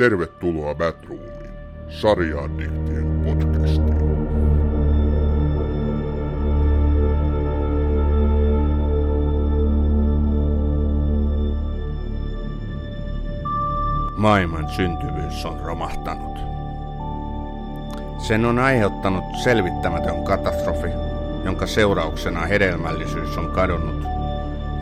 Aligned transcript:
tervetuloa 0.00 0.74
Batroomiin, 0.74 1.50
sarjaaddiktien 1.88 3.20
podcastiin. 3.24 4.00
Maailman 14.16 14.68
syntyvyys 14.68 15.44
on 15.44 15.60
romahtanut. 15.60 16.38
Sen 18.18 18.44
on 18.44 18.58
aiheuttanut 18.58 19.24
selvittämätön 19.44 20.24
katastrofi, 20.24 20.88
jonka 21.44 21.66
seurauksena 21.66 22.46
hedelmällisyys 22.46 23.38
on 23.38 23.50
kadonnut 23.50 24.04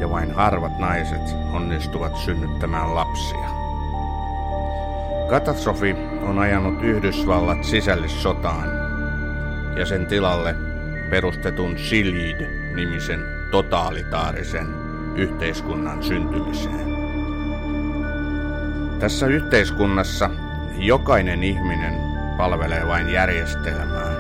ja 0.01 0.11
vain 0.11 0.31
harvat 0.35 0.79
naiset 0.79 1.37
onnistuvat 1.53 2.17
synnyttämään 2.17 2.95
lapsia. 2.95 3.58
Katastrofi 5.29 5.97
on 6.23 6.39
ajanut 6.39 6.83
Yhdysvallat 6.83 7.65
sisällissotaan 7.65 8.69
ja 9.77 9.87
sen 9.87 10.07
tilalle 10.07 10.55
perustetun 11.11 11.79
Shilid-nimisen 11.79 13.21
totaalitaarisen 13.51 14.67
yhteiskunnan 15.17 16.03
syntymiseen. 16.03 16.89
Tässä 18.99 19.27
yhteiskunnassa 19.27 20.31
jokainen 20.79 21.43
ihminen 21.43 21.95
palvelee 22.37 22.87
vain 22.87 23.09
järjestelmää 23.09 24.13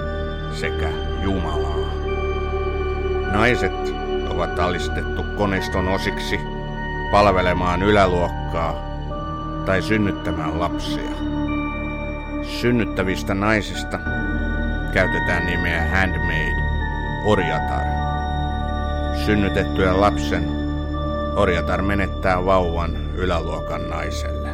sekä 0.52 0.88
Jumalaa. 1.22 1.88
Naiset 3.32 3.94
ovat 4.30 4.58
alistettu 4.58 5.22
koneiston 5.22 5.88
osiksi 5.88 6.40
palvelemaan 7.12 7.82
yläluokkaa 7.82 8.87
tai 9.68 9.82
synnyttämään 9.82 10.60
lapsia. 10.60 11.10
Synnyttävistä 12.42 13.34
naisista 13.34 13.98
käytetään 14.94 15.46
nimeä 15.46 15.88
handmaid, 15.90 16.54
orjatar. 17.24 17.84
Synnytettyä 19.26 20.00
lapsen 20.00 20.44
orjatar 21.36 21.82
menettää 21.82 22.44
vauvan 22.44 22.96
yläluokan 23.14 23.90
naiselle. 23.90 24.48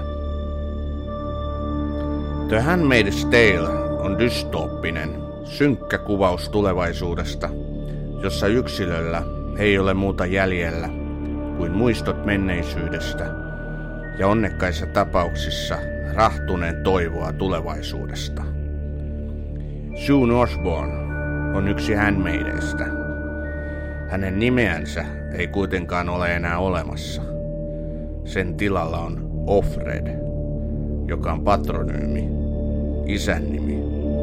The 2.48 2.60
Handmaid's 2.60 3.24
Tale 3.24 3.68
on 3.98 4.18
dystooppinen, 4.18 5.22
synkkä 5.44 5.98
kuvaus 5.98 6.48
tulevaisuudesta, 6.48 7.48
jossa 8.22 8.46
yksilöllä 8.46 9.22
ei 9.58 9.78
ole 9.78 9.94
muuta 9.94 10.26
jäljellä 10.26 10.88
kuin 11.56 11.72
muistot 11.72 12.24
menneisyydestä 12.24 13.43
ja 14.18 14.28
onnekkaissa 14.28 14.86
tapauksissa 14.86 15.78
rahtuneen 16.14 16.82
toivoa 16.82 17.32
tulevaisuudesta. 17.32 18.42
June 20.08 20.34
Osborne 20.34 20.94
on 21.56 21.68
yksi 21.68 21.94
handmaideista. 21.94 22.84
Hänen 24.08 24.38
nimeänsä 24.38 25.04
ei 25.32 25.46
kuitenkaan 25.48 26.08
ole 26.08 26.36
enää 26.36 26.58
olemassa. 26.58 27.22
Sen 28.24 28.54
tilalla 28.54 28.98
on 28.98 29.30
Offred, 29.46 30.18
joka 31.06 31.32
on 31.32 31.44
patronyymi, 31.44 32.28
isän 33.06 33.52
nimi, 33.52 33.78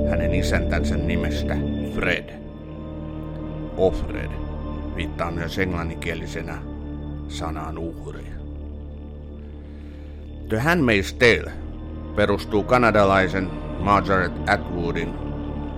hänen 0.10 0.34
isäntänsä 0.34 0.98
nimestä 0.98 1.58
Fred. 1.96 2.34
Offred 3.78 4.30
viittaa 4.96 5.32
myös 5.32 5.60
englanninkielisenä 5.60 6.58
sanaan 7.28 7.78
uhri. 7.78 8.41
The 10.52 10.60
Handmaid's 10.60 11.14
Tale 11.14 11.52
perustuu 12.16 12.64
kanadalaisen 12.64 13.50
Margaret 13.80 14.32
Atwoodin 14.50 15.14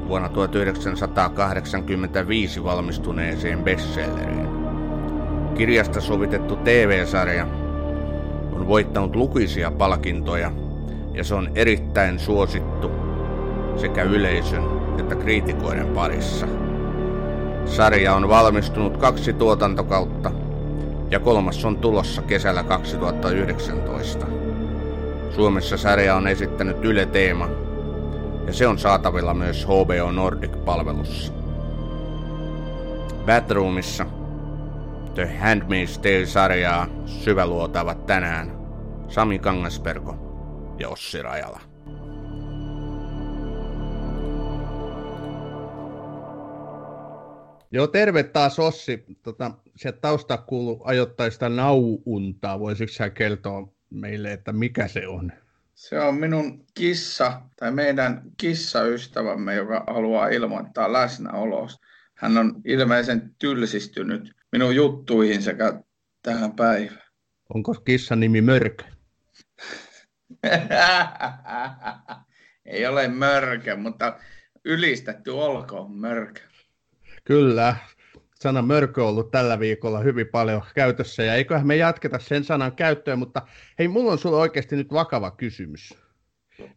vuonna 0.07 0.29
1985 0.29 2.63
valmistuneeseen 2.63 3.63
bestselleriin. 3.63 4.47
Kirjasta 5.57 6.01
sovitettu 6.01 6.56
TV-sarja 6.56 7.47
on 8.53 8.67
voittanut 8.67 9.16
lukuisia 9.16 9.72
palkintoja 9.72 10.51
ja 11.13 11.23
se 11.23 11.35
on 11.35 11.51
erittäin 11.56 12.19
suosittu 12.19 12.91
sekä 13.75 14.03
yleisön 14.03 14.63
että 15.00 15.16
kriitikoiden 15.16 15.88
parissa. 15.88 16.47
Sarja 17.66 18.13
on 18.13 18.29
valmistunut 18.29 18.97
kaksi 18.97 19.33
tuotantokautta 19.33 20.31
ja 21.12 21.19
kolmas 21.19 21.66
on 21.66 21.78
tulossa 21.78 22.22
kesällä 22.22 22.63
2019. 22.63 24.43
Suomessa 25.35 25.77
sarja 25.77 26.16
on 26.16 26.27
esittänyt 26.27 26.85
Yle 26.85 27.05
Teema 27.05 27.49
ja 28.47 28.53
se 28.53 28.67
on 28.67 28.79
saatavilla 28.79 29.33
myös 29.33 29.66
HBO 29.66 30.11
Nordic-palvelussa. 30.11 31.33
Batroomissa 33.25 34.05
The 35.16 35.39
Handmaid's 35.41 35.99
Tale-sarjaa 36.01 36.88
syväluotavat 37.05 38.05
tänään 38.05 38.57
Sami 39.07 39.39
Kangasperko 39.39 40.16
ja 40.79 40.89
Ossi 40.89 41.21
Rajala. 41.21 41.59
Joo, 47.71 47.88
terve 47.88 48.23
taas 48.23 48.59
Ossi. 48.59 49.05
Tota, 49.23 49.51
sieltä 49.75 50.00
tausta 50.01 50.38
kuuluu 50.38 50.81
ajoittaista 50.83 51.50
nauuntaa. 51.50 52.59
Voisitko 52.59 52.94
sä 52.94 53.09
kertoa 53.09 53.67
meille, 53.94 54.34
että 54.34 54.54
mikä 54.54 54.88
se 54.88 55.08
on? 55.08 55.31
Se 55.76 56.00
on 56.00 56.16
minun 56.16 56.66
kissa, 56.74 57.42
tai 57.56 57.72
meidän 57.72 58.22
kissaystävämme, 58.38 59.56
joka 59.56 59.84
haluaa 59.88 60.28
ilmoittaa 60.28 60.94
läsnäolosta. 60.94 61.88
Hän 62.16 62.38
on 62.38 62.62
ilmeisen 62.66 63.36
tylsistynyt 63.40 64.31
minun 64.52 64.76
juttuihin 64.76 65.42
sekä 65.42 65.74
tähän 66.22 66.56
päivään. 66.56 67.04
Onko 67.54 67.74
kissan 67.74 68.20
nimi 68.20 68.42
Mörkö? 68.42 68.84
Ei 72.66 72.86
ole 72.86 73.08
mörkö, 73.08 73.75
mutta 73.75 74.20
ylistetty 74.66 75.30
olkoon 75.30 75.92
mörkö. 75.92 76.42
Kyllä, 77.24 77.75
sana 78.44 78.62
mörkö 78.62 79.04
on 79.04 79.09
ollut 79.09 79.31
tällä 79.31 79.59
viikolla 79.59 80.00
hyvin 80.00 80.28
paljon 80.28 80.62
käytössä 80.76 81.24
ja 81.24 81.36
eiköhän 81.36 81.68
me 81.68 81.76
jatketa 81.76 82.20
sen 82.20 82.44
sanan 82.44 82.76
käyttöön, 82.76 83.20
mutta 83.20 83.42
hei, 83.80 83.88
mulla 83.88 84.12
on 84.12 84.18
sulle 84.18 84.38
oikeasti 84.38 84.76
nyt 84.76 84.94
vakava 84.94 85.31
kysymys. 85.31 85.94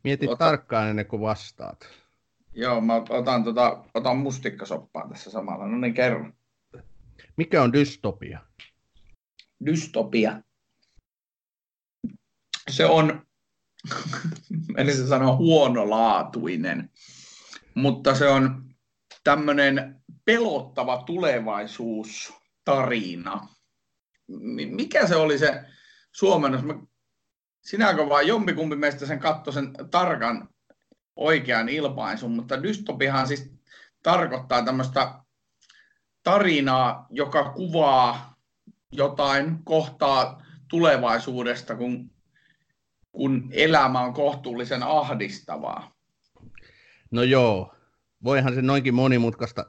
Mieti 0.04 0.28
Ota. 0.28 0.36
tarkkaan 0.36 0.88
ennen 0.88 1.06
kuin 1.06 1.22
vastaat. 1.22 1.88
Joo, 2.52 2.80
mä 2.80 2.94
otan, 3.08 3.44
tota, 3.44 3.84
otan 3.94 4.16
mustikkasoppaa 4.16 5.08
tässä 5.08 5.30
samalla. 5.30 5.66
No 5.66 5.78
niin, 5.78 5.94
kerro. 5.94 6.30
Mikä 7.36 7.62
on 7.62 7.72
dystopia? 7.72 8.40
Dystopia. 9.66 10.42
Se 12.70 12.86
on, 12.86 13.26
se 14.86 15.06
sanoa 15.06 15.36
huonolaatuinen, 15.36 16.90
mutta 17.74 18.14
se 18.14 18.28
on 18.28 18.65
tämmöinen 19.26 20.02
pelottava 20.24 21.02
tulevaisuustarina. 21.02 23.48
Mikä 24.70 25.06
se 25.06 25.16
oli 25.16 25.38
se 25.38 25.64
suomennos? 26.12 26.60
Sinäkö 27.62 28.08
vaan 28.08 28.26
jompikumpi 28.26 28.76
meistä 28.76 29.06
sen 29.06 29.18
katsoi 29.18 29.54
sen 29.54 29.72
tarkan 29.90 30.48
oikean 31.16 31.68
ilmaisun, 31.68 32.32
mutta 32.32 32.62
dystopihan 32.62 33.26
siis 33.26 33.52
tarkoittaa 34.02 34.64
tämmöistä 34.64 35.14
tarinaa, 36.22 37.06
joka 37.10 37.52
kuvaa 37.52 38.36
jotain 38.92 39.64
kohtaa 39.64 40.42
tulevaisuudesta, 40.68 41.76
kun, 41.76 42.10
kun 43.12 43.48
elämä 43.52 44.00
on 44.00 44.14
kohtuullisen 44.14 44.82
ahdistavaa. 44.82 45.94
No 47.10 47.22
joo, 47.22 47.75
voihan 48.26 48.54
se 48.54 48.62
noinkin 48.62 48.94
monimutkaista 48.94 49.66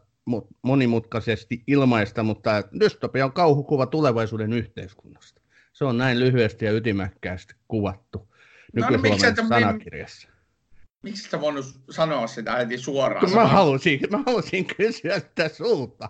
monimutkaisesti 0.61 1.63
ilmaista, 1.67 2.23
mutta 2.23 2.63
dystopia 2.79 3.25
on 3.25 3.33
kauhukuva 3.33 3.85
tulevaisuuden 3.85 4.53
yhteiskunnasta. 4.53 5.41
Se 5.73 5.85
on 5.85 5.97
näin 5.97 6.19
lyhyesti 6.19 6.65
ja 6.65 6.71
ytimäkkäästi 6.71 7.55
kuvattu 7.67 8.27
nyky-Suomen 8.73 9.35
no, 9.37 9.43
no, 9.43 9.47
sanakirjassa. 9.47 10.29
Miksi 11.03 11.29
sä 11.29 11.41
voinut 11.41 11.65
sanoa 11.89 12.27
sitä 12.27 12.55
heti 12.55 12.77
suoraan? 12.77 13.25
Kun 13.25 13.35
mä 13.35 13.47
halusin, 13.47 13.99
mä 14.09 14.23
halusin 14.25 14.65
kysyä 14.65 15.19
sitä 15.19 15.49
sulta 15.49 16.09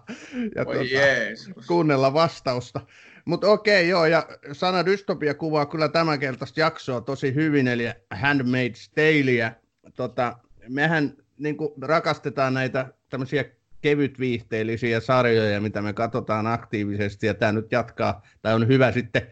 ja 0.55 0.63
Oi 0.65 0.75
tuota, 0.75 1.67
kuunnella 1.67 2.13
vastausta. 2.13 2.81
Mutta 3.25 3.47
okei, 3.47 3.89
joo, 3.89 4.05
ja 4.05 4.27
sana 4.51 4.85
dystopia 4.85 5.33
kuvaa 5.33 5.65
kyllä 5.65 5.89
tämänkertaista 5.89 6.59
jaksoa 6.59 7.01
tosi 7.01 7.35
hyvin, 7.35 7.67
eli 7.67 7.85
Handmaid's 8.15 8.91
Taleä. 8.95 9.55
Tota, 9.95 10.37
mehän 10.69 11.17
niin 11.37 11.57
rakastetaan 11.81 12.53
näitä 12.53 12.93
tämmöisiä 13.09 13.45
kevytviihteellisiä 13.81 14.99
sarjoja, 14.99 15.61
mitä 15.61 15.81
me 15.81 15.93
katsotaan 15.93 16.47
aktiivisesti, 16.47 17.27
ja 17.27 17.33
tämä 17.33 17.51
nyt 17.51 17.71
jatkaa, 17.71 18.21
tai 18.41 18.53
on 18.53 18.67
hyvä 18.67 18.91
sitten 18.91 19.31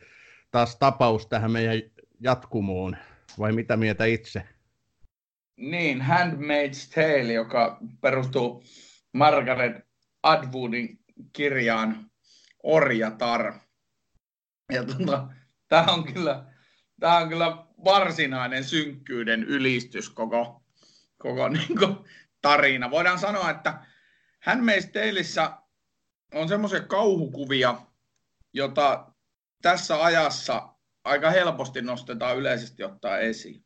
taas 0.52 0.76
tapaus 0.76 1.28
tähän 1.28 1.52
meidän 1.52 1.82
jatkumoon. 2.20 2.98
vai 3.40 3.52
mitä 3.52 3.78
mieltä 3.78 4.06
itse? 4.06 4.44
Niin, 5.58 6.02
Handmaid's 6.02 6.94
Tale, 6.96 7.34
joka 7.34 7.78
perustuu 8.02 8.64
Margaret 9.14 9.86
Atwoodin 10.24 11.00
kirjaan 11.34 12.12
Orjatar. 12.64 13.54
Ja 14.74 14.84
tuota, 14.84 15.28
tämä 15.68 15.94
on 15.94 16.14
kyllä, 16.14 16.46
tämä 17.00 17.18
on 17.18 17.30
kyllä 17.30 17.66
varsinainen 17.86 18.64
synkkyyden 18.64 19.44
ylistys 19.44 20.10
koko, 20.10 20.65
koko 21.18 21.50
niin 21.58 21.78
kuin, 21.80 21.98
tarina. 22.42 22.92
Voidaan 22.92 23.20
sanoa, 23.20 23.50
että 23.50 23.80
Handmaid's 24.50 24.92
Taleissa 24.94 25.62
on 26.34 26.50
semmoisia 26.50 26.82
kauhukuvia, 26.82 27.76
jota 28.54 29.12
tässä 29.62 30.04
ajassa 30.04 30.70
aika 31.04 31.30
helposti 31.30 31.82
nostetaan 31.82 32.38
yleisesti 32.38 32.84
ottaa 32.84 33.18
esiin. 33.18 33.66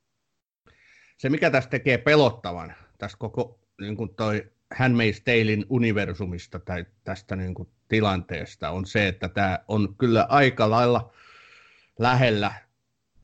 Se, 1.18 1.30
mikä 1.30 1.52
tästä 1.52 1.70
tekee 1.70 1.98
pelottavan, 1.98 2.74
tästä 2.98 3.18
koko 3.18 3.60
niin 3.82 3.98
kuin 3.98 4.16
toi 4.16 4.52
Handmaid's 4.76 5.22
Talein 5.26 5.66
universumista 5.70 6.60
tai 6.60 6.86
tästä 7.04 7.36
niin 7.36 7.54
kuin 7.54 7.70
tilanteesta, 7.88 8.70
on 8.70 8.86
se, 8.86 9.08
että 9.08 9.30
tämä 9.30 9.60
on 9.68 9.96
kyllä 9.96 10.26
aika 10.30 10.70
lailla 10.70 11.14
lähellä 12.00 12.52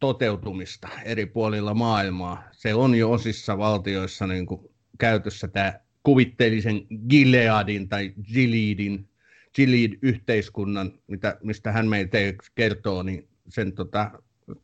toteutumista 0.06 0.88
eri 1.06 1.26
puolilla 1.26 1.74
maailmaa. 1.74 2.44
Se 2.52 2.74
on 2.74 2.96
jo 2.96 3.12
osissa 3.12 3.58
valtioissa 3.58 4.28
niin 4.28 4.46
kuin 4.46 4.62
käytössä 4.98 5.48
tämä 5.48 5.74
kuvitteellisen 6.04 6.82
Gileadin 7.10 7.90
tai 7.90 8.14
Gileadin, 8.34 9.10
Gilead-yhteiskunnan, 9.56 10.92
mitä, 11.08 11.38
mistä 11.44 11.72
hän 11.72 11.88
meitä 11.88 12.18
kertoo, 12.56 13.04
niin 13.04 13.28
sen, 13.50 13.74
tota, 13.74 14.12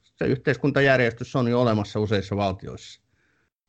se 0.03 0.25
yhteiskuntajärjestys 0.25 1.35
on 1.35 1.47
jo 1.47 1.61
olemassa 1.61 1.99
useissa 1.99 2.35
valtioissa. 2.35 3.01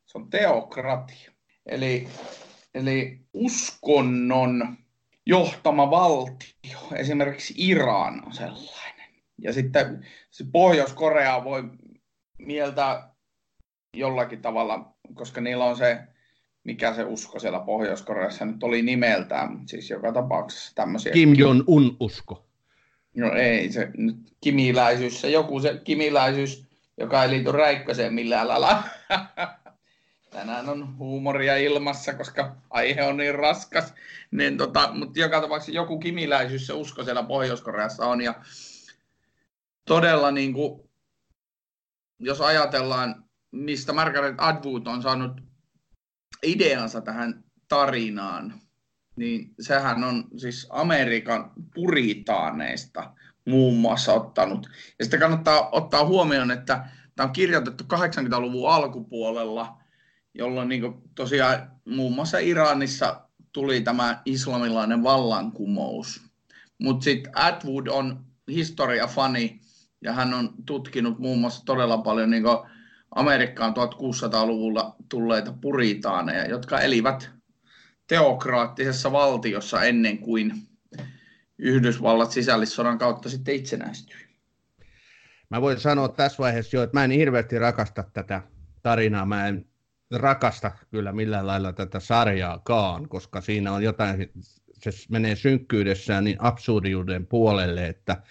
Se 0.06 0.18
on 0.18 0.30
teokratia. 0.30 1.32
Eli, 1.66 2.08
eli 2.74 3.20
uskonnon 3.32 4.76
johtama 5.26 5.90
valtio, 5.90 6.78
esimerkiksi 6.96 7.54
Iran 7.56 8.26
on 8.26 8.32
sellainen. 8.32 8.91
Ja 9.38 9.52
sitten 9.52 10.06
se 10.30 10.44
Pohjois-Korea 10.52 11.44
voi 11.44 11.62
mieltää 12.38 13.12
jollakin 13.94 14.42
tavalla, 14.42 14.94
koska 15.14 15.40
niillä 15.40 15.64
on 15.64 15.76
se, 15.76 15.98
mikä 16.64 16.94
se 16.94 17.04
usko 17.04 17.38
siellä 17.38 17.60
Pohjois-Koreassa 17.60 18.44
nyt 18.44 18.62
oli 18.62 18.82
nimeltään, 18.82 19.68
siis 19.68 19.90
joka 19.90 20.12
tapauksessa 20.12 20.74
tämmöisiä. 20.74 21.12
Kim 21.12 21.34
Jong-un 21.34 21.96
usko. 22.00 22.46
No 23.16 23.32
ei, 23.32 23.72
se 23.72 23.90
nyt 23.96 24.16
kimiläisyys, 24.40 25.20
se 25.20 25.30
joku 25.30 25.60
se 25.60 25.80
kimiläisyys, 25.84 26.66
joka 26.98 27.22
ei 27.22 27.30
liity 27.30 27.52
Räikköseen 27.52 28.14
millään 28.14 28.48
lailla. 28.48 28.82
Tänään 30.30 30.68
on 30.68 30.98
huumoria 30.98 31.56
ilmassa, 31.56 32.14
koska 32.14 32.56
aihe 32.70 33.02
on 33.02 33.16
niin 33.16 33.34
raskas. 33.34 33.94
Niin 34.30 34.58
tota, 34.58 34.90
mutta 34.92 35.20
joka 35.20 35.40
tapauksessa 35.40 35.72
joku 35.72 35.98
kimiläisyys, 35.98 36.66
se 36.66 36.72
usko 36.72 37.04
siellä 37.04 37.22
Pohjois-Koreassa 37.22 38.06
on. 38.06 38.20
Ja 38.20 38.34
todella 39.84 40.30
niin 40.30 40.52
kuin, 40.52 40.90
jos 42.18 42.40
ajatellaan, 42.40 43.24
mistä 43.50 43.92
Margaret 43.92 44.34
Atwood 44.38 44.86
on 44.86 45.02
saanut 45.02 45.40
ideansa 46.42 47.00
tähän 47.00 47.44
tarinaan, 47.68 48.60
niin 49.16 49.54
sehän 49.60 50.04
on 50.04 50.24
siis 50.36 50.66
Amerikan 50.70 51.52
puritaaneista 51.74 53.14
muun 53.46 53.76
muassa 53.78 54.12
ottanut. 54.12 54.68
Ja 54.98 55.04
sitten 55.04 55.20
kannattaa 55.20 55.68
ottaa 55.72 56.06
huomioon, 56.06 56.50
että 56.50 56.88
tämä 57.16 57.26
on 57.26 57.32
kirjoitettu 57.32 57.84
80-luvun 57.84 58.70
alkupuolella, 58.70 59.78
jolloin 60.34 60.68
niin 60.68 60.82
tosiaan 61.14 61.70
muun 61.84 62.14
muassa 62.14 62.38
Iranissa 62.38 63.28
tuli 63.52 63.80
tämä 63.80 64.22
islamilainen 64.24 65.02
vallankumous. 65.02 66.22
Mutta 66.78 67.04
sitten 67.04 67.32
Atwood 67.34 67.86
on 67.86 68.24
historiafani 68.48 69.60
ja 70.02 70.12
hän 70.12 70.34
on 70.34 70.54
tutkinut 70.66 71.18
muun 71.18 71.38
muassa 71.38 71.64
todella 71.64 71.98
paljon 71.98 72.30
niin 72.30 72.44
Amerikkaan 73.14 73.74
1600-luvulla 73.74 74.96
tulleita 75.08 75.54
puritaaneja, 75.60 76.48
jotka 76.48 76.80
elivät 76.80 77.30
teokraattisessa 78.06 79.12
valtiossa 79.12 79.82
ennen 79.82 80.18
kuin 80.18 80.52
Yhdysvallat 81.58 82.30
sisällissodan 82.30 82.98
kautta 82.98 83.28
sitten 83.28 83.54
itsenäistyi. 83.54 84.16
Mä 85.50 85.60
voin 85.60 85.80
sanoa 85.80 86.08
tässä 86.08 86.38
vaiheessa 86.38 86.76
jo, 86.76 86.82
että 86.82 86.96
mä 86.96 87.04
en 87.04 87.10
hirveästi 87.10 87.58
rakasta 87.58 88.04
tätä 88.12 88.42
tarinaa. 88.82 89.26
Mä 89.26 89.48
en 89.48 89.66
rakasta 90.10 90.72
kyllä 90.90 91.12
millään 91.12 91.46
lailla 91.46 91.72
tätä 91.72 92.00
sarjaakaan, 92.00 93.08
koska 93.08 93.40
siinä 93.40 93.72
on 93.72 93.82
jotain, 93.82 94.30
se 94.72 94.90
menee 95.10 95.36
synkkyydessään 95.36 96.24
niin 96.24 96.36
absurdiuden 96.38 97.26
puolelle, 97.26 97.86
että 97.86 98.22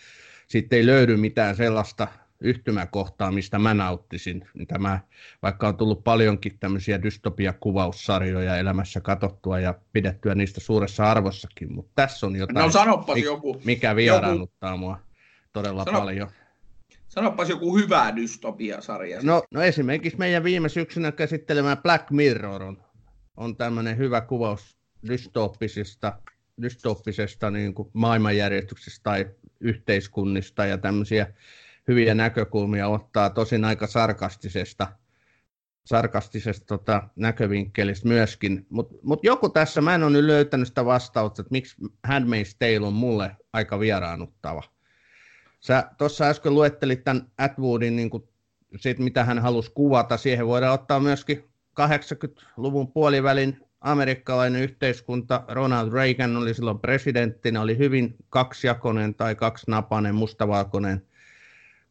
sitten 0.51 0.79
ei 0.79 0.85
löydy 0.85 1.17
mitään 1.17 1.55
sellaista 1.55 2.07
yhtymäkohtaa, 2.39 3.31
mistä 3.31 3.59
mä 3.59 3.73
nauttisin. 3.73 4.47
Tämä, 4.67 4.99
vaikka 5.41 5.67
on 5.67 5.77
tullut 5.77 6.03
paljonkin 6.03 6.57
tämmöisiä 6.59 7.03
dystopia-kuvaussarjoja 7.03 8.57
elämässä 8.57 9.01
katottua 9.01 9.59
ja 9.59 9.73
pidettyä 9.93 10.35
niistä 10.35 10.59
suuressa 10.59 11.11
arvossakin, 11.11 11.73
mutta 11.73 11.91
tässä 11.95 12.25
on 12.25 12.35
jotain, 12.35 12.65
no, 12.65 12.71
sanopas 12.71 13.15
mikä, 13.15 13.25
joku, 13.25 13.61
mikä 13.65 13.95
vieraannuttaa 13.95 14.69
joku, 14.71 14.79
mua 14.79 14.99
todella 15.53 15.83
sano, 15.83 15.99
paljon. 15.99 16.29
Sanopas 17.07 17.49
joku 17.49 17.77
hyvä 17.77 18.15
dystopia-sarja. 18.15 19.19
No, 19.23 19.43
no 19.51 19.61
esimerkiksi 19.61 20.19
meidän 20.19 20.43
viime 20.43 20.69
syksynä 20.69 21.11
käsittelemään 21.11 21.77
Black 21.77 22.11
Mirror 22.11 22.63
on, 22.63 22.83
on 23.37 23.57
tämmöinen 23.57 23.97
hyvä 23.97 24.21
kuvaus 24.21 24.77
dystooppisista, 25.07 26.19
dystooppisesta 26.61 27.51
niin 27.51 27.73
kuin 27.73 27.89
maailmanjärjestyksestä 27.93 29.03
tai 29.03 29.27
yhteiskunnista 29.61 30.65
ja 30.65 30.77
tämmöisiä 30.77 31.27
hyviä 31.87 32.15
näkökulmia 32.15 32.87
ottaa 32.87 33.29
tosin 33.29 33.65
aika 33.65 33.87
sarkastisesta, 33.87 34.87
sarkastisesta 35.85 36.65
tota, 36.65 37.03
näkövinkkelistä 37.15 38.07
myöskin. 38.07 38.65
Mutta 38.69 38.95
mut 39.03 39.23
joku 39.23 39.49
tässä, 39.49 39.81
mä 39.81 39.95
en 39.95 40.03
ole 40.03 40.11
nyt 40.11 40.25
löytänyt 40.25 40.67
sitä 40.67 40.85
vastausta, 40.85 41.41
että 41.41 41.51
miksi 41.51 41.75
Handmaid's 42.07 42.55
Tale 42.59 42.87
on 42.87 42.93
mulle 42.93 43.35
aika 43.53 43.79
vieraanuttava. 43.79 44.63
Sä 45.59 45.91
tuossa 45.97 46.25
äsken 46.25 46.53
luettelit 46.53 47.03
tämän 47.03 47.31
Atwoodin, 47.37 47.95
niin 47.95 48.09
kuin, 48.09 48.23
sit, 48.77 48.99
mitä 48.99 49.23
hän 49.23 49.39
halusi 49.39 49.71
kuvata. 49.71 50.17
Siihen 50.17 50.47
voidaan 50.47 50.73
ottaa 50.73 50.99
myöskin 50.99 51.43
80-luvun 51.81 52.91
puolivälin 52.91 53.70
amerikkalainen 53.81 54.61
yhteiskunta. 54.61 55.43
Ronald 55.47 55.93
Reagan 55.93 56.37
oli 56.37 56.53
silloin 56.53 56.79
presidenttinä, 56.79 57.61
oli 57.61 57.77
hyvin 57.77 58.15
kaksijakoinen 58.29 59.15
tai 59.15 59.35
kaksinapainen, 59.35 60.15
mustavalkoinen 60.15 61.07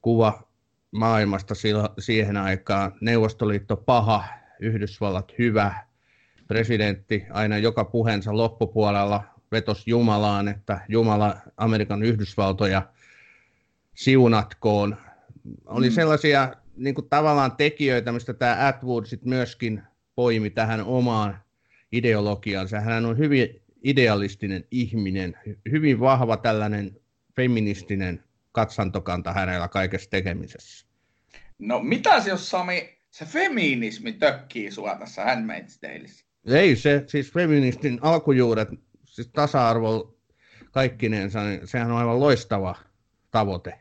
kuva 0.02 0.42
maailmasta 0.90 1.54
siihen 1.98 2.36
aikaan. 2.36 2.92
Neuvostoliitto 3.00 3.76
paha, 3.76 4.24
Yhdysvallat 4.60 5.32
hyvä, 5.38 5.74
presidentti 6.48 7.26
aina 7.30 7.58
joka 7.58 7.84
puheensa 7.84 8.36
loppupuolella 8.36 9.22
vetos 9.52 9.86
Jumalaan, 9.86 10.48
että 10.48 10.80
Jumala 10.88 11.36
Amerikan 11.56 12.02
Yhdysvaltoja 12.02 12.82
siunatkoon. 13.94 14.96
Oli 15.66 15.88
mm. 15.88 15.94
sellaisia 15.94 16.52
niin 16.76 16.94
kuin 16.94 17.08
tavallaan 17.08 17.56
tekijöitä, 17.56 18.12
mistä 18.12 18.34
tämä 18.34 18.66
Atwood 18.68 19.04
sit 19.04 19.24
myöskin 19.24 19.82
poimi 20.14 20.50
tähän 20.50 20.84
omaan 20.84 21.38
ideologiaansa. 21.92 22.80
Hän 22.80 23.06
on 23.06 23.18
hyvin 23.18 23.62
idealistinen 23.82 24.64
ihminen, 24.70 25.36
hyvin 25.70 26.00
vahva 26.00 26.36
tällainen 26.36 26.96
feministinen 27.36 28.24
katsantokanta 28.52 29.32
hänellä 29.32 29.68
kaikessa 29.68 30.10
tekemisessä. 30.10 30.86
No 31.58 31.80
mitäs 31.80 32.26
jos 32.26 32.50
Sami, 32.50 32.98
se 33.10 33.24
feminismi 33.24 34.12
tökkii 34.12 34.70
sua 34.70 34.94
tässä 34.94 35.24
Handmaid's? 35.24 35.78
Ei 36.46 36.76
se, 36.76 37.04
siis 37.06 37.32
feministin 37.32 37.98
alkujuuret, 38.02 38.68
siis 39.04 39.28
tasa-arvo 39.28 40.18
kaikkinensa, 40.70 41.44
niin 41.44 41.68
sehän 41.68 41.90
on 41.90 41.96
aivan 41.96 42.20
loistava 42.20 42.74
tavoite. 43.30 43.78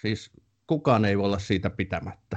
Siis 0.00 0.30
kukaan 0.66 1.04
ei 1.04 1.18
voi 1.18 1.24
olla 1.24 1.38
siitä 1.38 1.70
pitämättä. 1.70 2.36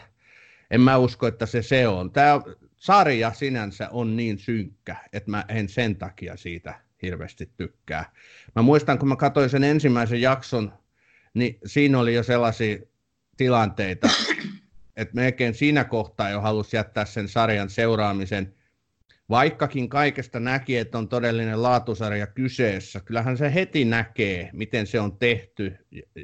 En 0.71 0.81
mä 0.81 0.97
usko, 0.97 1.27
että 1.27 1.45
se 1.45 1.61
se 1.61 1.87
on. 1.87 2.11
Tämä 2.11 2.41
sarja 2.87 3.33
sinänsä 3.33 3.89
on 3.91 4.15
niin 4.15 4.39
synkkä, 4.39 4.95
että 5.13 5.31
mä 5.31 5.45
en 5.47 5.69
sen 5.69 5.95
takia 5.95 6.37
siitä 6.37 6.79
hirveästi 7.01 7.49
tykkää. 7.57 8.11
Mä 8.55 8.61
muistan, 8.61 8.99
kun 8.99 9.07
mä 9.07 9.15
katsoin 9.15 9.49
sen 9.49 9.63
ensimmäisen 9.63 10.21
jakson 10.21 10.73
niin 11.33 11.57
siinä 11.65 11.99
oli 11.99 12.13
jo 12.13 12.23
sellaisia 12.23 12.77
tilanteita, 13.37 14.09
että 14.97 15.15
melkein 15.15 15.53
siinä 15.53 15.83
kohtaa 15.83 16.29
jo 16.29 16.41
halusi 16.41 16.77
jättää 16.77 17.05
sen 17.05 17.27
sarjan 17.27 17.69
seuraamisen 17.69 18.53
vaikkakin 19.29 19.89
kaikesta 19.89 20.39
näki, 20.39 20.77
että 20.77 20.97
on 20.97 21.07
todellinen 21.07 21.63
laatusarja 21.63 22.27
kyseessä, 22.27 22.99
kyllähän 22.99 23.37
se 23.37 23.53
heti 23.53 23.85
näkee, 23.85 24.49
miten 24.53 24.87
se 24.87 24.99
on 24.99 25.17
tehty, 25.17 25.77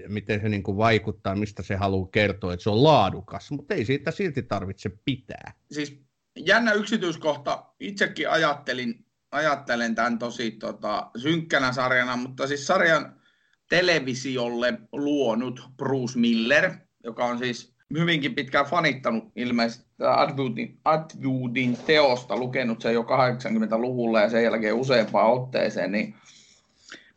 miten 0.07 0.41
se 0.41 0.49
niin 0.49 0.63
kuin 0.63 0.77
vaikuttaa, 0.77 1.35
mistä 1.35 1.63
se 1.63 1.75
haluaa 1.75 2.09
kertoa, 2.11 2.53
että 2.53 2.63
se 2.63 2.69
on 2.69 2.83
laadukas, 2.83 3.51
mutta 3.51 3.73
ei 3.73 3.85
siitä 3.85 4.11
silti 4.11 4.43
tarvitse 4.43 4.91
pitää. 5.05 5.53
Siis 5.71 6.03
jännä 6.35 6.73
yksityiskohta, 6.73 7.65
itsekin 7.79 8.29
ajattelin, 8.29 9.05
ajattelen 9.31 9.95
tämän 9.95 10.19
tosi 10.19 10.51
tota, 10.51 11.11
synkkänä 11.17 11.71
sarjana, 11.71 12.17
mutta 12.17 12.47
siis 12.47 12.67
sarjan 12.67 13.21
televisiolle 13.69 14.73
luonut 14.91 15.69
Bruce 15.77 16.19
Miller, 16.19 16.71
joka 17.03 17.25
on 17.25 17.37
siis 17.37 17.73
hyvinkin 17.93 18.35
pitkään 18.35 18.65
fanittanut 18.65 19.31
ilmeisesti 19.35 19.85
Atwoodin, 19.99 20.79
Atwoodin 20.85 21.77
teosta, 21.77 22.37
lukenut 22.37 22.81
sen 22.81 22.93
jo 22.93 23.01
80-luvulla 23.01 24.21
ja 24.21 24.29
sen 24.29 24.43
jälkeen 24.43 24.75
useampaan 24.75 25.31
otteeseen, 25.31 25.91
niin 25.91 26.15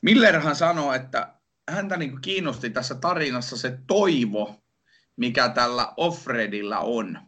Millerhan 0.02 0.56
sanoi, 0.56 0.96
että 0.96 1.34
häntä 1.70 1.96
niin 1.96 2.20
kiinnosti 2.20 2.70
tässä 2.70 2.94
tarinassa 2.94 3.56
se 3.56 3.78
toivo, 3.86 4.54
mikä 5.16 5.48
tällä 5.48 5.92
Offredilla 5.96 6.78
on. 6.78 7.18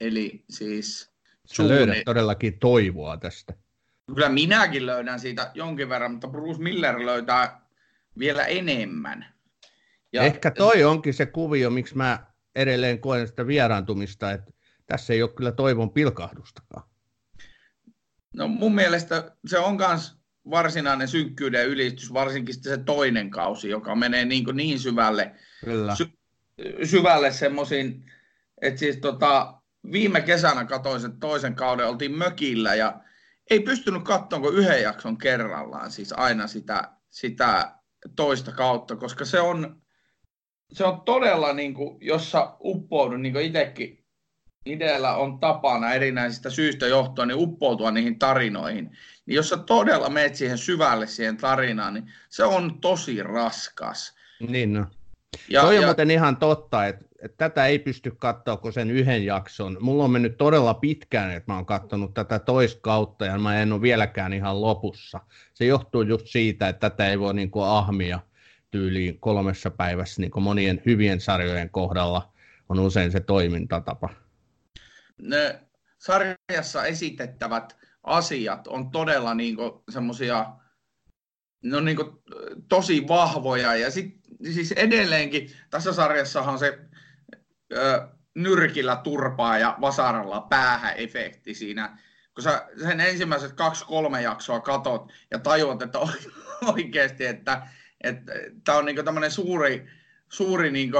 Eli 0.00 0.44
siis... 0.50 1.14
Sä 1.46 1.68
löydät 1.68 1.98
todellakin 2.04 2.58
toivoa 2.58 3.16
tästä. 3.16 3.54
Kyllä 4.14 4.28
minäkin 4.28 4.86
löydän 4.86 5.20
siitä 5.20 5.50
jonkin 5.54 5.88
verran, 5.88 6.10
mutta 6.10 6.28
Bruce 6.28 6.62
Miller 6.62 7.06
löytää 7.06 7.60
vielä 8.18 8.44
enemmän. 8.44 9.34
Ja... 10.12 10.22
Ehkä 10.22 10.50
toi 10.50 10.84
onkin 10.84 11.14
se 11.14 11.26
kuvio, 11.26 11.70
miksi 11.70 11.96
mä 11.96 12.26
edelleen 12.54 13.00
koen 13.00 13.26
sitä 13.26 13.46
vieraantumista, 13.46 14.32
että 14.32 14.52
tässä 14.86 15.12
ei 15.12 15.22
ole 15.22 15.32
kyllä 15.32 15.52
toivon 15.52 15.90
pilkahdustakaan. 15.90 16.88
No 18.36 18.48
mun 18.48 18.74
mielestä 18.74 19.36
se 19.46 19.58
on 19.58 19.76
myös 19.76 20.16
varsinainen 20.50 21.08
synkkyyden 21.08 21.68
ylistys, 21.68 22.12
varsinkin 22.12 22.62
se 22.62 22.76
toinen 22.76 23.30
kausi, 23.30 23.68
joka 23.68 23.94
menee 23.94 24.24
niin, 24.24 24.44
kuin 24.44 24.56
niin 24.56 24.78
syvälle, 24.78 25.34
kyllä. 25.64 25.94
Sy- 25.94 26.18
syvälle 26.84 27.32
semmoisiin, 27.32 28.10
että 28.62 28.80
siis 28.80 28.96
tota, 28.96 29.62
viime 29.92 30.20
kesänä 30.20 30.64
katsoin 30.64 31.00
sen 31.00 31.20
toisen 31.20 31.54
kauden, 31.54 31.88
oltiin 31.88 32.18
mökillä 32.18 32.74
ja 32.74 33.00
ei 33.50 33.60
pystynyt 33.60 34.02
katsomaan 34.04 34.42
kuin 34.42 34.64
yhden 34.64 34.82
jakson 34.82 35.18
kerrallaan, 35.18 35.90
siis 35.90 36.12
aina 36.12 36.46
sitä, 36.46 36.90
sitä 37.10 37.74
toista 38.16 38.52
kautta, 38.52 38.96
koska 38.96 39.24
se 39.24 39.40
on, 39.40 39.82
se 40.72 40.84
on 40.84 41.00
todella, 41.00 41.52
niin 41.52 41.74
kuin, 41.74 41.98
jossa 42.00 42.56
uppoudun, 42.60 43.22
niin 43.22 43.32
kuin 43.32 43.44
itsekin 43.44 44.04
idealla 44.66 45.16
on 45.16 45.40
tapana 45.40 45.94
erinäisistä 45.94 46.50
syistä 46.50 46.86
johtuen, 46.86 47.28
niin 47.28 47.38
uppoutua 47.38 47.90
niihin 47.90 48.18
tarinoihin. 48.18 48.90
Niin 49.26 49.36
jos 49.36 49.48
sä 49.48 49.56
todella 49.56 50.08
menet 50.08 50.34
siihen 50.34 50.58
syvälle 50.58 51.06
siihen 51.06 51.36
tarinaan, 51.36 51.94
niin 51.94 52.12
se 52.28 52.44
on 52.44 52.80
tosi 52.80 53.22
raskas. 53.22 54.14
Niin 54.48 54.72
no. 54.72 54.86
Ja, 55.48 55.60
Toi 55.60 55.76
on 55.76 55.82
ja... 55.82 55.88
muuten 55.88 56.10
ihan 56.10 56.36
totta, 56.36 56.86
että, 56.86 57.04
että 57.24 57.36
tätä 57.36 57.66
ei 57.66 57.78
pysty 57.78 58.10
katsoa 58.10 58.56
kuin 58.56 58.72
sen 58.72 58.90
yhden 58.90 59.24
jakson. 59.24 59.76
Mulla 59.80 60.04
on 60.04 60.10
mennyt 60.10 60.36
todella 60.36 60.74
pitkään, 60.74 61.30
että 61.30 61.52
mä 61.52 61.56
oon 61.56 61.66
katsonut 61.66 62.14
tätä 62.14 62.38
toista 62.38 62.80
kautta 62.80 63.24
ja 63.26 63.38
mä 63.38 63.62
en 63.62 63.72
ole 63.72 63.82
vieläkään 63.82 64.32
ihan 64.32 64.60
lopussa. 64.60 65.20
Se 65.54 65.64
johtuu 65.64 66.02
just 66.02 66.26
siitä, 66.26 66.68
että 66.68 66.90
tätä 66.90 67.08
ei 67.08 67.18
voi 67.18 67.34
niin 67.34 67.50
kuin 67.50 67.66
ahmia 67.66 68.20
tyyliin 68.70 69.20
kolmessa 69.20 69.70
päivässä, 69.70 70.20
niin 70.20 70.30
kuin 70.30 70.42
monien 70.42 70.82
hyvien 70.86 71.20
sarjojen 71.20 71.70
kohdalla 71.70 72.32
on 72.68 72.80
usein 72.80 73.12
se 73.12 73.20
toimintatapa. 73.20 74.08
Ne 75.22 75.60
sarjassa 75.98 76.84
esitettävät 76.84 77.76
asiat 78.02 78.66
on 78.66 78.90
todella 78.90 79.34
niin 79.34 79.56
semmoisia, 79.90 80.46
ne 81.62 81.76
on 81.76 81.84
niin 81.84 81.98
tosi 82.68 83.08
vahvoja 83.08 83.76
ja 83.76 83.90
sit, 83.90 84.20
siis 84.52 84.72
edelleenkin 84.72 85.50
tässä 85.70 85.92
sarjassahan 85.92 86.58
se 86.58 86.78
ö, 87.74 88.08
nyrkillä 88.34 88.96
turpaa 88.96 89.58
ja 89.58 89.76
vasaralla 89.80 90.40
päähän 90.40 90.94
efekti 90.96 91.54
siinä, 91.54 91.98
kun 92.34 92.42
sä 92.42 92.66
sen 92.82 93.00
ensimmäiset 93.00 93.52
kaksi-kolme 93.52 94.22
jaksoa 94.22 94.60
katot 94.60 95.12
ja 95.30 95.38
tajuat, 95.38 95.82
että 95.82 95.98
oikeasti, 96.74 97.26
että 97.26 97.66
tämä 98.64 98.78
on 98.78 98.84
niin 98.84 99.04
tämmöinen 99.04 99.30
suuri, 99.30 99.86
suuri 100.28 100.70
niin 100.70 100.92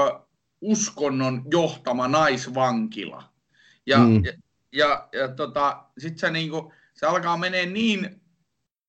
uskonnon 0.61 1.43
johtama 1.51 2.07
naisvankila. 2.07 3.33
Ja, 3.85 3.97
mm. 3.97 4.25
ja, 4.25 4.33
ja, 4.71 5.07
ja 5.13 5.27
tota, 5.27 5.83
sitten 5.97 6.19
se, 6.19 6.29
niin 6.29 6.49
kuin, 6.49 6.73
se 6.93 7.05
alkaa 7.05 7.37
menee 7.37 7.65
niin, 7.65 8.21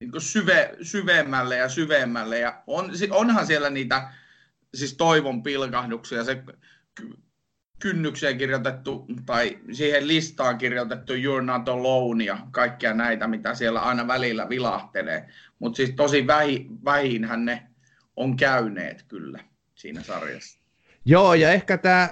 niin 0.00 0.12
syve, 0.18 0.76
syvemmälle 0.82 1.56
ja 1.56 1.68
syvemmälle. 1.68 2.38
Ja 2.38 2.62
on, 2.66 2.90
onhan 3.10 3.46
siellä 3.46 3.70
niitä 3.70 4.12
siis 4.74 4.96
toivon 4.96 5.42
pilkahduksia. 5.42 6.24
Se 6.24 6.42
kynnykseen 7.78 8.38
kirjoitettu 8.38 9.06
tai 9.26 9.58
siihen 9.72 10.08
listaan 10.08 10.58
kirjoitettu 10.58 11.12
You're 11.12 11.42
Not 11.42 11.68
Alone 11.68 12.24
ja 12.24 12.38
kaikkia 12.50 12.94
näitä, 12.94 13.26
mitä 13.26 13.54
siellä 13.54 13.80
aina 13.80 14.06
välillä 14.06 14.48
vilahtelee. 14.48 15.28
Mutta 15.58 15.76
siis 15.76 15.90
tosi 15.90 16.26
vähin, 16.26 16.84
vähinhän 16.84 17.44
ne 17.44 17.66
on 18.16 18.36
käyneet 18.36 19.02
kyllä 19.08 19.44
siinä 19.74 20.02
sarjassa. 20.02 20.58
Joo, 21.04 21.34
ja 21.34 21.52
ehkä 21.52 21.78
tämä 21.78 22.08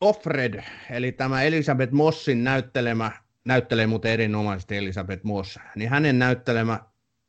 Offred, 0.00 0.62
eli 0.90 1.12
tämä 1.12 1.42
Elisabeth 1.42 1.92
Mossin 1.92 2.44
näyttelemä, 2.44 3.12
näyttelee 3.44 3.86
muuten 3.86 4.12
erinomaisesti 4.12 4.76
Elisabeth 4.76 5.24
Moss, 5.24 5.58
niin 5.76 5.90
hänen 5.90 6.18
näyttelemä 6.18 6.80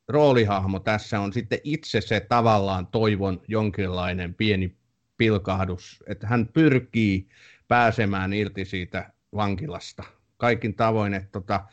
roolihahmo 0.07 0.79
tässä 0.79 1.19
on 1.19 1.33
sitten 1.33 1.59
itse 1.63 2.01
se 2.01 2.19
tavallaan 2.19 2.87
toivon 2.87 3.41
jonkinlainen 3.47 4.33
pieni 4.33 4.77
pilkahdus, 5.17 6.03
että 6.07 6.27
hän 6.27 6.47
pyrkii 6.47 7.27
pääsemään 7.71 8.33
irti 8.33 8.65
siitä 8.65 9.13
vankilasta 9.35 10.03
kaikin 10.37 10.75
tavoin, 10.75 11.13
että 11.13 11.29
tota, 11.31 11.65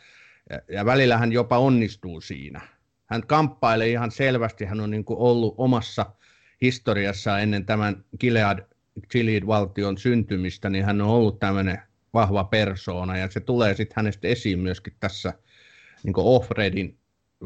ja, 0.69 0.85
välillä 0.85 1.19
hän 1.19 1.33
jopa 1.33 1.59
onnistuu 1.59 2.21
siinä. 2.21 2.61
Hän 3.07 3.27
kamppailee 3.27 3.89
ihan 3.89 4.11
selvästi, 4.11 4.65
hän 4.65 4.81
on 4.81 4.91
niin 4.91 5.05
kuin 5.05 5.19
ollut 5.19 5.55
omassa 5.57 6.07
historiassa 6.63 7.39
ennen 7.39 7.67
tämän 7.67 8.05
Gilead, 8.21 8.59
Gilead-valtion 9.11 9.99
syntymistä, 9.99 10.71
niin 10.71 10.85
hän 10.85 11.01
on 11.01 11.09
ollut 11.09 11.39
tämmöinen 11.39 11.83
vahva 12.15 12.45
persoona, 12.45 13.17
ja 13.17 13.31
se 13.31 13.41
tulee 13.41 13.75
sitten 13.75 13.97
hänestä 13.97 14.29
esiin 14.29 14.59
myöskin 14.59 14.93
tässä 15.01 15.33
niin 16.03 16.15
Offredin 16.17 16.99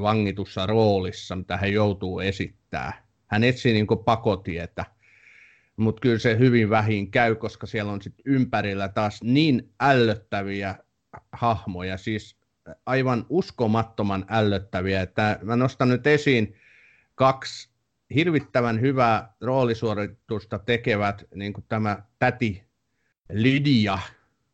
vangitussa 0.02 0.66
roolissa, 0.66 1.36
mitä 1.36 1.56
hän 1.56 1.72
joutuu 1.72 2.20
esittää. 2.20 3.06
Hän 3.26 3.44
etsii 3.44 3.72
niin 3.72 3.86
pakotietä, 4.04 4.84
mutta 5.76 6.00
kyllä 6.00 6.18
se 6.18 6.38
hyvin 6.38 6.70
vähin 6.70 7.10
käy, 7.10 7.34
koska 7.34 7.66
siellä 7.66 7.92
on 7.92 8.02
sitten 8.02 8.22
ympärillä 8.26 8.88
taas 8.88 9.20
niin 9.22 9.72
ällöttäviä 9.80 10.74
hahmoja, 11.32 11.96
siis 11.96 12.36
aivan 12.86 13.26
uskomattoman 13.28 14.24
ällöttäviä, 14.28 15.02
että 15.02 15.38
mä 15.42 15.56
nostan 15.56 15.88
nyt 15.88 16.06
esiin 16.06 16.56
kaksi 17.14 17.70
hirvittävän 18.14 18.80
hyvää 18.80 19.34
roolisuoritusta 19.40 20.58
tekevät, 20.58 21.24
niin 21.34 21.52
kuin 21.52 21.64
tämä 21.68 22.02
täti 22.18 22.64
Lydia, 23.32 23.98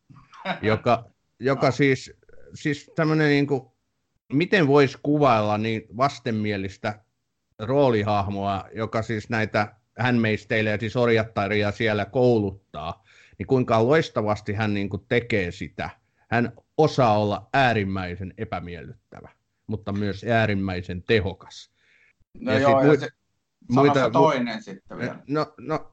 joka, 0.62 1.10
joka 1.40 1.70
siis, 1.70 2.12
siis 2.54 2.90
tämmöinen 2.96 3.28
niin 3.28 3.46
kuin, 3.46 3.62
miten 4.32 4.66
voisi 4.66 4.98
kuvailla 5.02 5.58
niin 5.58 5.82
vastenmielistä 5.96 7.00
roolihahmoa, 7.58 8.64
joka 8.74 9.02
siis 9.02 9.30
näitä 9.30 9.74
hänmeisteille 9.98 10.70
ja 10.70 10.78
siis 10.78 10.96
orjattaria 10.96 11.70
siellä 11.70 12.04
kouluttaa, 12.04 13.04
niin 13.38 13.46
kuinka 13.46 13.84
loistavasti 13.84 14.52
hän 14.52 14.74
niin 14.74 14.88
kuin 14.88 15.02
tekee 15.08 15.50
sitä. 15.50 15.90
Hän 16.30 16.52
osaa 16.78 17.18
olla 17.18 17.48
äärimmäisen 17.54 18.34
epämiellyttävä, 18.38 19.28
mutta 19.66 19.92
myös 19.92 20.24
äärimmäisen 20.24 21.02
tehokas. 21.02 21.70
No 22.40 22.52
ja 22.52 22.58
joo, 22.58 22.80
sit, 22.80 22.90
ja 22.90 22.96
se, 23.00 23.08
muita, 23.70 24.10
toinen 24.10 24.58
mu- 24.58 24.62
sitten 24.62 24.98
vielä. 24.98 25.18
No, 25.28 25.54
no, 25.58 25.88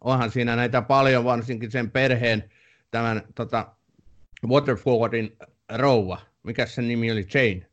onhan 0.00 0.30
siinä 0.30 0.56
näitä 0.56 0.82
paljon, 0.82 1.24
varsinkin 1.24 1.70
sen 1.70 1.90
perheen, 1.90 2.50
tämän 2.90 3.22
tota, 3.34 3.76
Waterfordin 4.46 5.36
rouva, 5.76 6.20
mikä 6.42 6.66
sen 6.66 6.88
nimi 6.88 7.12
oli, 7.12 7.26
Jane? 7.34 7.66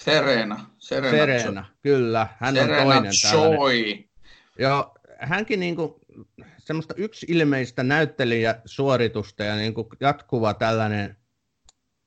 Serena. 0.00 0.66
Serena, 0.78 1.10
Serena 1.10 1.64
kyllä. 1.82 2.28
Hän 2.40 2.54
Serena 2.54 2.78
on 2.78 2.84
toinen 2.84 3.12
Joy. 3.32 4.04
Joo, 4.58 4.94
hänkin 5.18 5.60
niin 5.60 5.76
kuin, 5.76 5.94
semmoista 6.58 6.94
yksi 6.96 7.26
ilmeistä 7.28 7.82
näyttelijäsuoritusta 7.82 9.44
ja 9.44 9.56
niin 9.56 9.74
kuin 9.74 9.86
jatkuva 10.00 10.54
tällainen, 10.54 11.16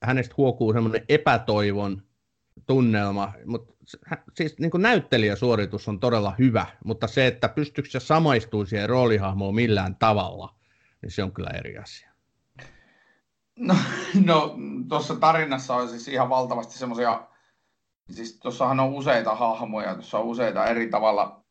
hänestä 0.03 0.35
huokuu 0.37 0.73
semmoinen 0.73 1.05
epätoivon 1.09 2.01
tunnelma, 2.67 3.33
mutta 3.45 3.73
siis 4.33 4.59
niin 4.59 4.71
kuin 4.71 4.81
näyttelijäsuoritus 4.81 5.87
on 5.87 5.99
todella 5.99 6.35
hyvä, 6.39 6.65
mutta 6.85 7.07
se, 7.07 7.27
että 7.27 7.49
pystyykö 7.49 7.89
se 7.89 7.99
samaistuu 7.99 8.65
siihen 8.65 8.89
roolihahmoon 8.89 9.55
millään 9.55 9.95
tavalla, 9.95 10.55
niin 11.01 11.11
se 11.11 11.23
on 11.23 11.31
kyllä 11.31 11.49
eri 11.49 11.77
asia. 11.77 12.11
No, 13.59 13.75
no 14.25 14.55
tuossa 14.89 15.15
tarinassa 15.15 15.75
on 15.75 15.89
siis 15.89 16.07
ihan 16.07 16.29
valtavasti 16.29 16.77
semmoisia, 16.77 17.27
siis 18.11 18.39
tuossahan 18.39 18.79
on 18.79 18.93
useita 18.93 19.35
hahmoja, 19.35 19.93
tuossa 19.93 20.19
on 20.19 20.25
useita 20.25 20.65
eri 20.65 20.89
tavalla, 20.89 21.44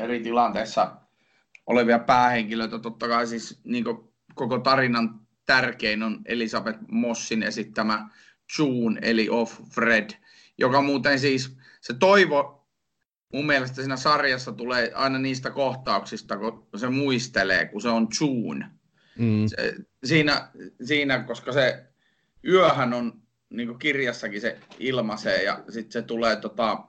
eri 0.00 0.20
tilanteissa 0.20 0.96
olevia 1.66 1.98
päähenkilöitä. 1.98 2.78
Totta 2.78 3.08
kai 3.08 3.26
siis 3.26 3.60
niin 3.64 3.84
koko 4.34 4.58
tarinan 4.58 5.20
tärkein 5.46 6.02
on 6.02 6.20
Elisabeth 6.24 6.78
Mossin 6.88 7.42
esittämä 7.42 8.08
June, 8.58 9.00
eli 9.02 9.28
Off 9.28 9.60
Fred, 9.74 10.10
joka 10.58 10.82
muuten 10.82 11.18
siis, 11.18 11.56
se 11.80 11.94
toivo 11.94 12.68
mun 13.32 13.46
mielestä 13.46 13.82
siinä 13.82 13.96
sarjassa 13.96 14.52
tulee 14.52 14.92
aina 14.94 15.18
niistä 15.18 15.50
kohtauksista, 15.50 16.38
kun 16.38 16.66
se 16.76 16.88
muistelee, 16.88 17.66
kun 17.66 17.80
se 17.80 17.88
on 17.88 18.08
June. 18.20 18.66
Mm. 19.18 19.46
Se, 19.46 19.74
siinä, 20.04 20.48
siinä, 20.84 21.18
koska 21.18 21.52
se 21.52 21.84
yöhän 22.44 22.92
on, 22.92 23.22
niin 23.50 23.68
kuin 23.68 23.78
kirjassakin 23.78 24.40
se 24.40 24.58
ilmaisee, 24.78 25.42
ja 25.42 25.64
sitten 25.68 25.92
se 25.92 26.02
tulee 26.02 26.36
tota, 26.36 26.84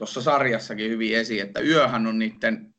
tuossa 0.00 0.22
sarjassakin 0.22 0.90
hyvin 0.90 1.16
esiin, 1.16 1.42
että 1.42 1.60
yöhän 1.60 2.06
on 2.06 2.18
niiden 2.18 2.74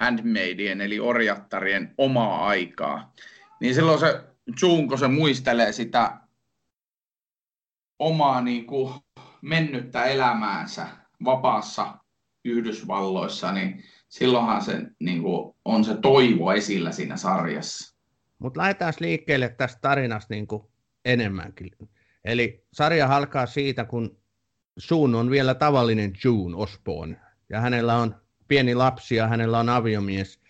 handmaidien, 0.00 0.80
eli 0.80 1.00
orjattarien 1.00 1.94
omaa 1.98 2.46
aikaa. 2.46 3.12
Niin 3.60 3.74
silloin 3.74 4.00
se 4.00 4.24
Junko 4.62 4.96
se 4.96 5.08
muistelee 5.08 5.72
sitä 5.72 6.20
omaa 7.98 8.40
niin 8.40 8.66
kuin, 8.66 8.94
mennyttä 9.42 10.04
elämäänsä 10.04 10.88
vapaassa 11.24 11.98
Yhdysvalloissa, 12.44 13.52
niin 13.52 13.84
silloinhan 14.08 14.62
se 14.62 14.82
niin 15.00 15.22
kuin, 15.22 15.56
on 15.64 15.84
se 15.84 15.96
toivo 15.96 16.52
esillä 16.52 16.92
siinä 16.92 17.16
sarjassa. 17.16 17.96
Mutta 18.38 18.60
lähdetään 18.60 18.92
liikkeelle 19.00 19.48
tästä 19.48 19.78
tarinasta 19.80 20.34
niin 20.34 20.46
kuin 20.46 20.62
enemmänkin. 21.04 21.70
Eli 22.24 22.64
sarja 22.72 23.16
alkaa 23.16 23.46
siitä, 23.46 23.84
kun 23.84 24.19
Suun 24.78 25.14
on 25.14 25.30
vielä 25.30 25.54
tavallinen 25.54 26.12
June 26.24 26.56
Osborne, 26.56 27.16
ja 27.48 27.60
hänellä 27.60 27.96
on 27.96 28.14
pieni 28.48 28.74
lapsi 28.74 29.14
ja 29.14 29.28
hänellä 29.28 29.58
on 29.58 29.68
aviomies. 29.68 30.40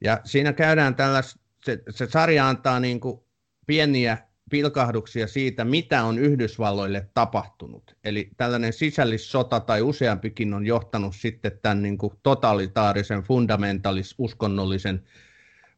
Ja 0.00 0.20
siinä 0.24 0.52
käydään 0.52 0.94
tällaista, 0.94 1.40
se, 1.64 1.82
se 1.90 2.06
sarja 2.06 2.48
antaa 2.48 2.80
niin 2.80 3.00
kuin 3.00 3.20
pieniä 3.66 4.18
pilkahduksia 4.50 5.26
siitä, 5.26 5.64
mitä 5.64 6.04
on 6.04 6.18
Yhdysvalloille 6.18 7.08
tapahtunut. 7.14 7.96
Eli 8.04 8.30
tällainen 8.36 8.72
sisällissota 8.72 9.60
tai 9.60 9.82
useampikin 9.82 10.54
on 10.54 10.66
johtanut 10.66 11.16
sitten 11.16 11.58
tämän 11.62 11.82
niin 11.82 11.98
kuin 11.98 12.12
totalitaarisen, 12.22 13.22
fundamentalis, 13.22 14.14
uskonnollisen 14.18 15.02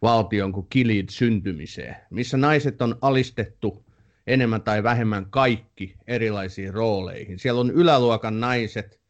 valtion 0.03 0.53
kuin 0.53 0.67
Kilid 0.71 1.09
syntymiseen, 1.11 1.97
missä 2.11 2.37
naiset 2.37 2.83
on 2.83 2.99
alistettu 3.01 3.85
enemmän 4.27 4.63
tai 4.63 4.83
vähemmän 4.83 5.31
kaikki 5.31 5.97
erilaisiin 6.07 6.75
rooleihin. 6.75 7.39
Siellä 7.39 7.61
on 7.61 7.71
yläluokan 7.71 8.41
naiset, 8.41 9.01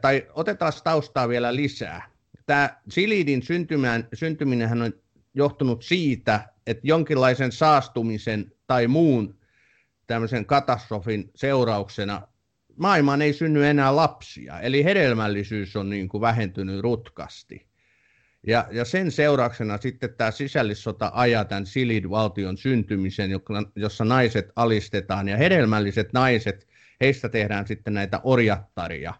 tai 0.00 0.26
otetaan 0.34 0.72
taustaa 0.84 1.28
vielä 1.28 1.54
lisää. 1.54 2.10
Tämä 2.46 2.80
Silidin 2.88 3.42
syntyminen, 4.14 4.82
on 4.82 4.92
johtunut 5.34 5.82
siitä, 5.82 6.48
että 6.66 6.86
jonkinlaisen 6.86 7.52
saastumisen 7.52 8.52
tai 8.66 8.86
muun 8.86 9.38
tämmöisen 10.06 10.46
katastrofin 10.46 11.30
seurauksena 11.34 12.22
maailmaan 12.76 13.22
ei 13.22 13.32
synny 13.32 13.66
enää 13.66 13.96
lapsia, 13.96 14.60
eli 14.60 14.84
hedelmällisyys 14.84 15.76
on 15.76 15.90
niin 15.90 16.08
kuin 16.08 16.20
vähentynyt 16.20 16.80
rutkasti. 16.80 17.69
Ja, 18.46 18.68
ja 18.70 18.84
sen 18.84 19.10
seurauksena 19.10 19.78
sitten 19.78 20.14
tämä 20.14 20.30
sisällissota 20.30 21.10
ajaa 21.14 21.44
tämän 21.44 21.66
Silid-valtion 21.66 22.56
syntymisen, 22.56 23.30
jossa 23.76 24.04
naiset 24.04 24.52
alistetaan, 24.56 25.28
ja 25.28 25.36
hedelmälliset 25.36 26.12
naiset, 26.12 26.68
heistä 27.00 27.28
tehdään 27.28 27.66
sitten 27.66 27.94
näitä 27.94 28.20
orjattaria, 28.24 29.14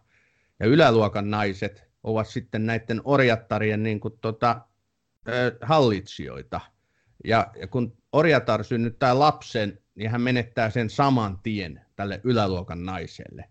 ja 0.61 0.67
yläluokan 0.67 1.31
naiset 1.31 1.91
ovat 2.03 2.27
sitten 2.27 2.67
näiden 2.67 3.01
orjattarien 3.05 3.83
niin 3.83 4.01
kuin 4.01 4.15
tota, 4.21 4.61
hallitsijoita. 5.61 6.61
Ja, 7.25 7.51
ja 7.61 7.67
kun 7.67 7.97
orjatar 8.13 8.65
synnyttää 8.65 9.19
lapsen, 9.19 9.79
niin 9.95 10.11
hän 10.11 10.21
menettää 10.21 10.71
sen 10.71 10.91
saman 10.91 11.39
tien 11.43 11.81
tälle 11.97 12.21
yläluokan 12.25 12.85
naiselle. 12.85 13.45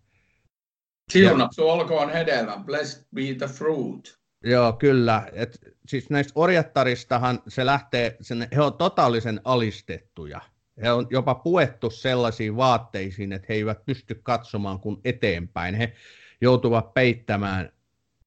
Siunattu 1.11 1.69
olkoon 1.69 2.09
hedelmä, 2.09 2.63
blessed 2.65 3.05
be 3.15 3.21
the 3.37 3.47
fruit. 3.47 4.18
Joo, 4.43 4.73
kyllä. 4.73 5.29
Et, 5.33 5.59
siis 5.87 6.09
näistä 6.09 6.33
orjattaristahan 6.35 7.39
se 7.47 7.65
lähtee, 7.65 8.17
sen, 8.21 8.47
he 8.55 8.61
on 8.61 8.73
totaalisen 8.73 9.41
alistettuja. 9.43 10.41
He 10.81 10.91
on 10.91 11.07
jopa 11.09 11.35
puettu 11.35 11.89
sellaisiin 11.89 12.55
vaatteisiin, 12.55 13.33
että 13.33 13.45
he 13.49 13.53
eivät 13.53 13.85
pysty 13.85 14.19
katsomaan 14.23 14.79
kuin 14.79 14.97
eteenpäin. 15.03 15.75
He 15.75 15.93
joutuvat 16.41 16.93
peittämään 16.93 17.69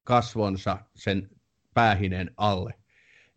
kasvonsa 0.03 0.77
sen 0.95 1.29
päähinen 1.73 2.31
alle. 2.37 2.73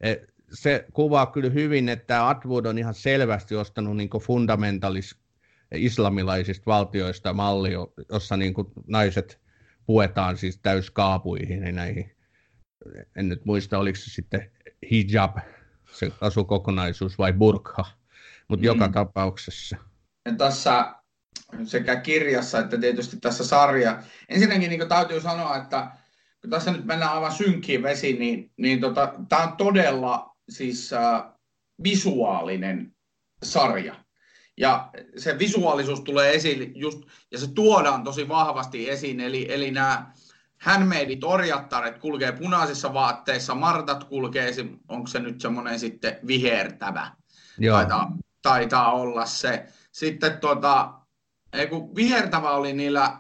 Et, 0.01 0.37
se 0.53 0.87
kuvaa 0.93 1.27
kyllä 1.27 1.51
hyvin, 1.51 1.89
että 1.89 2.29
Atwood 2.29 2.65
on 2.65 2.79
ihan 2.79 2.95
selvästi 2.95 3.57
ostanut 3.57 3.97
niin 3.97 4.11
fundamentalis 4.23 5.17
islamilaisista 5.75 6.67
valtioista 6.67 7.33
malli, 7.33 7.71
jossa 8.13 8.37
niin 8.37 8.55
naiset 8.87 9.41
puetaan 9.87 10.37
siis 10.37 10.59
täyskaapuihin 10.59 11.63
ja 11.63 11.73
näihin. 11.73 12.16
En 13.17 13.29
nyt 13.29 13.45
muista, 13.45 13.79
oliko 13.79 13.97
se 13.97 14.11
sitten 14.11 14.51
hijab, 14.91 15.37
se 15.93 16.13
asukokonaisuus 16.21 17.19
vai 17.19 17.33
burkha, 17.33 17.85
mutta 18.49 18.63
mm. 18.63 18.65
joka 18.65 18.89
tapauksessa. 18.89 19.77
Ja 20.25 20.35
tässä 20.35 20.95
sekä 21.65 21.97
kirjassa 22.01 22.59
että 22.59 22.79
tietysti 22.79 23.17
tässä 23.21 23.45
sarja. 23.45 24.03
Ensinnäkin 24.29 24.71
niin 24.71 24.89
täytyy 24.89 25.21
sanoa, 25.21 25.57
että 25.57 25.91
kun 26.41 26.51
tässä 26.51 26.73
nyt 26.73 26.85
mennään 26.85 27.13
aivan 27.13 27.33
synkkiin 27.33 27.83
vesiin, 27.83 28.19
niin, 28.19 28.53
niin 28.57 28.81
tota, 28.81 29.15
tämä 29.29 29.43
on 29.43 29.57
todella 29.57 30.37
siis 30.49 30.93
äh, 30.93 31.25
visuaalinen 31.85 32.95
sarja. 33.43 33.95
Ja 34.57 34.91
se 35.17 35.39
visuaalisuus 35.39 36.01
tulee 36.01 36.35
esille 36.35 36.65
just, 36.75 36.99
ja 37.31 37.39
se 37.39 37.47
tuodaan 37.55 38.05
tosi 38.05 38.29
vahvasti 38.29 38.91
esiin, 38.91 39.21
eli, 39.21 39.47
eli 39.53 39.71
nämä 39.71 40.13
handmaidit, 40.59 41.25
orjattaret 41.25 41.99
kulkee 41.99 42.33
punaisissa 42.33 42.95
vaatteissa, 42.95 43.55
martat 43.55 44.05
kulkee, 44.05 44.51
onko 44.89 45.07
se 45.07 45.19
nyt 45.19 45.41
semmoinen 45.41 45.79
sitten 45.79 46.19
vihertävä, 46.27 47.11
Joo. 47.59 47.77
Taitaa, 47.77 48.13
taitaa 48.43 48.93
olla 48.93 49.27
se. 49.27 49.67
Sitten 49.93 50.39
tota, 50.39 50.93
ei 51.53 51.67
kun 51.67 51.95
vihertävä 51.95 52.51
oli 52.51 52.73
niillä 52.73 53.19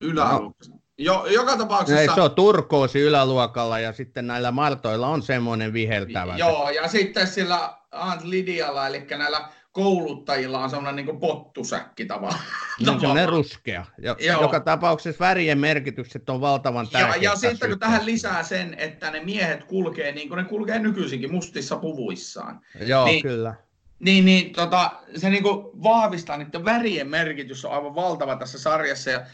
yläluokassa. 0.00 0.72
No. 0.72 0.80
Jo, 0.98 1.26
joka 1.26 1.56
tapauksessa... 1.56 2.00
Ei, 2.00 2.08
se 2.14 2.20
on 2.20 2.34
turkoosi 2.34 3.00
yläluokalla 3.00 3.78
ja 3.78 3.92
sitten 3.92 4.26
näillä 4.26 4.50
martoilla 4.50 5.08
on 5.08 5.22
semmoinen 5.22 5.72
viheltävä. 5.72 6.36
Joo, 6.36 6.70
ja 6.70 6.88
sitten 6.88 7.26
sillä 7.26 7.78
Aunt 7.90 8.24
Lidialla, 8.24 8.86
eli 8.86 9.06
näillä 9.18 9.48
kouluttajilla 9.76 10.58
on 10.58 10.70
semmoinen 10.70 11.06
niin 11.06 11.20
pottusäkki 11.20 12.06
tavallaan. 12.06 12.40
Niin, 12.78 13.00
semmoinen 13.00 13.28
ruskea. 13.28 13.84
Jo, 13.98 14.16
joka 14.40 14.60
tapauksessa 14.60 15.24
värien 15.24 15.58
merkitykset 15.58 16.30
on 16.30 16.40
valtavan 16.40 16.88
tärkeitä. 16.88 17.24
Ja, 17.24 17.30
ja 17.30 17.36
sitten 17.36 17.68
kun 17.68 17.78
tähän 17.78 18.06
lisää 18.06 18.42
sen, 18.42 18.74
että 18.78 19.10
ne 19.10 19.24
miehet 19.24 19.64
kulkee 19.64 20.12
niin 20.12 20.28
kuin 20.28 20.36
ne 20.36 20.44
kulkee 20.44 20.78
nykyisinkin 20.78 21.32
mustissa 21.32 21.76
puvuissaan. 21.76 22.60
Joo, 22.80 23.04
niin, 23.04 23.22
kyllä. 23.22 23.54
Niin, 23.98 24.24
niin 24.24 24.52
tota, 24.52 24.90
se 25.16 25.30
niin 25.30 25.42
kuin 25.42 25.82
vahvistaa 25.82 26.36
niiden 26.36 26.64
värien 26.64 27.08
merkitys 27.08 27.64
on 27.64 27.72
aivan 27.72 27.94
valtava 27.94 28.36
tässä 28.36 28.58
sarjassa. 28.58 29.10
Ja 29.10 29.26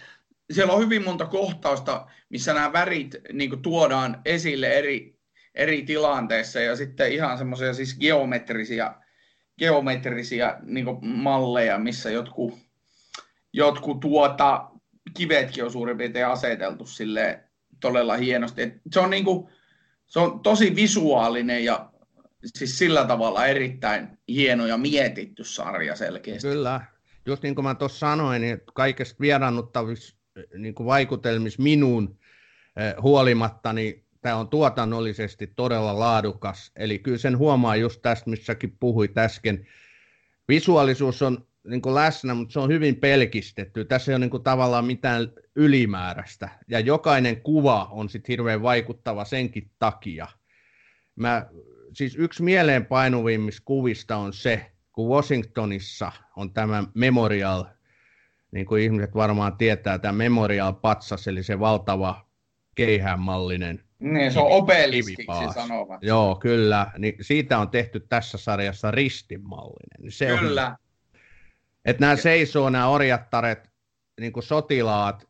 siellä 0.51 0.73
on 0.73 0.83
hyvin 0.83 1.05
monta 1.05 1.27
kohtausta, 1.27 2.07
missä 2.29 2.55
nämä 2.55 2.73
värit 2.73 3.17
niin 3.33 3.51
kuin, 3.51 3.63
tuodaan 3.63 4.21
esille 4.25 4.67
eri, 4.67 5.19
eri 5.55 5.83
tilanteissa 5.83 6.61
ja 6.61 6.77
sitten 6.77 7.13
ihan 7.13 7.39
semmoisia 7.39 7.75
siis 7.75 7.99
geometrisia, 7.99 8.95
geometrisia 9.59 10.57
niin 10.63 10.87
malleja, 11.03 11.79
missä 11.79 12.11
jotkut, 12.11 12.59
jotkut 13.53 14.01
tuota, 14.01 14.71
kivetkin 15.17 15.65
on 15.65 15.73
suurin 15.73 15.99
piirtein 15.99 16.27
aseteltu 16.27 16.87
sille 16.87 17.45
todella 17.81 18.17
hienosti. 18.17 18.63
Et 18.63 18.75
se, 18.93 19.01
on 19.01 19.11
niin 19.11 19.25
kuin, 19.25 19.49
se 20.07 20.19
on 20.19 20.41
tosi 20.41 20.77
visuaalinen 20.77 21.65
ja 21.65 21.93
siis 22.45 22.79
sillä 22.79 23.05
tavalla 23.05 23.47
erittäin 23.47 24.19
hieno 24.29 24.67
ja 24.67 24.77
mietitty 24.77 25.45
sarja 25.45 25.97
selkeästi. 25.97 26.49
Kyllä. 26.49 26.81
Just 27.27 27.43
niin 27.43 27.55
kuin 27.55 27.65
mä 27.65 27.75
tuossa 27.75 27.99
sanoin, 27.99 28.43
niin 28.43 28.61
kaikesta 28.75 29.17
vieraannuttavissa 29.21 30.17
niin 30.59 30.75
vaikutelmissa 30.75 31.63
minuun 31.63 32.19
eh, 32.77 32.95
huolimatta, 33.03 33.73
niin 33.73 34.05
tämä 34.23 34.37
on 34.37 34.49
tuotannollisesti 34.49 35.47
todella 35.47 35.99
laadukas. 35.99 36.73
Eli 36.77 36.99
kyllä 36.99 37.19
sen 37.19 37.39
huomaa 37.39 37.77
just 37.77 38.03
tästä, 38.03 38.31
missäkin 38.31 38.77
puhuit 38.81 39.19
äsken. 39.19 39.67
Visuaalisuus 40.49 41.23
on 41.23 41.47
niin 41.69 41.83
kuin 41.83 41.95
läsnä, 41.95 42.35
mutta 42.35 42.53
se 42.53 42.61
on 42.61 42.71
hyvin 42.71 42.97
pelkistetty. 42.97 43.85
Tässä 43.85 44.13
ei 44.13 44.15
ole 44.15 44.21
niin 44.21 44.31
kuin 44.31 44.43
tavallaan 44.43 44.85
mitään 44.85 45.33
ylimääräistä. 45.57 46.49
Ja 46.69 46.81
jokainen 46.81 47.41
kuva 47.41 47.89
on 47.91 48.09
sitten 48.09 48.33
hirveän 48.33 48.63
vaikuttava 48.63 49.25
senkin 49.25 49.71
takia. 49.79 50.27
Mä 51.17 51.47
siis 51.93 52.17
yksi 52.17 52.43
mieleenpainuvimmista 52.43 53.63
kuvista 53.65 54.17
on 54.17 54.33
se, 54.33 54.73
kun 54.93 55.09
Washingtonissa 55.09 56.13
on 56.37 56.53
tämä 56.53 56.85
Memorial, 56.95 57.65
niin 58.51 58.67
kuin 58.67 58.83
ihmiset 58.83 59.15
varmaan 59.15 59.57
tietää, 59.57 59.99
tämä 59.99 60.13
Memorial 60.13 60.73
Patsas, 60.73 61.29
eli 61.29 61.43
se 61.43 61.59
valtava 61.59 62.27
keihäänmallinen 62.75 63.85
niin, 64.03 64.33
se 64.33 64.41
on 64.41 64.53
obeliskiksi 64.53 65.55
sanovat. 65.55 66.03
Joo, 66.03 66.35
kyllä. 66.35 66.91
Niin 66.99 67.15
siitä 67.21 67.59
on 67.59 67.71
tehty 67.71 68.01
tässä 68.01 68.39
sarjassa 68.39 68.91
ristimallinen. 68.91 70.13
Se 70.13 70.37
kyllä. 70.41 70.67
On, 70.67 70.77
että 71.85 72.01
nämä 72.01 72.17
seisoo, 72.17 72.71
nämä 72.71 72.89
orjattaret, 72.89 73.71
niin 74.21 74.33
kuin 74.33 74.43
sotilaat 74.43 75.29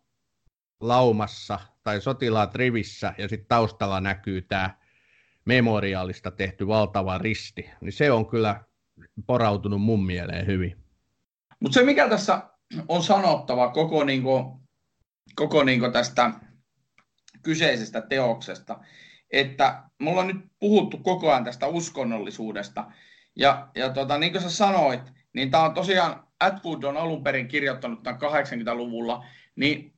laumassa 0.80 1.58
tai 1.82 2.00
sotilaat 2.00 2.54
rivissä 2.54 3.14
ja 3.18 3.28
sitten 3.28 3.48
taustalla 3.48 4.00
näkyy 4.00 4.42
tämä 4.42 4.70
memoriaalista 5.44 6.30
tehty 6.30 6.66
valtava 6.66 7.18
risti. 7.18 7.70
Niin 7.80 7.92
se 7.92 8.12
on 8.12 8.26
kyllä 8.26 8.64
porautunut 9.26 9.82
mun 9.82 10.06
mieleen 10.06 10.46
hyvin. 10.46 10.76
Mutta 11.60 11.74
se 11.74 11.84
mikä 11.84 12.08
tässä 12.08 12.42
on 12.88 13.02
sanottava 13.02 13.68
koko, 13.68 14.04
niinku, 14.04 14.60
koko 15.34 15.64
niinku 15.64 15.90
tästä 15.92 16.32
kyseisestä 17.42 18.00
teoksesta. 18.00 18.78
Että 19.30 19.82
mulla 19.98 20.20
on 20.20 20.26
nyt 20.26 20.46
puhuttu 20.60 20.98
koko 20.98 21.30
ajan 21.30 21.44
tästä 21.44 21.66
uskonnollisuudesta. 21.66 22.84
Ja, 23.36 23.68
ja 23.74 23.90
tota, 23.90 24.18
niin 24.18 24.32
kuin 24.32 24.42
sä 24.42 24.50
sanoit, 24.50 25.00
niin 25.32 25.50
tämä 25.50 25.64
on 25.64 25.74
tosiaan, 25.74 26.26
Atwood 26.40 26.82
on 26.82 26.96
alun 26.96 27.24
perin 27.24 27.48
kirjoittanut 27.48 28.02
tämän 28.02 28.20
80-luvulla, 28.20 29.24
niin, 29.56 29.94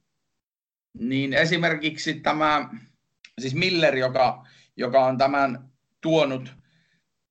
niin 0.98 1.32
esimerkiksi 1.32 2.14
tämä, 2.14 2.68
siis 3.40 3.54
Miller, 3.54 3.96
joka, 3.96 4.46
joka 4.76 5.04
on 5.04 5.18
tämän 5.18 5.68
tuonut 6.00 6.54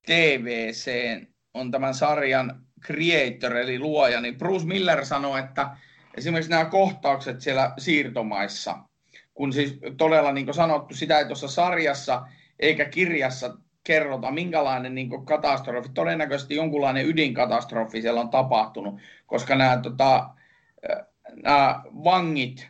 TVC, 0.06 0.92
on 1.54 1.70
tämän 1.70 1.94
sarjan 1.94 2.66
creator, 2.86 3.56
eli 3.56 3.78
luoja, 3.78 4.20
niin 4.20 4.38
Bruce 4.38 4.66
Miller 4.66 5.06
sanoi, 5.06 5.40
että 5.40 5.76
esimerkiksi 6.16 6.50
nämä 6.50 6.64
kohtaukset 6.64 7.40
siellä 7.40 7.72
siirtomaissa– 7.78 8.78
kun 9.34 9.52
siis 9.52 9.78
todella 9.96 10.32
niin 10.32 10.46
kuin 10.46 10.54
sanottu, 10.54 10.94
sitä 10.94 11.18
ei 11.18 11.26
tuossa 11.26 11.48
sarjassa 11.48 12.26
eikä 12.58 12.84
kirjassa 12.84 13.56
kerrota, 13.84 14.30
minkälainen 14.30 14.94
niin 14.94 15.26
katastrofi, 15.26 15.88
todennäköisesti 15.94 16.54
jonkunlainen 16.54 17.06
ydinkatastrofi 17.06 18.02
siellä 18.02 18.20
on 18.20 18.30
tapahtunut, 18.30 19.00
koska 19.26 19.54
nämä, 19.54 19.76
tota, 19.76 20.30
nämä 21.42 21.82
vangit, 22.04 22.68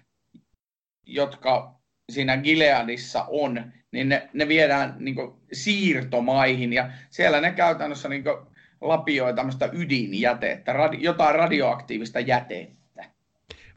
jotka 1.07 1.74
siinä 2.12 2.37
Gileadissa 2.37 3.24
on, 3.29 3.72
niin 3.92 4.09
ne, 4.09 4.29
ne 4.33 4.48
viedään 4.48 4.96
niin 4.98 5.14
kuin, 5.14 5.33
siirtomaihin 5.53 6.72
ja 6.72 6.90
siellä 7.11 7.40
ne 7.40 7.53
käytännössä 7.53 8.09
niin 8.09 8.24
kuin, 8.24 8.37
lapioi 8.81 9.35
tämmöistä 9.35 9.70
ydinjätettä, 9.72 10.72
radi, 10.72 10.96
jotain 11.00 11.35
radioaktiivista 11.35 12.20
jätettä. 12.20 13.05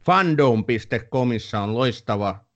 Fandom.comissa 0.02 1.60
on 1.60 1.73
loistava 1.73 2.47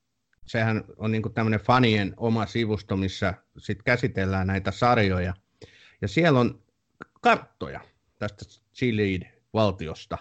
sehän 0.48 0.84
on 0.98 1.12
niin 1.12 1.34
tämmöinen 1.34 1.60
fanien 1.60 2.14
oma 2.18 2.46
sivusto, 2.46 2.98
missä 2.98 3.34
sit 3.58 3.84
käsitellään 3.84 4.48
näitä 4.48 4.72
sarjoja. 4.72 5.34
Ja 6.02 6.08
siellä 6.08 6.40
on 6.40 6.62
karttoja 7.22 7.82
tästä 8.20 8.46
Chile-valtiosta. 8.76 10.18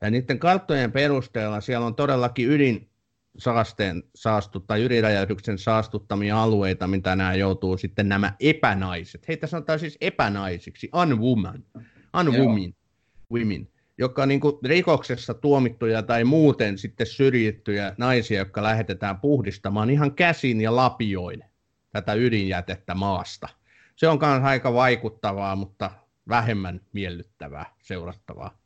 Ja 0.00 0.10
niiden 0.10 0.38
karttojen 0.38 0.92
perusteella 0.92 1.60
siellä 1.60 1.86
on 1.86 1.94
todellakin 1.94 2.50
ydin 2.50 2.90
saasteen 3.38 4.02
saastut, 4.14 4.66
tai 4.66 4.84
ydinräjäytyksen 4.84 5.58
saastuttamia 5.58 6.42
alueita, 6.42 6.86
mitä 6.86 7.16
nämä 7.16 7.34
joutuu 7.34 7.76
sitten 7.76 8.08
nämä 8.08 8.32
epänaiset. 8.40 9.28
Heitä 9.28 9.46
sanotaan 9.46 9.78
siis 9.78 9.98
epänaisiksi, 10.00 10.90
unwoman, 10.94 11.64
unwomen, 12.20 12.74
women 13.32 13.68
jotka 13.98 14.26
niin 14.26 14.40
kuin 14.40 14.54
rikoksessa 14.64 15.34
tuomittuja 15.34 16.02
tai 16.02 16.24
muuten 16.24 16.78
sitten 16.78 17.06
syrjittyjä 17.06 17.94
naisia, 17.98 18.38
jotka 18.38 18.62
lähetetään 18.62 19.20
puhdistamaan 19.20 19.90
ihan 19.90 20.14
käsin 20.14 20.60
ja 20.60 20.76
lapioin 20.76 21.44
tätä 21.90 22.14
ydinjätettä 22.14 22.94
maasta. 22.94 23.48
Se 23.96 24.08
on 24.08 24.18
myös 24.22 24.42
aika 24.42 24.74
vaikuttavaa, 24.74 25.56
mutta 25.56 25.90
vähemmän 26.28 26.80
miellyttävää 26.92 27.74
seurattavaa. 27.82 28.58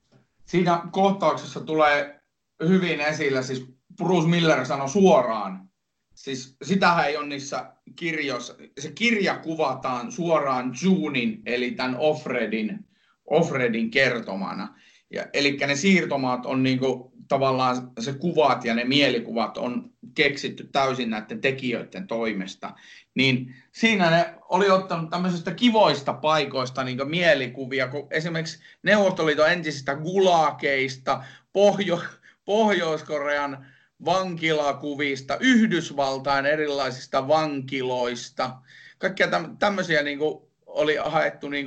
Siinä 0.45 0.83
kohtauksessa 0.91 1.61
tulee 1.61 2.21
hyvin 2.69 3.01
esillä, 3.01 3.43
siis 3.43 3.67
Bruce 3.97 4.29
Miller 4.29 4.67
sanoi 4.67 4.89
suoraan, 4.89 5.69
siis 6.15 6.57
sitähän 6.63 7.07
ei 7.07 7.17
ole 7.17 7.27
niissä 7.27 7.73
kirjoissa, 7.97 8.55
se 8.79 8.93
kirja 8.93 9.39
kuvataan 9.39 10.13
suoraan 10.13 10.73
Junin, 10.83 11.43
eli 11.47 11.71
tämän 11.71 11.97
Offredin, 11.99 12.87
Offredin 13.27 13.91
kertomana. 13.91 14.81
Ja, 15.11 15.27
eli 15.33 15.59
ne 15.67 15.77
siirtomaat 15.77 16.47
on 16.47 16.63
niinku, 16.63 17.13
tavallaan 17.29 17.91
se 18.01 18.13
kuvat 18.13 18.65
ja 18.65 18.75
ne 18.75 18.85
mielikuvat 18.85 19.59
on 19.59 19.91
keksitty 20.15 20.69
täysin 20.73 21.11
näiden 21.11 21.41
tekijöiden 21.41 22.07
toimesta. 22.07 22.75
Niin 23.15 23.55
siinä 23.73 24.11
ne 24.11 24.35
oli 24.49 24.71
ottanut 24.71 25.11
tämmöisistä 25.11 25.55
kivoista 25.55 26.13
paikoista 26.13 26.85
niin 26.85 27.11
mielikuvia, 27.11 27.89
kun 27.89 28.07
esimerkiksi 28.11 28.59
Neuvostoliiton 28.83 29.51
entisistä 29.51 29.95
gulakeista, 29.95 31.25
Pohjo- 31.53 32.03
Pohjois-Korean 32.45 33.67
vankilakuvista, 34.05 35.37
Yhdysvaltain 35.41 36.47
erilaisista 36.47 37.29
vankiloista. 37.29 38.57
Kaikkia 38.99 39.29
tämmöisiä 39.59 40.03
niin 40.03 40.19
oli 40.67 40.97
haettu 40.97 41.49
niin 41.49 41.67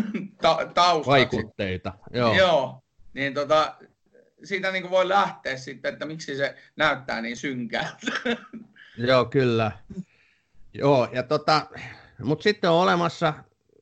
ta- 0.42 0.66
taustaksi. 0.74 1.10
Vaikutteita, 1.10 1.92
joo. 2.10 2.34
Joo, 2.34 2.82
niin 3.14 3.34
tota, 3.34 3.74
siitä 4.44 4.72
niin 4.72 4.90
voi 4.90 5.08
lähteä 5.08 5.56
sitten, 5.56 5.92
että 5.92 6.06
miksi 6.06 6.36
se 6.36 6.56
näyttää 6.76 7.20
niin 7.20 7.36
synkältä. 7.36 8.06
Joo, 9.08 9.24
kyllä. 9.24 9.72
Joo, 10.74 11.08
ja 11.12 11.22
tota, 11.22 11.66
mutta 12.22 12.42
sitten 12.42 12.70
on 12.70 12.76
olemassa 12.76 13.34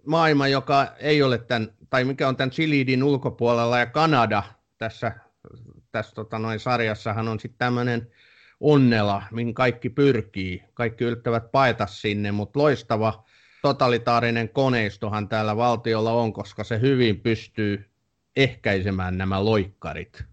maailma, 0.07 0.49
joka 0.49 0.95
ei 0.99 1.23
ole 1.23 1.39
tämän, 1.39 1.73
tai 1.91 2.05
mikä 2.05 2.29
on 2.29 2.37
tämän 2.37 2.51
Chilidin 2.51 3.03
ulkopuolella, 3.03 3.79
ja 3.79 3.87
Kanada 3.87 4.43
tässä, 4.79 5.13
tässä 5.93 6.15
tota 6.15 6.39
noin 6.39 6.61
sarjassahan 6.61 7.29
on 7.29 7.41
sitten 7.41 7.59
tämmöinen 7.59 8.11
onnela, 8.61 9.23
mihin 9.31 9.55
kaikki 9.55 9.91
pyrkii. 9.91 10.65
Kaikki 10.75 11.05
yrittävät 11.05 11.53
paeta 11.53 11.87
sinne, 11.87 12.33
mutta 12.33 12.59
loistava 12.59 13.25
totalitaarinen 13.65 14.49
koneistohan 14.49 15.29
täällä 15.29 15.57
valtiolla 15.57 16.13
on, 16.13 16.33
koska 16.33 16.65
se 16.65 16.81
hyvin 16.81 17.21
pystyy 17.21 17.91
ehkäisemään 18.37 19.19
nämä 19.19 19.45
loikkarit. 19.45 20.25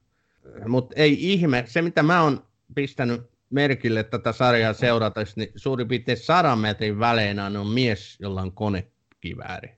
Mutta 0.67 0.93
ei 0.95 1.31
ihme, 1.31 1.63
se 1.67 1.81
mitä 1.81 2.03
mä 2.03 2.23
oon 2.23 2.45
pistänyt 2.75 3.21
merkille 3.49 4.03
tätä 4.03 4.31
sarjaa 4.31 4.73
seurata, 4.73 5.21
niin 5.35 5.51
suurin 5.55 5.87
piirtein 5.87 6.17
sadan 6.17 6.59
metrin 6.59 6.99
välein 6.99 7.39
on 7.39 7.67
mies, 7.67 8.17
jolla 8.19 8.41
on 8.41 8.51
konekivääri. 8.51 9.69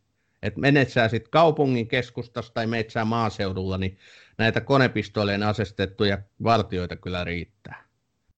Et 0.43 0.57
menet 0.57 0.89
sä 0.89 1.07
sitten 1.07 1.31
kaupungin 1.31 1.87
keskustasta 1.87 2.53
tai 2.53 2.67
menet 2.67 2.89
sä 2.89 3.05
maaseudulla, 3.05 3.77
niin 3.77 3.97
näitä 4.37 4.61
konepistoleen 4.61 5.43
asestettuja 5.43 6.17
vartioita 6.43 6.95
kyllä 6.95 7.23
riittää. 7.23 7.83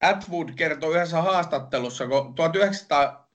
Atwood 0.00 0.48
kertoi 0.56 0.94
yhdessä 0.94 1.22
haastattelussa, 1.22 2.06
kun 2.06 2.34
1900 2.34 3.25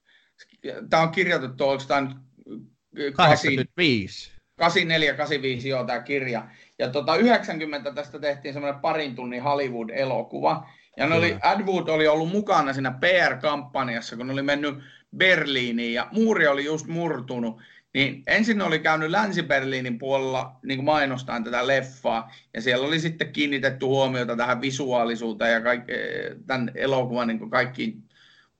tämä 0.90 1.02
on 1.02 1.10
kirjoitettu, 1.10 1.68
onko 1.68 1.84
tämä 1.88 2.00
nyt 2.00 3.14
85. 3.14 4.32
84, 4.56 5.14
85, 5.14 5.68
joo, 5.68 5.84
tämä 5.84 6.00
kirja. 6.00 6.48
Ja 6.78 6.88
tota, 6.88 7.16
90 7.16 7.92
tästä 7.92 8.18
tehtiin 8.18 8.54
semmoinen 8.54 8.80
parin 8.80 9.14
tunnin 9.14 9.42
Hollywood-elokuva. 9.42 10.66
Ja 10.96 11.06
ne 11.06 11.14
oli, 11.14 11.36
Adwood 11.42 11.88
oli 11.88 12.08
ollut 12.08 12.28
mukana 12.28 12.72
siinä 12.72 12.90
PR-kampanjassa, 13.00 14.16
kun 14.16 14.26
ne 14.26 14.32
oli 14.32 14.42
mennyt 14.42 14.74
Berliiniin 15.16 15.94
ja 15.94 16.08
muuri 16.12 16.46
oli 16.46 16.64
just 16.64 16.86
murtunut. 16.86 17.60
Niin 17.94 18.22
ensin 18.26 18.58
ne 18.58 18.64
oli 18.64 18.78
käynyt 18.78 19.10
Länsi-Berliinin 19.10 19.98
puolella 19.98 20.56
niin 20.64 20.84
mainostamaan 20.84 21.44
tätä 21.44 21.66
leffaa, 21.66 22.32
ja 22.54 22.62
siellä 22.62 22.86
oli 22.86 23.00
sitten 23.00 23.32
kiinnitetty 23.32 23.86
huomiota 23.86 24.36
tähän 24.36 24.60
visuaalisuuteen 24.60 25.52
ja 25.52 25.60
kaik- 25.60 25.86
tämän 26.46 26.72
elokuvan 26.74 27.28
niin 27.28 27.50
kaikkiin 27.50 28.02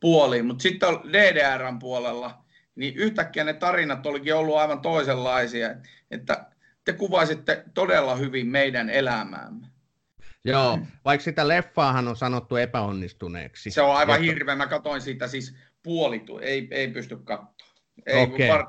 puoliin, 0.02 0.46
mutta 0.46 0.62
sitten 0.62 0.88
DDRn 1.12 1.78
puolella, 1.78 2.44
niin 2.74 2.96
yhtäkkiä 2.96 3.44
ne 3.44 3.54
tarinat 3.54 4.06
olikin 4.06 4.34
ollut 4.34 4.56
aivan 4.56 4.80
toisenlaisia, 4.80 5.68
että 6.10 6.46
te 6.84 6.92
kuvasitte 6.92 7.64
todella 7.74 8.16
hyvin 8.16 8.46
meidän 8.46 8.90
elämäämme. 8.90 9.66
Joo, 10.44 10.78
vaikka 11.04 11.24
sitä 11.24 11.48
leffaahan 11.48 12.08
on 12.08 12.16
sanottu 12.16 12.56
epäonnistuneeksi. 12.56 13.70
Se 13.70 13.82
on 13.82 13.96
aivan 13.96 14.14
Jotta... 14.14 14.32
hirveä, 14.32 14.56
mä 14.56 14.66
katsoin 14.66 15.00
siitä 15.00 15.28
siis 15.28 15.56
puolitu, 15.82 16.38
ei, 16.38 16.68
ei 16.70 16.88
pysty 16.88 17.16
katsoa. 17.16 17.68
Ei, 18.06 18.22
okay. 18.22 18.48
var, 18.48 18.66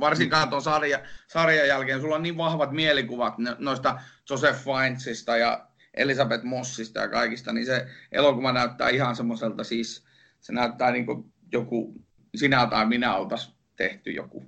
varsinkaan 0.00 0.50
tuon 0.50 0.62
sarja, 0.62 1.00
sarjan 1.28 1.68
jälkeen, 1.68 2.00
sulla 2.00 2.14
on 2.14 2.22
niin 2.22 2.36
vahvat 2.36 2.72
mielikuvat 2.72 3.34
noista 3.58 4.00
Joseph 4.30 4.58
Fiennesista 4.64 5.36
ja 5.36 5.66
Elisabeth 5.94 6.44
Mossista 6.44 7.00
ja 7.00 7.08
kaikista, 7.08 7.52
niin 7.52 7.66
se 7.66 7.86
elokuva 8.12 8.52
näyttää 8.52 8.88
ihan 8.88 9.16
semmoiselta 9.16 9.64
siis 9.64 10.09
se 10.40 10.52
näyttää 10.52 10.90
niin 10.90 11.06
kuin 11.06 11.32
joku 11.52 11.94
sinä 12.34 12.66
tai 12.66 12.86
minä 12.86 13.16
oltaisiin 13.16 13.54
tehty 13.76 14.10
joku. 14.10 14.44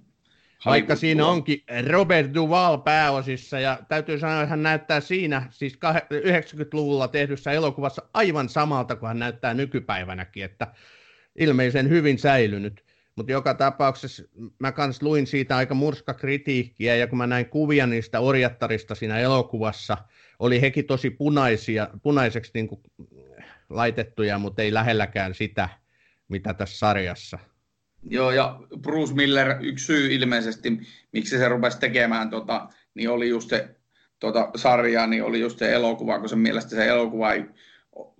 Vaikka 0.66 0.96
siinä 0.96 1.26
onkin 1.26 1.62
Robert 1.90 2.35
Duval 2.35 2.78
pääosissa, 2.78 3.61
ja 3.61 3.78
täytyy 3.88 4.18
sanoa, 4.18 4.40
että 4.40 4.50
hän 4.50 4.62
näyttää 4.62 5.00
siinä, 5.00 5.46
siis 5.50 5.78
90-luvulla 6.12 7.09
tehdyssä 7.09 7.52
elokuvassa 7.52 8.02
aivan 8.14 8.48
samalta 8.48 8.96
kuin 8.96 9.09
hän 9.09 9.18
näyttää 9.18 9.55
nykypäivänäkin, 9.55 10.44
että 10.44 10.66
ilmeisen 11.38 11.88
hyvin 11.88 12.18
säilynyt. 12.18 12.85
Mutta 13.16 13.33
joka 13.33 13.55
tapauksessa 13.55 14.22
mä 14.59 14.72
kans 14.72 15.02
luin 15.02 15.26
siitä 15.26 15.57
aika 15.57 15.74
murskakritiikkiä, 15.74 16.96
ja 16.96 17.07
kun 17.07 17.18
mä 17.18 17.26
näin 17.26 17.48
kuvia 17.48 17.87
niistä 17.87 18.20
orjattarista 18.20 18.94
siinä 18.94 19.18
elokuvassa, 19.18 19.96
oli 20.38 20.61
hekin 20.61 20.87
tosi 20.87 21.11
punaisia, 21.11 21.88
punaiseksi 22.02 22.50
niin 22.55 22.68
laitettuja, 23.70 24.38
mutta 24.38 24.62
ei 24.62 24.74
lähelläkään 24.74 25.35
sitä, 25.35 25.68
mitä 26.33 26.55
tässä 26.55 26.79
sarjassa. 26.79 27.38
Joo, 28.11 28.31
ja 28.31 28.61
Bruce 28.81 29.14
Miller, 29.14 29.57
yksi 29.61 29.85
syy 29.85 30.14
ilmeisesti, 30.14 30.81
miksi 31.12 31.38
se 31.38 31.49
rupesi 31.49 31.79
tekemään, 31.79 32.31
tota, 32.31 32.68
niin 32.95 33.11
oli 33.11 33.29
just 33.29 33.51
se 33.51 33.77
tota, 34.18 34.51
sarja, 34.57 35.07
niin 35.07 35.25
oli 35.25 35.40
just 35.40 35.59
se 35.59 35.73
elokuva, 35.73 36.18
kun 36.18 36.29
se 36.29 36.37
mielestä 36.37 36.71
se 36.71 36.87
elokuva 36.87 37.33
ei 37.33 37.45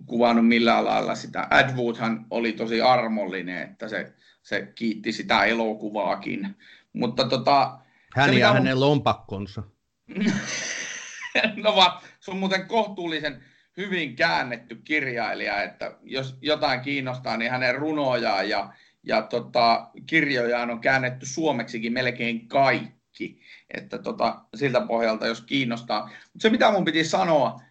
kuvannut 0.05 0.47
millään 0.47 0.85
lailla 0.85 1.15
sitä. 1.15 1.47
Ed 1.51 1.75
Woodhan 1.75 2.25
oli 2.29 2.53
tosi 2.53 2.81
armollinen, 2.81 3.61
että 3.61 3.87
se, 3.87 4.13
se 4.41 4.71
kiitti 4.75 5.11
sitä 5.11 5.43
elokuvaakin. 5.43 6.55
Mutta 6.93 7.27
tota, 7.27 7.79
Hän 8.15 8.29
se, 8.29 8.39
ja 8.39 8.53
hänen 8.53 8.77
mun... 8.77 8.79
lompakkonsa. 8.79 9.63
no 11.63 11.75
vaan, 11.75 12.01
se 12.19 12.31
on 12.31 12.37
muuten 12.37 12.67
kohtuullisen 12.67 13.43
hyvin 13.77 14.15
käännetty 14.15 14.75
kirjailija, 14.75 15.63
että 15.63 15.97
jos 16.03 16.37
jotain 16.41 16.81
kiinnostaa, 16.81 17.37
niin 17.37 17.51
hänen 17.51 17.75
runojaan 17.75 18.49
ja, 18.49 18.73
ja 19.03 19.21
tota, 19.21 19.89
kirjojaan 20.05 20.69
on 20.69 20.79
käännetty 20.79 21.25
suomeksikin 21.25 21.93
melkein 21.93 22.47
kaikki. 22.47 23.41
Että 23.73 23.97
tota, 23.97 24.41
siltä 24.55 24.81
pohjalta, 24.81 25.27
jos 25.27 25.41
kiinnostaa. 25.41 26.01
Mutta 26.03 26.39
se, 26.39 26.49
mitä 26.49 26.71
mun 26.71 26.85
piti 26.85 27.03
sanoa 27.03 27.61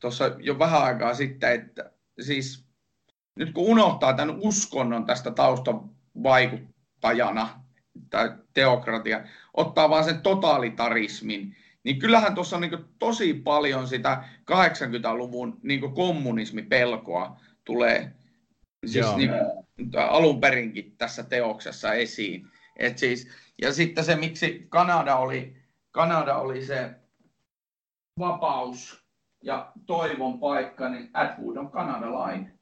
tuossa 0.00 0.36
jo 0.38 0.58
vähän 0.58 0.82
aikaa 0.82 1.14
sitten, 1.14 1.52
että 1.52 1.90
siis 2.20 2.64
nyt 3.36 3.52
kun 3.52 3.64
unohtaa 3.64 4.12
tämän 4.12 4.36
uskonnon 4.38 5.06
tästä 5.06 5.30
taustavaikuttajana 5.30 7.64
tai 8.10 8.32
teokratia, 8.54 9.24
ottaa 9.54 9.90
vaan 9.90 10.04
sen 10.04 10.20
totalitarismin, 10.20 11.56
niin 11.84 11.98
kyllähän 11.98 12.34
tuossa 12.34 12.56
on 12.56 12.62
niin 12.62 12.84
tosi 12.98 13.34
paljon 13.34 13.88
sitä 13.88 14.24
80-luvun 14.50 15.60
niin 15.62 15.94
kommunismipelkoa 15.94 17.40
tulee 17.64 18.12
siis 18.86 19.16
niin, 19.16 19.30
alun 19.96 20.40
perinkin 20.40 20.96
tässä 20.96 21.22
teoksessa 21.22 21.92
esiin. 21.92 22.46
Et 22.76 22.98
siis, 22.98 23.28
ja 23.62 23.72
sitten 23.72 24.04
se, 24.04 24.16
miksi 24.16 24.66
Kanada 24.68 25.16
oli, 25.16 25.56
Kanada 25.90 26.36
oli 26.36 26.64
se 26.64 26.90
vapaus 28.18 29.04
ja 29.44 29.72
toivon 29.86 30.40
paikka, 30.40 30.88
niin 30.88 31.10
Atwood 31.12 31.56
on 31.56 31.70
kanadalainen. 31.70 32.58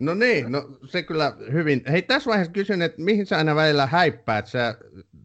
No 0.00 0.14
niin, 0.14 0.52
no 0.52 0.68
se 0.84 1.02
kyllä 1.02 1.32
hyvin. 1.52 1.82
Hei, 1.90 2.02
tässä 2.02 2.28
vaiheessa 2.28 2.52
kysyn, 2.52 2.82
että 2.82 3.02
mihin 3.02 3.26
sä 3.26 3.36
aina 3.36 3.54
välillä 3.54 3.86
häippäät? 3.86 4.46
Sä 4.46 4.74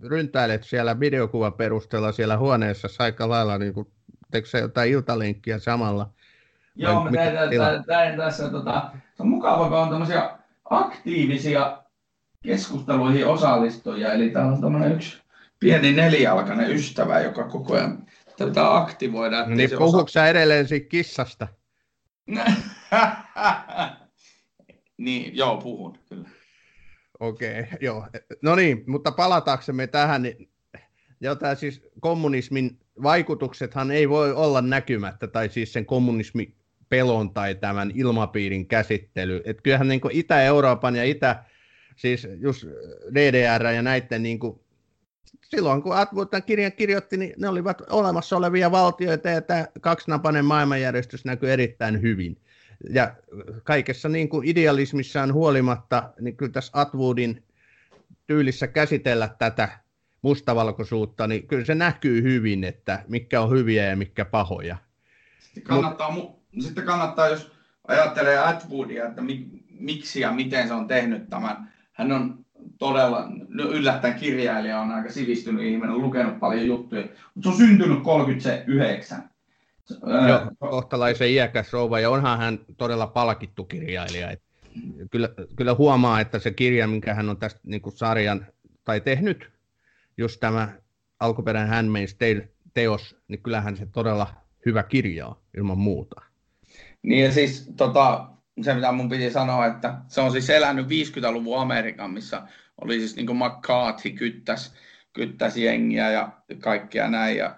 ryntäilet 0.03 0.63
siellä 0.63 0.99
videokuvan 0.99 1.53
perusteella 1.53 2.11
siellä 2.11 2.37
huoneessa 2.37 2.87
aika 2.99 3.29
lailla, 3.29 3.57
niin 3.57 3.73
kuin, 3.73 3.87
teekö 4.31 4.47
sä 4.47 4.57
jotain 4.57 4.91
iltalinkkiä 4.91 5.59
samalla? 5.59 6.09
Joo, 6.75 7.03
mä 7.03 7.11
teen, 7.11 7.49
teen, 7.49 7.85
teen 7.85 8.17
tässä, 8.17 8.49
tota, 8.49 8.91
se 9.17 9.23
on 9.23 9.29
mukava, 9.29 9.69
kun 9.69 9.77
on 9.77 9.89
tämmöisiä 9.89 10.29
aktiivisia 10.65 11.83
keskusteluihin 12.43 13.27
osallistujia, 13.27 14.13
eli 14.13 14.29
täällä 14.29 14.51
on 14.51 14.61
tämmöinen 14.61 14.91
yksi 14.91 15.17
pieni 15.59 15.93
nelijalkainen 15.93 16.71
ystävä, 16.71 17.19
joka 17.19 17.43
koko 17.43 17.73
ajan 17.73 18.05
tätä 18.37 18.75
aktivoida. 18.75 19.45
No 19.45 19.55
niin, 19.55 19.69
puhuuko 19.77 20.01
osa... 20.01 20.27
edelleen 20.27 20.67
siitä 20.67 20.89
kissasta? 20.89 21.47
niin, 24.97 25.37
joo, 25.37 25.57
puhun, 25.57 25.97
kyllä. 26.09 26.29
Okei, 27.19 27.59
okay, 27.59 27.77
joo. 27.81 28.07
No 28.41 28.55
niin, 28.55 28.83
mutta 28.87 29.11
palataaksemme 29.11 29.87
tähän, 29.87 30.21
niin 30.21 30.49
tämä 31.39 31.55
siis 31.55 31.81
kommunismin 31.99 32.79
vaikutuksethan 33.03 33.91
ei 33.91 34.09
voi 34.09 34.33
olla 34.33 34.61
näkymättä, 34.61 35.27
tai 35.27 35.49
siis 35.49 35.73
sen 35.73 35.85
kommunismin 35.85 36.55
pelon 36.89 37.33
tai 37.33 37.55
tämän 37.55 37.91
ilmapiirin 37.95 38.67
käsittely. 38.67 39.41
Et 39.45 39.61
kyllähän 39.61 39.87
niin 39.87 40.01
Itä-Euroopan 40.11 40.95
ja 40.95 41.03
Itä, 41.03 41.43
siis 41.95 42.27
just 42.37 42.65
DDR 43.13 43.65
ja 43.65 43.81
näiden 43.81 44.23
niin 44.23 44.39
kuin, 44.39 44.59
silloin 45.43 45.81
kun 45.81 45.95
Atwood 45.97 46.27
tämän 46.27 46.43
kirjan 46.43 46.71
kirjoitti, 46.71 47.17
niin 47.17 47.33
ne 47.37 47.49
olivat 47.49 47.81
olemassa 47.89 48.37
olevia 48.37 48.71
valtioita 48.71 49.29
ja 49.29 49.41
tämä 49.41 49.67
kaksinapainen 49.81 50.45
maailmanjärjestys 50.45 51.25
näkyy 51.25 51.51
erittäin 51.51 52.01
hyvin 52.01 52.37
ja 52.89 53.15
kaikessa 53.63 54.09
niin 54.09 54.29
kuin 54.29 54.47
idealismissaan 54.47 55.33
huolimatta, 55.33 56.09
niin 56.21 56.37
kyllä 56.37 56.51
tässä 56.51 56.71
Atwoodin 56.75 57.43
tyylissä 58.27 58.67
käsitellä 58.67 59.29
tätä 59.39 59.69
mustavalkoisuutta, 60.21 61.27
niin 61.27 61.47
kyllä 61.47 61.65
se 61.65 61.75
näkyy 61.75 62.23
hyvin, 62.23 62.63
että 62.63 63.03
mikä 63.07 63.41
on 63.41 63.51
hyviä 63.51 63.85
ja 63.85 63.95
mikä 63.95 64.25
pahoja. 64.25 64.77
Sitten 65.39 65.63
kannattaa, 65.63 66.11
Mut, 66.11 66.41
sitten 66.59 66.85
kannattaa 66.85 67.29
jos 67.29 67.51
ajattelee 67.87 68.37
Atwoodia, 68.37 69.07
että 69.07 69.21
mi, 69.21 69.47
miksi 69.79 70.19
ja 70.19 70.31
miten 70.31 70.67
se 70.67 70.73
on 70.73 70.87
tehnyt 70.87 71.29
tämän. 71.29 71.73
Hän 71.93 72.11
on 72.11 72.45
todella 72.77 73.27
no 73.47 73.63
yllättäen 73.63 74.19
kirjailija, 74.19 74.79
on 74.79 74.91
aika 74.91 75.11
sivistynyt 75.11 75.65
ihminen, 75.65 75.97
lukenut 75.97 76.39
paljon 76.39 76.65
juttuja, 76.65 77.01
mutta 77.01 77.49
se 77.49 77.49
on 77.49 77.67
syntynyt 77.67 78.03
39. 78.03 79.29
Joo, 80.27 80.69
kohtalaisen 80.71 81.29
iäkäs 81.29 81.73
rouva, 81.73 81.99
ja 81.99 82.09
onhan 82.09 82.37
hän 82.37 82.59
todella 82.77 83.07
palkittu 83.07 83.63
kirjailija. 83.63 84.31
Et 84.31 84.41
kyllä, 85.11 85.29
kyllä 85.55 85.73
huomaa, 85.73 86.19
että 86.19 86.39
se 86.39 86.51
kirja, 86.51 86.87
minkä 86.87 87.13
hän 87.13 87.29
on 87.29 87.37
tästä 87.37 87.59
niin 87.63 87.81
kuin 87.81 87.97
sarjan, 87.97 88.45
tai 88.83 89.01
tehnyt, 89.01 89.51
just 90.17 90.39
tämä 90.39 90.69
alkuperäinen 91.19 91.73
Handmaid's 91.73 92.15
Tale-teos, 92.17 93.17
niin 93.27 93.43
kyllähän 93.43 93.77
se 93.77 93.85
todella 93.85 94.27
hyvä 94.65 94.83
kirja 94.83 95.27
on, 95.27 95.35
ilman 95.57 95.77
muuta. 95.77 96.21
Niin 97.01 97.25
ja 97.25 97.31
siis 97.31 97.71
tota, 97.77 98.27
se, 98.61 98.73
mitä 98.73 98.91
mun 98.91 99.09
piti 99.09 99.31
sanoa, 99.31 99.65
että 99.65 99.97
se 100.07 100.21
on 100.21 100.31
siis 100.31 100.49
elänyt 100.49 100.87
50-luvun 100.87 101.61
Amerikan, 101.61 102.11
missä 102.11 102.41
oli 102.81 102.99
siis 102.99 103.15
niin 103.15 103.25
kuin 103.25 103.37
McCarthy 103.37 104.09
kyttäs, 104.09 104.73
kyttäs 105.13 105.57
jengiä 105.57 106.11
ja 106.11 106.29
kaikkea 106.59 107.09
näin. 107.09 107.37
Ja 107.37 107.55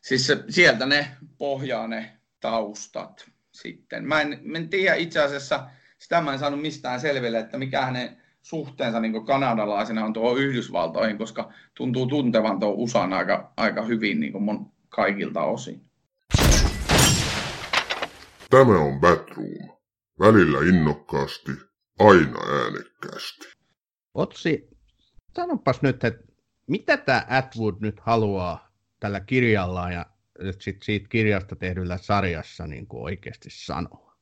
siis 0.00 0.26
se, 0.26 0.44
sieltä 0.48 0.86
ne 0.86 1.16
pohjaa 1.38 1.88
ne 1.88 2.16
taustat 2.40 3.30
sitten. 3.52 4.08
Mä 4.08 4.20
en, 4.20 4.40
mä 4.42 4.58
en 4.58 4.68
tiedä 4.68 4.94
itse 4.94 5.20
asiassa, 5.20 5.70
sitä 5.98 6.20
mä 6.20 6.32
en 6.32 6.38
saanut 6.38 6.60
mistään 6.60 7.00
selville, 7.00 7.38
että 7.38 7.58
mikä 7.58 7.82
hänen 7.82 8.22
suhteensa 8.42 9.00
niin 9.00 9.26
kanadalaisena 9.26 10.04
on 10.04 10.12
tuohon 10.12 10.38
Yhdysvaltoihin, 10.38 11.18
koska 11.18 11.52
tuntuu 11.74 12.06
tuntevan 12.06 12.60
tuon 12.60 12.74
USAn 12.74 13.12
aika, 13.12 13.52
aika 13.56 13.82
hyvin 13.82 14.20
niin 14.20 14.42
mun 14.42 14.72
kaikilta 14.88 15.42
osin. 15.42 15.90
Tämä 18.50 18.78
on 18.78 19.00
Batroom. 19.00 19.80
Välillä 20.20 20.58
innokkaasti, 20.58 21.52
aina 21.98 22.38
äänekkäästi. 22.62 23.48
Otsi, 24.14 24.68
sanopas 25.36 25.82
nyt, 25.82 26.04
että 26.04 26.24
mitä 26.66 26.96
tämä 26.96 27.26
Atwood 27.28 27.74
nyt 27.80 28.00
haluaa 28.00 28.69
tällä 29.00 29.20
kirjalla 29.20 29.90
ja 29.90 30.06
sit 30.58 30.82
siitä 30.82 31.08
kirjasta 31.08 31.56
tehdyllä 31.56 31.98
sarjassa 31.98 32.66
niin 32.66 32.86
kuin 32.86 33.02
oikeasti 33.02 33.48
sanoa? 33.50 34.16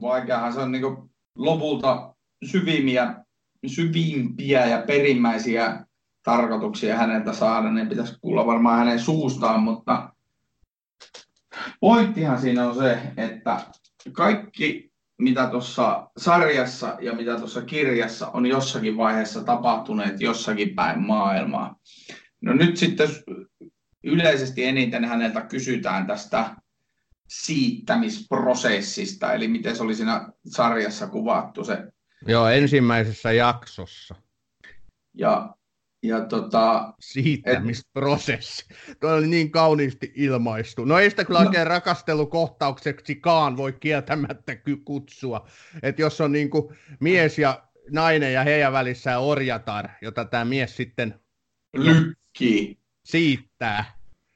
Vaikeahan 0.00 0.52
se 0.52 0.60
on 0.60 0.72
niin 0.72 0.82
kuin 0.82 1.10
lopulta 1.36 2.14
syvimpiä, 2.44 3.14
syvimpiä 3.66 4.66
ja 4.66 4.82
perimmäisiä 4.86 5.86
tarkoituksia 6.22 6.96
häneltä 6.96 7.32
saada. 7.32 7.70
Ne 7.70 7.86
pitäisi 7.86 8.18
kuulla 8.20 8.46
varmaan 8.46 8.78
hänen 8.78 9.00
suustaan, 9.00 9.62
mutta 9.62 10.12
pointtihan 11.80 12.40
siinä 12.40 12.68
on 12.68 12.74
se, 12.74 12.98
että 13.16 13.60
kaikki 14.12 14.92
mitä 15.18 15.46
tuossa 15.46 16.10
sarjassa 16.16 16.96
ja 17.00 17.12
mitä 17.12 17.38
tuossa 17.38 17.62
kirjassa 17.62 18.30
on 18.30 18.46
jossakin 18.46 18.96
vaiheessa 18.96 19.44
tapahtuneet 19.44 20.20
jossakin 20.20 20.74
päin 20.74 21.02
maailmaa. 21.02 21.76
No 22.40 22.52
nyt 22.52 22.76
sitten 22.76 23.08
yleisesti 24.04 24.64
eniten 24.64 25.04
häneltä 25.04 25.40
kysytään 25.40 26.06
tästä 26.06 26.56
siittämisprosessista, 27.28 29.32
eli 29.32 29.48
miten 29.48 29.76
se 29.76 29.82
oli 29.82 29.94
siinä 29.94 30.28
sarjassa 30.46 31.06
kuvattu 31.06 31.64
se. 31.64 31.78
Joo, 32.26 32.48
ensimmäisessä 32.48 33.32
jaksossa. 33.32 34.14
Ja, 35.14 35.54
ja 36.02 36.20
tota... 36.20 36.94
Siittämisprosessi. 37.00 38.66
Et... 38.88 39.00
Tuo 39.00 39.10
oli 39.10 39.26
niin 39.26 39.50
kauniisti 39.50 40.12
ilmaistu. 40.14 40.84
No 40.84 40.98
ei 40.98 41.10
sitä 41.10 41.24
kyllä 41.24 41.40
no. 41.40 41.46
oikein 41.46 41.66
rakastelukohtaukseksikaan 41.66 43.56
voi 43.56 43.72
kieltämättä 43.72 44.56
kutsua. 44.84 45.48
Että 45.82 46.02
jos 46.02 46.20
on 46.20 46.32
niin 46.32 46.50
kuin 46.50 46.76
mies 47.00 47.38
ja 47.38 47.62
nainen 47.90 48.32
ja 48.32 48.44
heidän 48.44 48.72
välissään 48.72 49.20
orjatar, 49.20 49.88
jota 50.02 50.24
tämä 50.24 50.44
mies 50.44 50.76
sitten 50.76 51.20
Lykki. 51.76 52.81
Siittää. 53.04 53.84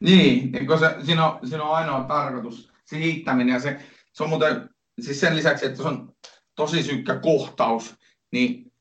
Niin, 0.01 0.67
kun 0.67 0.79
se, 0.79 0.97
siinä, 1.03 1.27
on, 1.27 1.49
siinä 1.49 1.65
on 1.65 1.77
ainoa 1.77 2.05
tarkoitus, 2.05 2.73
se 2.85 2.99
hiittäminen 2.99 3.53
ja 3.53 3.61
se, 3.61 3.79
se 4.13 4.23
on 4.23 4.29
muuten, 4.29 4.69
siis 5.01 5.21
sen 5.21 5.37
lisäksi, 5.37 5.67
että 5.67 5.83
se 5.83 5.89
on 5.89 6.13
tosi 6.55 6.83
synkkä 6.83 7.17
kohtaus, 7.17 7.97
niin 8.33 8.73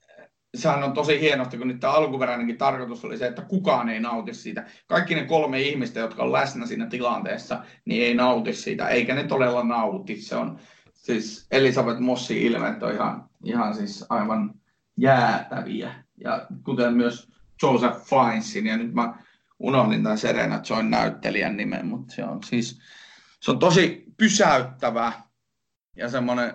sehän 0.56 0.84
on 0.84 0.94
tosi 0.94 1.20
hienosti, 1.20 1.58
kun 1.58 1.68
nyt 1.68 1.80
tämä 1.80 1.94
alkuperäinenkin 1.94 2.58
tarkoitus 2.58 3.06
oli 3.06 3.18
se, 3.18 3.28
että 3.28 3.42
kukaan 3.42 3.90
ei 3.90 4.00
nauti 4.00 4.34
siitä. 4.34 4.66
Kaikki 4.88 5.16
ne 5.16 5.26
kolme 5.26 5.62
ihmistä, 5.62 6.00
jotka 6.00 6.24
on 6.24 6.32
läsnä 6.32 6.66
siinä 6.66 6.86
tilanteessa, 6.86 7.64
niin 7.86 8.04
ei 8.04 8.14
nauti 8.14 8.54
siitä, 8.54 8.90
eikä 8.90 9.16
ne 9.16 9.24
todella 9.24 9.64
nauti. 9.64 10.22
Se 10.22 10.36
on, 10.36 10.60
siis 10.94 11.48
Elisabeth 11.52 12.00
Mossin 12.00 12.38
ilmeet 12.38 12.84
on 12.84 12.94
ihan, 12.94 13.30
ihan 13.44 13.76
siis 13.76 14.06
aivan 14.10 14.54
jäätäviä. 14.98 15.96
Ja 16.24 16.48
kuten 16.64 16.94
myös 16.94 17.32
Joseph 17.64 17.98
Finesin, 17.98 18.66
ja 18.68 18.78
nyt 18.78 18.94
mä 18.94 19.14
unohdin 19.60 20.04
tämän 20.04 20.18
Serena 20.18 20.62
Join 20.70 20.92
näyttelijän 20.92 21.58
nimen, 21.58 21.86
mutta 21.86 22.16
se 22.16 22.24
on 22.24 22.44
siis 22.44 22.80
se 23.40 23.52
on 23.52 23.60
tosi 23.60 24.04
pysäyttävä 24.18 25.14
ja 25.96 26.10
semmoinen 26.10 26.54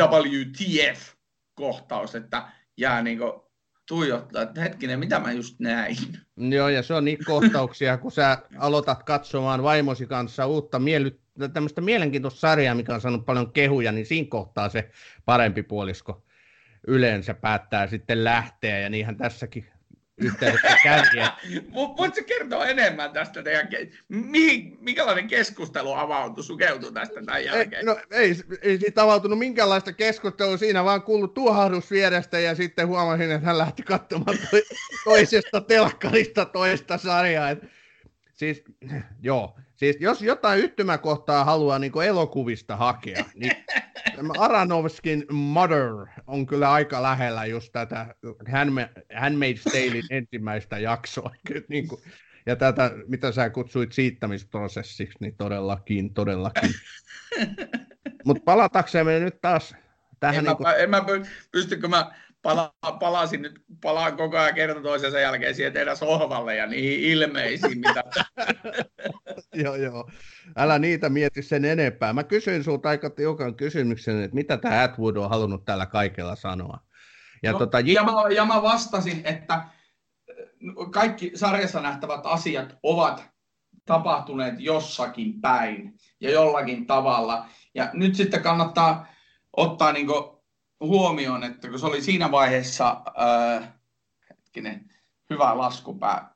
WTF-kohtaus, 0.00 2.14
että 2.14 2.48
jää 2.76 3.02
niinku 3.02 3.50
tuijottaa, 3.88 4.42
että 4.42 4.60
hetkinen, 4.60 4.98
mitä 4.98 5.18
mä 5.18 5.32
just 5.32 5.60
näin. 5.60 5.96
Joo, 6.36 6.68
ja 6.68 6.82
se 6.82 6.94
on 6.94 7.04
niitä 7.04 7.24
kohtauksia, 7.26 7.98
kun 7.98 8.12
sä 8.12 8.38
aloitat 8.58 9.02
katsomaan 9.02 9.62
vaimosi 9.62 10.06
kanssa 10.06 10.46
uutta 10.46 10.78
miely, 10.78 11.20
tämmöistä 11.52 11.80
mielenkiintoista 11.80 12.40
sarjaa, 12.40 12.74
mikä 12.74 12.94
on 12.94 13.00
saanut 13.00 13.26
paljon 13.26 13.52
kehuja, 13.52 13.92
niin 13.92 14.06
siinä 14.06 14.28
kohtaa 14.30 14.68
se 14.68 14.90
parempi 15.24 15.62
puolisko 15.62 16.24
yleensä 16.86 17.34
päättää 17.34 17.86
sitten 17.86 18.24
lähteä, 18.24 18.78
ja 18.78 18.88
niinhän 18.88 19.16
tässäkin 19.16 19.66
yhteydessä 20.20 20.76
kävi. 20.82 21.08
Voitko 21.72 22.20
kertoa 22.26 22.66
enemmän 22.66 23.12
tästä 23.12 23.42
teidän, 23.42 23.68
mihin, 24.08 24.78
minkälainen 24.80 25.28
keskustelu 25.28 25.92
avautui, 25.92 26.44
sukeutui 26.44 26.92
tästä 26.92 27.22
tämän 27.24 27.44
jälkeen? 27.44 27.80
Ei, 27.80 27.84
no 27.84 27.96
ei, 28.10 28.36
ei 28.62 28.78
siitä 28.78 29.02
avautunut 29.02 29.38
minkäänlaista 29.38 29.92
keskustelua, 29.92 30.56
siinä 30.56 30.84
vaan 30.84 31.02
kuului 31.02 31.28
tuohahdus 31.28 31.90
vierestä 31.90 32.38
ja 32.38 32.54
sitten 32.54 32.88
huomasin, 32.88 33.30
että 33.30 33.46
hän 33.46 33.58
lähti 33.58 33.82
katsomaan 33.82 34.38
toisesta 35.04 35.60
telkkarista 35.60 36.44
toista 36.44 36.98
sarjaa. 36.98 37.50
Et, 37.50 37.62
siis, 38.32 38.64
joo, 39.22 39.56
siis 39.80 39.96
jos 40.00 40.22
jotain 40.22 40.60
yhtymäkohtaa 40.60 41.44
haluaa 41.44 41.78
niin 41.78 42.02
elokuvista 42.06 42.76
hakea, 42.76 43.24
niin 43.34 43.52
Aranovskin 44.38 45.24
Mother 45.32 46.06
on 46.26 46.46
kyllä 46.46 46.72
aika 46.72 47.02
lähellä 47.02 47.46
just 47.46 47.72
tätä 47.72 48.14
Handmaid's 49.14 49.62
Talein 49.72 50.04
ensimmäistä 50.10 50.78
jaksoa. 50.78 51.30
niin 51.68 51.88
kuin, 51.88 52.00
ja 52.46 52.56
tätä, 52.56 52.90
mitä 53.06 53.32
sä 53.32 53.50
kutsuit 53.50 53.92
siittämisprosessiksi, 53.92 55.18
niin 55.20 55.36
todellakin, 55.36 56.14
todellakin. 56.14 56.70
Mutta 58.26 58.42
palataksemme 58.44 59.20
nyt 59.20 59.40
taas 59.40 59.74
tähän... 60.20 60.38
En, 60.38 60.44
niin 60.44 60.56
kuin... 60.56 60.66
mä, 60.66 60.74
en 60.74 60.90
mä 60.90 61.04
pystykö 61.52 61.88
mä 61.88 62.12
pala, 62.42 62.74
palasin 63.00 63.42
nyt, 63.42 63.62
palaan 63.82 64.16
koko 64.16 64.38
ajan 64.38 64.54
kerta 64.54 64.82
toisensa 64.82 65.20
jälkeen 65.20 65.54
siihen 65.54 65.72
teidän 65.72 65.96
sohvalle 65.96 66.56
ja 66.56 66.66
niihin 66.66 67.00
ilmeisiin, 67.00 67.78
mitä... 67.78 68.04
joo, 69.64 69.74
joo. 69.76 70.10
Älä 70.56 70.78
niitä 70.78 71.08
mieti 71.08 71.42
sen 71.42 71.64
enempää. 71.64 72.12
Mä 72.12 72.24
kysyin 72.24 72.64
sinulta 72.64 72.88
aika 72.88 73.10
tiukan 73.10 73.54
kysymyksen, 73.54 74.22
että 74.22 74.34
mitä 74.34 74.56
tämä 74.56 74.82
Atwood 74.82 75.16
on 75.16 75.30
halunnut 75.30 75.64
tällä 75.64 75.86
kaikella 75.86 76.36
sanoa. 76.36 76.78
Ja, 77.42 77.52
no, 77.52 77.58
tota, 77.58 77.80
ja, 77.80 78.04
mä, 78.04 78.12
ja 78.34 78.44
mä 78.44 78.62
vastasin, 78.62 79.20
että 79.24 79.64
kaikki 80.90 81.32
sarjassa 81.34 81.80
nähtävät 81.80 82.20
asiat 82.24 82.76
ovat 82.82 83.30
tapahtuneet 83.84 84.54
jossakin 84.58 85.40
päin 85.40 85.94
ja 86.20 86.30
jollakin 86.30 86.86
tavalla. 86.86 87.46
Ja 87.74 87.90
nyt 87.92 88.14
sitten 88.14 88.42
kannattaa 88.42 89.06
ottaa 89.56 89.92
niin 89.92 90.06
huomioon, 90.80 91.44
että 91.44 91.68
kun 91.68 91.78
se 91.78 91.86
oli 91.86 92.02
siinä 92.02 92.30
vaiheessa 92.30 93.02
äh, 93.20 93.68
hetkinen, 94.30 94.90
hyvä 95.30 95.58
laskupää. 95.58 96.34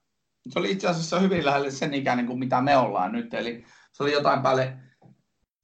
Se 0.49 0.59
oli 0.59 0.71
itse 0.71 0.89
asiassa 0.89 1.21
hyvin 1.21 1.45
lähelle 1.45 1.71
sen 1.71 1.95
ikäinen 1.95 2.27
kuin 2.27 2.39
mitä 2.39 2.61
me 2.61 2.77
ollaan 2.77 3.13
nyt. 3.13 3.35
Eli 3.35 3.65
se 3.93 4.03
oli 4.03 4.13
jotain 4.13 4.43
päälle 4.43 4.77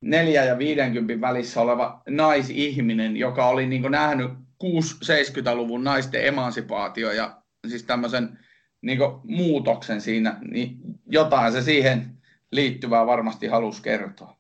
4 0.01 0.45
ja 0.45 0.59
50 0.59 1.27
välissä 1.27 1.61
oleva 1.61 2.03
naisihminen, 2.09 3.17
joka 3.17 3.47
oli 3.47 3.67
niin 3.67 3.91
nähnyt 3.91 4.31
6-70-luvun 4.65 5.85
naisten 5.85 6.27
emansipaatio 6.27 7.13
ja 7.13 7.43
siis 7.69 7.83
tämmöisen 7.83 8.39
niin 8.83 8.99
muutoksen 9.25 10.01
siinä, 10.01 10.39
niin 10.51 10.79
jotain 11.07 11.53
se 11.53 11.63
siihen 11.63 12.19
liittyvää 12.53 13.07
varmasti 13.07 13.47
halusi 13.47 13.83
kertoa. 13.83 14.37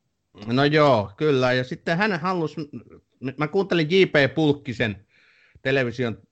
No 0.46 0.64
joo, 0.64 1.12
kyllä. 1.16 1.52
Ja 1.52 1.64
sitten 1.64 1.98
hän 1.98 2.20
halusi 2.20 2.70
mä 3.36 3.48
kuuntelin 3.48 3.86
J.P. 3.90 4.34
Pulkkisen 4.34 5.06
television 5.62 6.22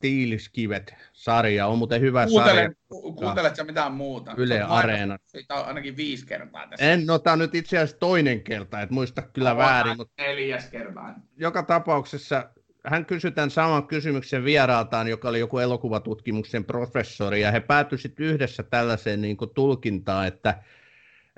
Tiiliskivet 0.00 0.94
sarja, 1.12 1.66
on 1.66 1.78
muuten 1.78 2.00
hyvä 2.00 2.26
Kuuntele, 2.26 2.54
sarja. 2.54 2.70
Kuunteletko 2.88 3.64
mitään 3.64 3.92
muuta? 3.92 4.34
Yle 4.36 4.62
Areena. 4.62 5.18
Siitä 5.26 5.54
on 5.54 5.66
ainakin 5.66 5.96
viisi 5.96 6.26
kertaa 6.26 6.66
tässä. 6.66 6.92
En, 6.92 7.06
no 7.06 7.18
tämä 7.18 7.32
on 7.32 7.38
nyt 7.38 7.54
itse 7.54 7.78
asiassa 7.78 7.98
toinen 7.98 8.42
kerta, 8.42 8.80
et 8.80 8.90
muista 8.90 9.22
kyllä 9.22 9.50
no, 9.50 9.56
väärin. 9.56 9.96
Mutta 9.96 10.22
neljäs 10.22 10.68
kertaa. 10.70 11.14
Joka 11.36 11.62
tapauksessa 11.62 12.50
hän 12.86 13.06
kysyi 13.06 13.30
tämän 13.30 13.50
saman 13.50 13.86
kysymyksen 13.86 14.44
vieraaltaan, 14.44 15.08
joka 15.08 15.28
oli 15.28 15.38
joku 15.38 15.58
elokuvatutkimuksen 15.58 16.64
professori, 16.64 17.40
ja 17.40 17.50
he 17.50 17.60
päätyivät 17.60 18.20
yhdessä 18.20 18.62
tällaiseen 18.62 19.20
niin 19.20 19.36
kuin 19.36 19.50
tulkintaan, 19.54 20.26
että 20.26 20.62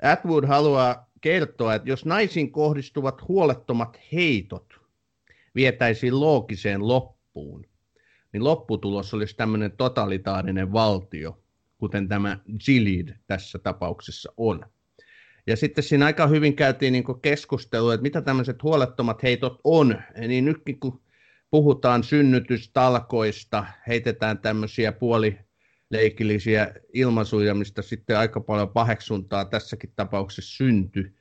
Atwood 0.03 0.45
haluaa 0.45 1.09
kertoa, 1.25 1.75
että 1.75 1.89
jos 1.89 2.05
naisiin 2.05 2.51
kohdistuvat 2.51 3.27
huolettomat 3.27 3.99
heitot 4.13 4.73
vietäisiin 5.55 6.19
loogiseen 6.19 6.87
loppuun, 6.87 7.65
niin 8.33 8.43
lopputulos 8.43 9.13
olisi 9.13 9.35
tämmöinen 9.35 9.71
totalitaarinen 9.71 10.73
valtio, 10.73 11.39
kuten 11.77 12.07
tämä 12.07 12.39
Gilead 12.65 13.17
tässä 13.27 13.59
tapauksessa 13.59 14.33
on. 14.37 14.65
Ja 15.47 15.55
sitten 15.55 15.83
siinä 15.83 16.05
aika 16.05 16.27
hyvin 16.27 16.55
käytiin 16.55 16.93
niin 16.93 17.21
keskustelua, 17.21 17.93
että 17.93 18.01
mitä 18.01 18.21
tämmöiset 18.21 18.63
huolettomat 18.63 19.23
heitot 19.23 19.59
on. 19.63 20.01
Niin 20.27 20.45
nyt 20.45 20.61
kun 20.79 21.01
puhutaan 21.51 22.03
synnytystalkoista, 22.03 23.65
heitetään 23.87 24.37
tämmöisiä 24.37 24.91
puolileikillisiä 25.95 26.73
ilmaisuja, 26.93 27.55
mistä 27.55 27.81
sitten 27.81 28.17
aika 28.17 28.41
paljon 28.41 28.69
paheksuntaa 28.69 29.45
tässäkin 29.45 29.93
tapauksessa 29.95 30.57
syntyi. 30.57 31.11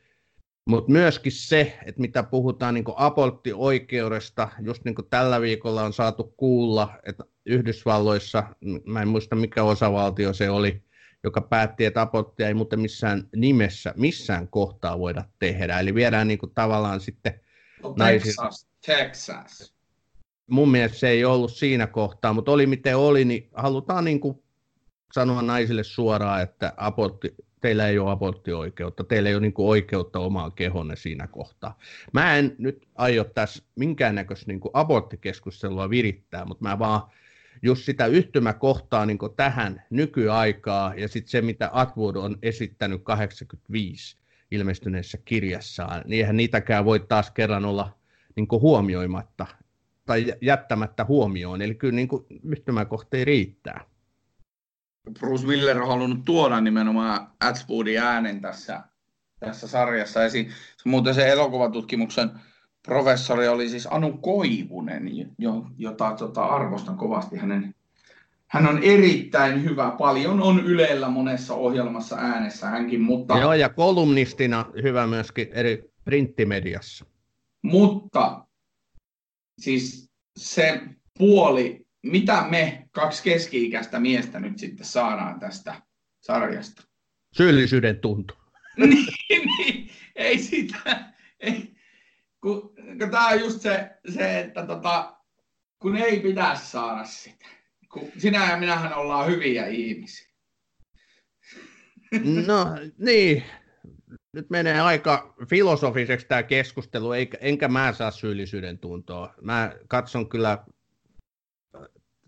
Mutta 0.69 0.93
myöskin 0.93 1.33
se, 1.33 1.79
että 1.87 2.01
mitä 2.01 2.23
puhutaan 2.23 2.75
niin 2.75 2.85
aborttioikeudesta, 2.97 4.49
just 4.63 4.85
niin 4.85 4.95
kuin 4.95 5.09
tällä 5.11 5.41
viikolla 5.41 5.83
on 5.83 5.93
saatu 5.93 6.35
kuulla, 6.37 6.99
että 7.07 7.25
Yhdysvalloissa, 7.47 8.45
mä 8.85 9.03
en 9.03 9.09
muista 9.09 9.37
mikä 9.37 9.63
osavaltio 9.63 10.33
se 10.33 10.51
oli, 10.51 10.83
joka 11.25 11.41
päätti, 11.41 11.85
että 11.85 12.01
aborttia 12.01 12.49
ei 12.49 12.55
muuten 12.55 12.81
missään 12.81 13.29
nimessä, 13.37 13.95
missään 13.97 14.49
kohtaa 14.49 14.99
voida 14.99 15.25
tehdä. 15.39 15.81
Eli 15.81 15.95
viedään 15.95 16.29
niin 16.29 16.39
kuin 16.39 16.53
tavallaan 16.55 17.01
sitten 17.01 17.41
no, 17.83 17.95
Texas, 17.99 18.69
Texas. 18.87 19.75
Mun 20.51 20.71
mielestä 20.71 20.99
se 20.99 21.09
ei 21.09 21.25
ollut 21.25 21.53
siinä 21.53 21.87
kohtaa, 21.87 22.33
mutta 22.33 22.53
oli 22.53 22.67
miten 22.67 22.97
oli, 22.97 23.25
niin 23.25 23.49
halutaan 23.55 24.05
niin 24.05 24.21
kuin 24.21 24.44
sanoa 25.15 25.43
naisille 25.43 25.85
suoraan, 25.85 26.43
että 26.43 26.73
abortti 26.77 27.35
teillä 27.61 27.89
ei 27.89 27.99
ole 27.99 28.11
aborttioikeutta, 28.11 29.05
teillä 29.05 29.29
ei 29.29 29.35
ole 29.35 29.43
niin 29.43 29.55
oikeutta 29.57 30.19
omaan 30.19 30.53
kehonne 30.53 30.97
siinä 30.97 31.27
kohtaa. 31.27 31.79
Mä 32.13 32.37
en 32.37 32.57
nyt 32.59 32.89
aio 32.95 33.25
tässä 33.25 33.65
minkäännäköistä 33.77 34.53
niin 34.53 34.61
aborttikeskustelua 34.73 35.91
virittää, 35.91 36.45
mutta 36.45 36.65
mä 36.65 36.79
vaan 36.79 37.03
just 37.63 37.83
sitä 37.83 38.07
yhtymäkohtaa 38.07 39.07
niin 39.07 39.19
tähän 39.37 39.83
nykyaikaa 39.91 40.95
ja 40.95 41.09
sitten 41.09 41.31
se, 41.31 41.43
mitä 41.43 41.71
Atwood 41.73 42.17
on 42.17 42.39
esittänyt 42.43 43.01
85 43.05 44.17
ilmestyneessä 44.51 45.19
kirjassaan, 45.25 46.03
niin 46.05 46.21
eihän 46.21 46.37
niitäkään 46.37 46.85
voi 46.85 47.01
taas 47.01 47.31
kerran 47.31 47.65
olla 47.65 47.99
niin 48.37 48.49
huomioimatta 48.51 49.47
tai 50.07 50.35
jättämättä 50.41 51.05
huomioon. 51.05 51.63
Eli 51.63 51.75
kyllä 51.75 51.95
niin 51.95 52.09
yhtymäkohtia 52.45 53.25
riittää. 53.25 53.94
Bruce 55.19 55.47
Miller 55.47 55.83
on 55.83 55.89
halunnut 55.89 56.25
tuoda 56.25 56.61
nimenomaan 56.61 57.27
Atwoodin 57.41 58.01
äänen 58.01 58.41
tässä, 58.41 58.81
tässä 59.41 59.69
sarjassa 59.69 60.25
esiin. 60.25 60.53
Muuten 60.85 61.15
se 61.15 61.29
elokuvatutkimuksen 61.29 62.31
professori 62.83 63.49
oli 63.49 63.69
siis 63.69 63.89
Anu 63.91 64.13
Koivunen, 64.13 65.09
jo, 65.39 65.67
jota 65.79 66.15
tota, 66.19 66.45
arvostan 66.45 66.97
kovasti 66.97 67.37
hänen 67.37 67.75
hän 68.55 68.67
on 68.67 68.83
erittäin 68.83 69.65
hyvä. 69.65 69.95
Paljon 69.99 70.43
on 70.43 70.61
Ylellä 70.67 71.09
monessa 71.09 71.55
ohjelmassa 71.55 72.17
äänessä 72.17 72.67
hänkin, 72.67 73.01
mutta... 73.01 73.39
Joo, 73.39 73.53
ja 73.53 73.69
kolumnistina 73.69 74.65
hyvä 74.83 75.07
myöskin 75.07 75.49
eri 75.53 75.93
printtimediassa. 76.05 77.05
Mutta 77.63 78.47
siis 79.61 80.11
se, 80.39 80.81
puoli, 81.19 81.84
mitä 82.05 82.47
me 82.51 82.89
kaksi 82.93 83.23
keski-ikäistä 83.23 84.01
miestä 84.01 84.41
nyt 84.41 84.59
sitten 84.59 84.87
saadaan 84.87 85.41
tästä 85.41 85.83
sarjasta? 86.21 86.83
Syyllisyyden 87.37 88.01
tuntu. 88.01 88.35
niin, 88.77 89.07
niin, 89.29 89.91
ei 90.17 90.39
sitä, 90.39 91.13
ei, 91.41 91.75
kun, 92.41 92.75
kun 92.99 93.11
tämä 93.11 93.29
on 93.29 93.41
just 93.41 93.61
se, 93.61 93.91
se 94.15 94.41
että 94.41 94.67
tota, 94.67 95.17
kun 95.79 95.97
ei 95.97 96.21
pitäisi 96.21 96.71
saada 96.71 97.05
sitä. 97.05 97.47
Kun 97.93 98.09
sinä 98.19 98.51
ja 98.51 98.57
minähän 98.57 98.95
ollaan 98.95 99.31
hyviä 99.31 99.67
ihmisiä. 99.67 100.29
No 102.47 102.67
niin, 102.99 103.45
nyt 104.33 104.51
menee 104.51 104.81
aika 104.81 105.35
filosofiseksi 105.51 106.27
tämä 106.27 106.43
keskustelu, 106.43 107.13
enkä 107.41 107.69
mä 107.69 107.93
saa 107.93 108.11
syyllisyyden 108.11 108.79
tuntoa. 108.79 109.35
Mä 109.43 109.73
katson 109.89 110.29
kyllä 110.29 110.65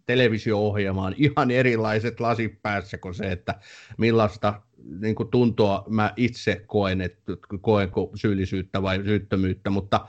televisio-ohjelmaan 0.06 1.14
ihan 1.16 1.50
erilaiset 1.50 2.20
lasit 2.20 2.62
päässä 2.62 2.98
kuin 2.98 3.14
se, 3.14 3.32
että 3.32 3.60
millaista 3.98 4.62
niin 5.00 5.14
kuin 5.14 5.28
tuntoa 5.28 5.84
mä 5.88 6.12
itse 6.16 6.64
koen, 6.66 7.00
että 7.00 7.32
koenko 7.60 8.10
syyllisyyttä 8.14 8.82
vai 8.82 9.04
syyttömyyttä, 9.04 9.70
mutta, 9.70 10.08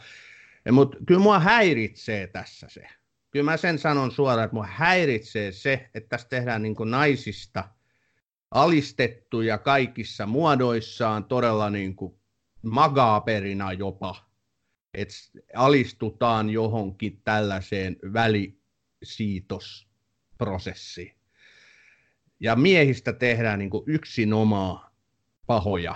mutta 0.71 0.97
kyllä 1.05 1.21
mua 1.21 1.39
häiritsee 1.39 2.27
tässä 2.27 2.67
se. 2.69 2.87
Kyllä 3.31 3.51
mä 3.51 3.57
sen 3.57 3.79
sanon 3.79 4.11
suoraan, 4.11 4.45
että 4.45 4.55
mua 4.55 4.67
häiritsee 4.67 5.51
se, 5.51 5.89
että 5.93 6.09
tässä 6.09 6.27
tehdään 6.29 6.61
niin 6.61 6.75
kuin 6.75 6.91
naisista 6.91 7.69
alistettuja 8.51 9.57
kaikissa 9.57 10.25
muodoissaan, 10.25 11.23
todella 11.25 11.69
niin 11.69 11.95
kuin 11.95 12.19
magaaperina 12.61 13.73
jopa, 13.73 14.29
että 14.93 15.13
alistutaan 15.55 16.49
johonkin 16.49 17.21
tällaiseen 17.23 17.95
välisiitosprosessiin. 20.39 21.15
Ja 22.39 22.55
miehistä 22.55 23.13
tehdään 23.13 23.59
niin 23.59 23.69
yksinomaan 23.85 24.91
pahoja. 25.45 25.95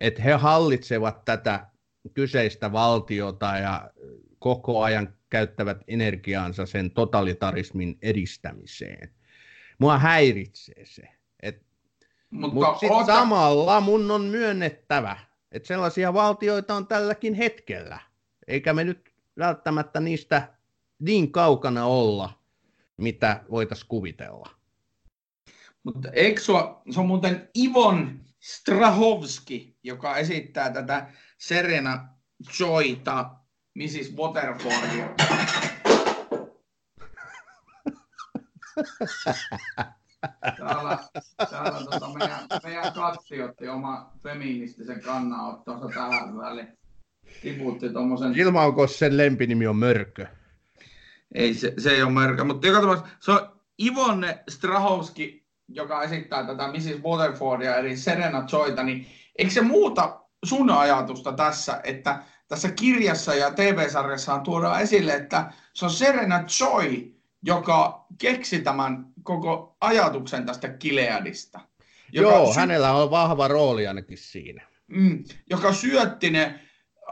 Että 0.00 0.22
he 0.22 0.32
hallitsevat 0.32 1.24
tätä 1.24 1.66
kyseistä 2.14 2.72
valtiota 2.72 3.46
ja 3.56 3.90
koko 4.38 4.82
ajan 4.82 5.14
käyttävät 5.30 5.78
energiaansa 5.88 6.66
sen 6.66 6.90
totalitarismin 6.90 7.98
edistämiseen. 8.02 9.10
Mua 9.78 9.98
häiritsee 9.98 10.84
se. 10.84 11.08
Mutta 12.30 12.54
Mut 12.54 12.78
sit 12.78 12.90
oota... 12.90 13.14
samalla 13.14 13.80
mun 13.80 14.10
on 14.10 14.22
myönnettävä, 14.22 15.16
että 15.52 15.66
sellaisia 15.66 16.14
valtioita 16.14 16.74
on 16.74 16.86
tälläkin 16.86 17.34
hetkellä. 17.34 18.00
Eikä 18.48 18.72
me 18.72 18.84
nyt 18.84 19.12
välttämättä 19.38 20.00
niistä 20.00 20.48
niin 20.98 21.32
kaukana 21.32 21.86
olla, 21.86 22.35
mitä 22.96 23.44
voitaisiin 23.50 23.88
kuvitella. 23.88 24.50
Mutta 25.82 26.10
eikö 26.12 26.40
sua, 26.40 26.82
se 26.90 27.00
on 27.00 27.06
muuten 27.06 27.50
Ivon 27.58 28.20
Strahovski, 28.40 29.78
joka 29.82 30.16
esittää 30.16 30.70
tätä 30.70 31.12
Serena 31.38 32.08
Joyta, 32.60 33.30
Mrs. 33.74 34.16
Waterfordia. 34.16 35.08
Täällä, 40.58 40.98
täällä 41.50 41.80
tota 41.90 42.08
meidän, 42.18 42.40
meidän 42.64 42.92
Katti 42.92 43.42
otti 43.42 43.68
oma 43.68 44.12
feministisen 44.22 45.00
kannanottonsa 45.02 45.88
tähän 45.94 46.36
väliin. 46.36 46.78
Tiputti 47.42 47.90
tommosen... 47.90 48.38
Ilmaako 48.38 48.86
sen 48.86 49.16
lempinimi 49.16 49.66
on 49.66 49.76
Mörkö? 49.76 50.26
Ei, 51.34 51.54
se, 51.54 51.72
se 51.78 51.90
ei 51.90 52.02
ole 52.02 52.12
Mörkö, 52.12 52.44
mutta 52.44 52.66
joka 52.66 52.80
tapauksessa 52.80 53.16
se 53.20 53.32
on 53.32 53.60
Ivonne 53.82 54.42
Strahovski, 54.48 55.46
joka 55.68 56.02
esittää 56.02 56.46
tätä 56.46 56.68
Mrs. 56.68 57.02
Waterfordia, 57.02 57.76
eli 57.76 57.96
Serena 57.96 58.46
Joyta, 58.52 58.82
niin 58.82 59.06
eikö 59.38 59.50
se 59.50 59.60
muuta 59.60 60.20
sun 60.44 60.70
ajatusta 60.70 61.32
tässä, 61.32 61.80
että 61.84 62.22
tässä 62.48 62.70
kirjassa 62.70 63.34
ja 63.34 63.50
TV-sarjassa 63.50 64.38
tuodaan 64.38 64.82
esille, 64.82 65.14
että 65.14 65.52
se 65.72 65.84
on 65.84 65.90
Serena 65.90 66.44
Joy, 66.60 67.16
joka 67.42 68.06
keksi 68.18 68.58
tämän 68.62 69.06
koko 69.22 69.76
ajatuksen 69.80 70.46
tästä 70.46 70.68
Kileadista. 70.68 71.60
Joka 72.12 72.30
Joo, 72.30 72.52
sy- 72.52 72.60
hänellä 72.60 72.92
on 72.92 73.10
vahva 73.10 73.48
rooli 73.48 73.86
ainakin 73.86 74.18
siinä. 74.18 74.66
Mm, 74.86 75.24
joka 75.50 75.72
syötti 75.72 76.30
ne 76.30 76.60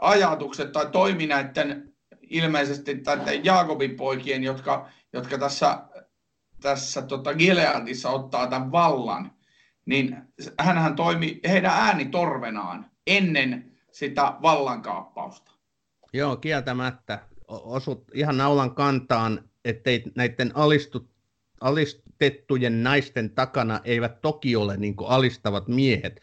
ajatukset 0.01 0.71
tai 0.71 0.85
toimi 0.91 1.27
näiden 1.27 1.94
ilmeisesti 2.29 3.01
näiden 3.05 3.45
Jaakobin 3.45 3.95
poikien, 3.95 4.43
jotka, 4.43 4.89
jotka 5.13 5.37
tässä, 5.37 5.83
tässä 6.61 7.01
tota 7.01 7.33
Gileadissa 7.33 8.09
ottaa 8.09 8.47
tämän 8.47 8.71
vallan, 8.71 9.31
niin 9.85 10.17
hän 10.59 10.95
toimi 10.95 11.39
heidän 11.47 11.71
äänitorvenaan 11.71 12.91
ennen 13.07 13.71
sitä 13.91 14.33
vallankaappausta. 14.41 15.51
Joo, 16.13 16.35
kieltämättä. 16.35 17.19
Osut 17.47 18.03
ihan 18.13 18.37
naulan 18.37 18.75
kantaan, 18.75 19.49
ettei 19.65 20.03
näiden 20.15 20.51
alistut, 20.55 21.09
alistettujen 21.61 22.83
naisten 22.83 23.29
takana 23.29 23.81
eivät 23.83 24.21
toki 24.21 24.55
ole 24.55 24.77
niin 24.77 24.95
alistavat 25.07 25.67
miehet, 25.67 26.21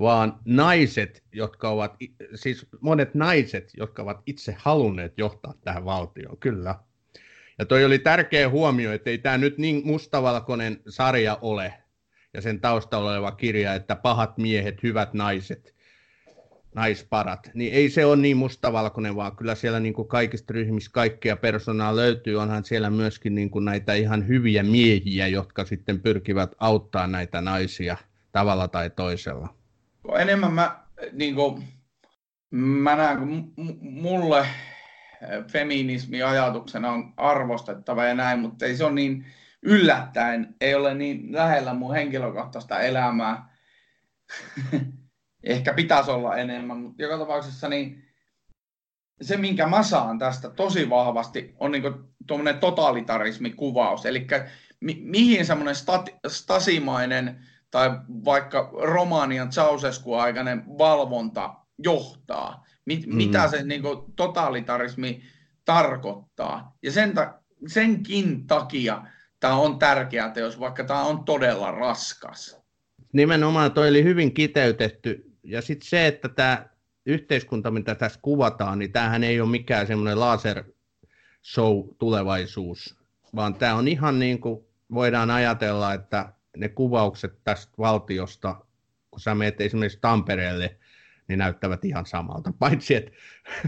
vaan 0.00 0.38
naiset, 0.44 1.22
jotka 1.32 1.68
ovat, 1.68 1.94
siis 2.34 2.66
monet 2.80 3.14
naiset, 3.14 3.70
jotka 3.76 4.02
ovat 4.02 4.22
itse 4.26 4.56
halunneet 4.58 5.18
johtaa 5.18 5.54
tähän 5.64 5.84
valtioon, 5.84 6.38
kyllä. 6.38 6.74
Ja 7.58 7.64
toi 7.64 7.84
oli 7.84 7.98
tärkeä 7.98 8.48
huomio, 8.48 8.92
että 8.92 9.10
ei 9.10 9.18
tämä 9.18 9.38
nyt 9.38 9.58
niin 9.58 9.82
mustavalkoinen 9.84 10.80
sarja 10.88 11.38
ole, 11.42 11.74
ja 12.34 12.40
sen 12.40 12.60
taustalla 12.60 13.10
oleva 13.10 13.32
kirja, 13.32 13.74
että 13.74 13.96
pahat 13.96 14.38
miehet, 14.38 14.82
hyvät 14.82 15.14
naiset, 15.14 15.74
naisparat, 16.74 17.50
niin 17.54 17.72
ei 17.72 17.90
se 17.90 18.04
ole 18.04 18.16
niin 18.16 18.36
mustavalkoinen, 18.36 19.16
vaan 19.16 19.36
kyllä 19.36 19.54
siellä 19.54 19.80
niin 19.80 19.94
kuin 19.94 20.08
kaikista 20.08 20.54
ryhmistä 20.54 20.90
kaikkea 20.92 21.36
personaa 21.36 21.96
löytyy. 21.96 22.36
Onhan 22.36 22.64
siellä 22.64 22.90
myöskin 22.90 23.34
niin 23.34 23.50
kuin 23.50 23.64
näitä 23.64 23.94
ihan 23.94 24.28
hyviä 24.28 24.62
miehiä, 24.62 25.26
jotka 25.26 25.64
sitten 25.64 26.00
pyrkivät 26.00 26.54
auttaa 26.58 27.06
näitä 27.06 27.40
naisia 27.40 27.96
tavalla 28.32 28.68
tai 28.68 28.90
toisella. 28.90 29.63
Enemmän 30.12 30.52
mä, 30.52 30.84
niin 31.12 31.34
kuin, 31.34 31.68
mä 32.50 32.96
näen, 32.96 33.18
kun 33.18 33.52
mulle 33.80 34.38
eh, 34.40 34.48
feminismi 35.52 36.22
ajatuksena 36.22 36.90
on 36.90 37.14
arvostettava 37.16 38.04
ja 38.04 38.14
näin, 38.14 38.38
mutta 38.38 38.66
ei 38.66 38.76
se 38.76 38.84
ole 38.84 38.92
niin 38.92 39.26
yllättäen, 39.62 40.54
ei 40.60 40.74
ole 40.74 40.94
niin 40.94 41.32
lähellä 41.32 41.74
mun 41.74 41.94
henkilökohtaista 41.94 42.80
elämää. 42.80 43.56
ehkä 45.42 45.74
pitäisi 45.74 46.10
olla 46.10 46.36
enemmän, 46.36 46.76
mutta 46.76 47.02
joka 47.02 47.18
tapauksessa 47.18 47.68
niin 47.68 48.04
se, 49.22 49.36
minkä 49.36 49.66
mä 49.66 49.82
saan 49.82 50.18
tästä 50.18 50.50
tosi 50.50 50.90
vahvasti, 50.90 51.54
on 51.60 51.72
niin 51.72 51.82
tuommoinen 52.26 52.60
totalitarismikuvaus, 52.60 54.06
eli 54.06 54.26
mi- 54.80 55.02
mihin 55.04 55.46
semmoinen 55.46 55.74
stat- 55.74 56.18
stasimainen 56.28 57.46
tai 57.74 57.90
vaikka 58.24 58.70
Romanian 58.82 59.50
Ceausescu-aikainen 59.50 60.64
valvonta 60.78 61.54
johtaa, 61.78 62.64
mit- 62.84 63.06
mm. 63.06 63.16
mitä 63.16 63.48
se 63.48 63.62
niin 63.64 63.82
kuin, 63.82 63.98
totalitarismi 64.16 65.22
tarkoittaa. 65.64 66.76
Ja 66.82 66.92
sen 66.92 67.14
ta- 67.14 67.34
senkin 67.66 68.46
takia 68.46 69.02
tämä 69.40 69.56
on 69.56 69.78
tärkeä 69.78 70.28
teos, 70.28 70.60
vaikka 70.60 70.84
tämä 70.84 71.02
on 71.02 71.24
todella 71.24 71.70
raskas. 71.70 72.60
Nimenomaan 73.12 73.72
toi 73.72 73.88
oli 73.88 74.04
hyvin 74.04 74.34
kiteytetty 74.34 75.32
ja 75.42 75.62
sitten 75.62 75.88
se, 75.88 76.06
että 76.06 76.28
tämä 76.28 76.66
yhteiskunta, 77.06 77.70
mitä 77.70 77.94
tässä 77.94 78.18
kuvataan, 78.22 78.78
niin 78.78 78.92
tämähän 78.92 79.24
ei 79.24 79.40
ole 79.40 79.50
mikään 79.50 79.86
semmoinen 79.86 80.20
laser 80.20 80.64
show 81.54 81.88
tulevaisuus, 81.98 82.96
vaan 83.36 83.54
tämä 83.54 83.74
on 83.74 83.88
ihan 83.88 84.18
niin 84.18 84.40
kuin 84.40 84.64
voidaan 84.94 85.30
ajatella, 85.30 85.94
että 85.94 86.33
ne 86.56 86.68
kuvaukset 86.68 87.38
tästä 87.44 87.72
valtiosta, 87.78 88.56
kun 89.10 89.20
sä 89.20 89.34
menet 89.34 89.60
esimerkiksi 89.60 89.98
Tampereelle, 90.00 90.76
niin 91.28 91.38
näyttävät 91.38 91.84
ihan 91.84 92.06
samalta. 92.06 92.52
Paitsi, 92.58 92.94
että 92.94 93.10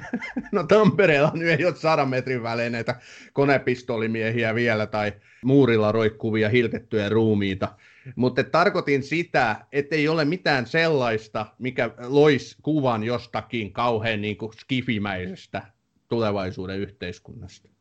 no 0.53 0.63
Tampereella 0.63 1.31
nyt 1.35 1.61
ei 1.61 1.65
ole 1.65 1.75
sadan 1.77 2.09
metrin 2.09 2.43
välein 2.43 2.73
näitä 2.73 3.01
konepistolimiehiä 3.33 4.55
vielä 4.55 4.87
tai 4.87 5.13
muurilla 5.45 5.93
roikkuvia 5.93 6.49
hiltettyjä 6.49 7.09
ruumiita. 7.09 7.77
Mutta 8.17 8.45
tarkoitin 8.45 9.03
sitä, 9.03 9.67
että 9.73 9.97
ei 9.97 10.09
ole 10.09 10.25
mitään 10.25 10.67
sellaista, 10.67 11.47
mikä 11.59 11.91
loisi 11.99 12.57
kuvan 12.63 13.05
jostakin 13.05 13.73
kauhean 13.73 14.21
niin 14.21 14.37
kuin 14.37 14.53
skifimäisestä 14.53 15.63
tulevaisuuden 16.09 16.79
yhteiskunnasta. 16.79 17.76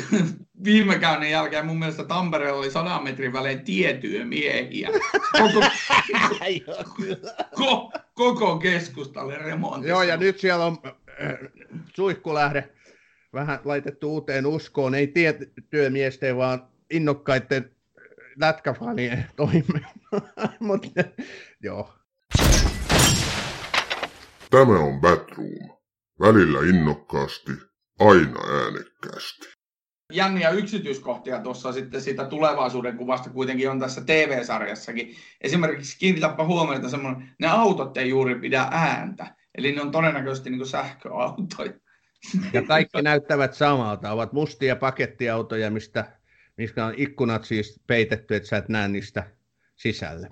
Viime 0.64 0.98
käynnin 0.98 1.30
jälkeen 1.30 1.66
mun 1.66 1.78
mielestä 1.78 2.04
Tampereella 2.04 2.58
oli 2.58 2.70
sadan 2.70 3.04
metrin 3.04 3.32
välein 3.32 3.64
tietyömiehiä. 3.64 4.88
Koko, 5.32 5.60
koko, 7.56 7.92
koko 8.14 8.58
keskustalle 8.58 9.38
remontti. 9.38 9.88
Joo, 9.88 10.02
ja 10.02 10.16
nyt 10.16 10.40
siellä 10.40 10.64
on 10.64 10.78
äh, 10.84 10.94
suihkulähde 11.94 12.68
vähän 13.32 13.60
laitettu 13.64 14.12
uuteen 14.12 14.46
uskoon, 14.46 14.94
ei 14.94 15.06
tietyömiesten, 15.06 16.36
vaan 16.36 16.68
innokkaiden 16.90 17.76
lätkäfanien 18.40 19.26
toimeen. 19.36 19.86
Mutta 20.60 20.88
joo. 21.62 21.94
Tämä 24.50 24.78
on 24.78 25.00
Batroom. 25.00 25.78
Välillä 26.20 26.58
innokkaasti, 26.68 27.52
aina 27.98 28.40
äänekkäästi. 28.62 29.61
Jänniä 30.12 30.50
yksityiskohtia 30.50 31.40
tuossa 31.40 31.72
sitten 31.72 32.00
siitä 32.00 32.24
tulevaisuuden 32.24 32.96
kuvasta 32.96 33.30
kuitenkin 33.30 33.70
on 33.70 33.80
tässä 33.80 34.00
TV-sarjassakin. 34.00 35.14
Esimerkiksi 35.40 35.98
kiinnitäpä 35.98 36.44
huomiota 36.44 36.88
semmoinen, 36.88 37.30
ne 37.38 37.48
autot 37.48 37.96
ei 37.96 38.08
juuri 38.08 38.34
pidä 38.34 38.68
ääntä. 38.70 39.34
Eli 39.58 39.72
ne 39.72 39.82
on 39.82 39.90
todennäköisesti 39.90 40.50
niin 40.50 40.66
sähköautoja. 40.66 41.72
Ja 42.52 42.62
kaikki 42.62 43.02
näyttävät 43.02 43.54
samalta, 43.54 44.12
ovat 44.12 44.32
mustia 44.32 44.76
pakettiautoja, 44.76 45.70
mistä, 45.70 46.12
mistä 46.56 46.86
on 46.86 46.94
ikkunat 46.96 47.44
siis 47.44 47.80
peitetty, 47.86 48.34
että 48.34 48.48
sä 48.48 48.56
et 48.56 48.68
näe 48.68 48.88
niistä 48.88 49.30
sisälle. 49.76 50.30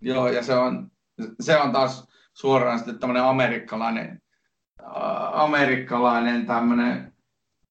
Joo, 0.00 0.28
ja 0.28 0.42
se 0.42 0.54
on, 0.54 0.90
se 1.40 1.56
on 1.56 1.72
taas 1.72 2.08
suoraan 2.32 2.78
sitten 2.78 2.98
tämmöinen 2.98 3.24
amerikkalainen, 3.24 4.22
äh, 4.80 5.40
amerikkalainen 5.40 6.46
tämmöinen 6.46 7.13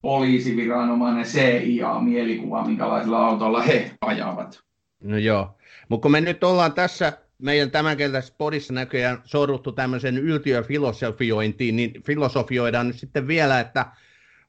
poliisiviranomainen 0.03 1.25
CIA-mielikuva, 1.25 2.67
minkälaisilla 2.67 3.25
autolla 3.27 3.61
he 3.61 3.91
ajavat. 4.01 4.59
No 5.03 5.17
joo, 5.17 5.57
mutta 5.89 6.01
kun 6.01 6.11
me 6.11 6.21
nyt 6.21 6.43
ollaan 6.43 6.73
tässä 6.73 7.17
meidän 7.41 7.71
tämänkertaisessa 7.71 8.35
podissa 8.37 8.73
näköjään 8.73 9.21
sorruttu 9.23 9.71
tämmöisen 9.71 10.17
yltiöfilosofiointiin, 10.17 11.75
niin 11.75 12.03
filosofioidaan 12.03 12.87
nyt 12.87 12.99
sitten 12.99 13.27
vielä, 13.27 13.59
että 13.59 13.85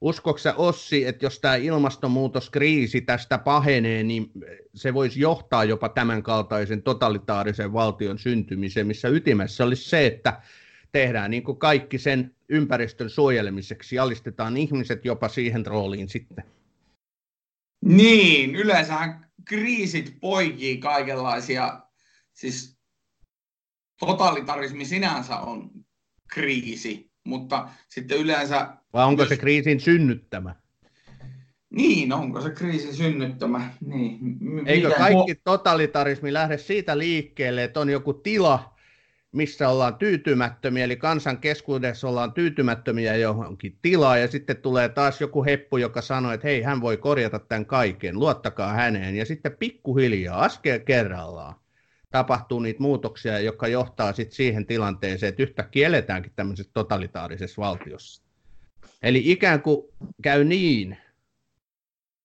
uskoksa 0.00 0.54
Ossi, 0.54 1.06
että 1.06 1.26
jos 1.26 1.40
tämä 1.40 1.56
ilmastonmuutoskriisi 1.56 3.00
tästä 3.00 3.38
pahenee, 3.38 4.02
niin 4.02 4.30
se 4.74 4.94
voisi 4.94 5.20
johtaa 5.20 5.64
jopa 5.64 5.88
tämän 5.88 6.22
kaltaisen 6.22 6.82
totalitaarisen 6.82 7.72
valtion 7.72 8.18
syntymiseen, 8.18 8.86
missä 8.86 9.08
ytimessä 9.08 9.64
olisi 9.64 9.88
se, 9.88 10.06
että 10.06 10.40
tehdään 10.94 11.30
niin 11.30 11.42
kuin 11.42 11.58
kaikki 11.58 11.98
sen 11.98 12.36
ympäristön 12.48 13.10
suojelemiseksi, 13.10 13.98
alistetaan 13.98 14.56
ihmiset 14.56 15.04
jopa 15.04 15.28
siihen 15.28 15.66
rooliin 15.66 16.08
sitten. 16.08 16.44
Niin, 17.84 18.56
yleensähän 18.56 19.26
kriisit 19.44 20.16
poikii 20.20 20.78
kaikenlaisia, 20.78 21.80
siis 22.32 22.78
totalitarismi 24.00 24.84
sinänsä 24.84 25.36
on 25.36 25.70
kriisi, 26.34 27.10
mutta 27.24 27.68
sitten 27.88 28.18
yleensä... 28.18 28.76
Vai 28.92 29.04
onko 29.04 29.22
jos... 29.22 29.28
se 29.28 29.36
kriisin 29.36 29.80
synnyttämä? 29.80 30.54
Niin, 31.70 32.12
onko 32.12 32.40
se 32.40 32.50
kriisin 32.50 32.94
synnyttämä? 32.94 33.70
Niin. 33.80 34.18
Eikö 34.66 34.90
kaikki 34.90 35.34
totalitarismi 35.44 36.32
lähde 36.32 36.58
siitä 36.58 36.98
liikkeelle, 36.98 37.64
että 37.64 37.80
on 37.80 37.90
joku 37.90 38.12
tila, 38.12 38.73
missä 39.34 39.68
ollaan 39.68 39.94
tyytymättömiä, 39.94 40.84
eli 40.84 40.96
kansan 40.96 41.38
keskuudessa 41.38 42.08
ollaan 42.08 42.32
tyytymättömiä 42.32 43.16
johonkin 43.16 43.78
tilaan, 43.82 44.20
ja 44.20 44.28
sitten 44.28 44.56
tulee 44.56 44.88
taas 44.88 45.20
joku 45.20 45.44
heppu, 45.44 45.76
joka 45.76 46.00
sanoo, 46.00 46.32
että 46.32 46.46
hei, 46.46 46.62
hän 46.62 46.80
voi 46.80 46.96
korjata 46.96 47.38
tämän 47.38 47.66
kaiken, 47.66 48.18
luottakaa 48.18 48.72
häneen, 48.72 49.16
ja 49.16 49.26
sitten 49.26 49.56
pikkuhiljaa, 49.56 50.44
askel 50.44 50.78
kerrallaan, 50.78 51.54
tapahtuu 52.10 52.60
niitä 52.60 52.82
muutoksia, 52.82 53.40
jotka 53.40 53.68
johtaa 53.68 54.12
sitten 54.12 54.36
siihen 54.36 54.66
tilanteeseen, 54.66 55.28
että 55.28 55.42
yhtäkkiä 55.42 55.86
eletäänkin 55.86 56.32
tämmöisessä 56.36 56.70
totalitaarisessa 56.74 57.62
valtiossa. 57.62 58.22
Eli 59.02 59.22
ikään 59.24 59.62
kuin 59.62 59.86
käy 60.22 60.44
niin, 60.44 60.98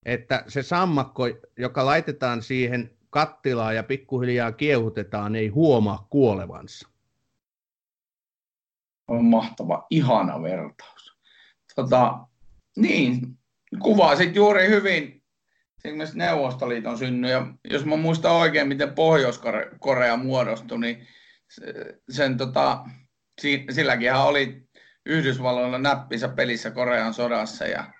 että 0.05 0.43
se 0.47 0.63
sammakko, 0.63 1.23
joka 1.57 1.85
laitetaan 1.85 2.41
siihen 2.41 2.91
kattilaan 3.09 3.75
ja 3.75 3.83
pikkuhiljaa 3.83 4.51
kiehutetaan, 4.51 5.35
ei 5.35 5.47
huomaa 5.47 6.07
kuolevansa. 6.09 6.89
On 9.09 9.25
mahtava, 9.25 9.87
ihana 9.89 10.41
vertaus. 10.41 11.17
Tota, 11.75 12.19
niin, 12.77 13.37
kuvasit 13.81 14.35
juuri 14.35 14.67
hyvin 14.67 15.23
esimerkiksi 15.85 16.17
Neuvostoliiton 16.17 16.97
synny. 16.97 17.29
Ja 17.29 17.47
jos 17.69 17.85
mä 17.85 17.95
muistan 17.95 18.31
oikein, 18.31 18.67
miten 18.67 18.93
Pohjois-Korea 18.93 20.17
muodostui, 20.17 20.79
niin 20.79 21.07
sen, 22.09 22.37
tota, 22.37 22.85
silläkin 23.71 24.13
oli 24.13 24.69
Yhdysvalloilla 25.05 25.77
näppinsä 25.77 26.29
pelissä 26.29 26.71
Korean 26.71 27.13
sodassa 27.13 27.65
ja 27.65 27.93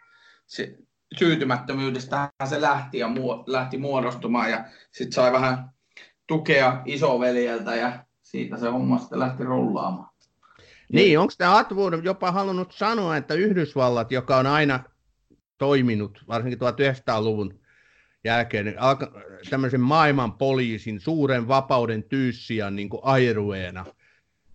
se, 0.47 0.76
syytymättömyydestä 1.18 2.30
se 2.49 2.62
lähti 2.62 2.97
ja 2.97 3.07
muo, 3.07 3.43
lähti 3.47 3.78
muodostumaan 3.78 4.51
ja 4.51 4.66
sitten 4.91 5.14
sai 5.14 5.32
vähän 5.32 5.70
tukea 6.28 6.82
isoveljeltä 6.86 7.76
ja 7.76 8.05
siitä 8.22 8.57
se 8.57 8.70
homma 8.70 8.99
sitten 8.99 9.20
lähti 9.20 9.43
rullaamaan. 9.43 10.09
Niin, 10.94 11.20
onko 11.20 11.34
tämä 11.38 11.58
Atwood 11.58 12.04
jopa 12.04 12.32
halunnut 12.32 12.72
sanoa, 12.72 13.18
että 13.18 13.34
Yhdysvallat, 13.34 14.12
joka 14.12 14.38
on 14.38 14.48
aina 14.48 14.84
toiminut, 15.58 16.24
varsinkin 16.28 16.60
1900-luvun 16.60 17.60
jälkeen 18.24 18.66
niin 18.66 18.78
tämmöisen 19.50 19.82
maailman 19.82 20.34
poliisin, 20.34 21.00
suuren 21.00 21.48
vapauden 21.48 22.04
tyyssiä 22.04 22.72
niin 22.72 22.90
kuin 22.90 23.02
airueena, 23.04 23.86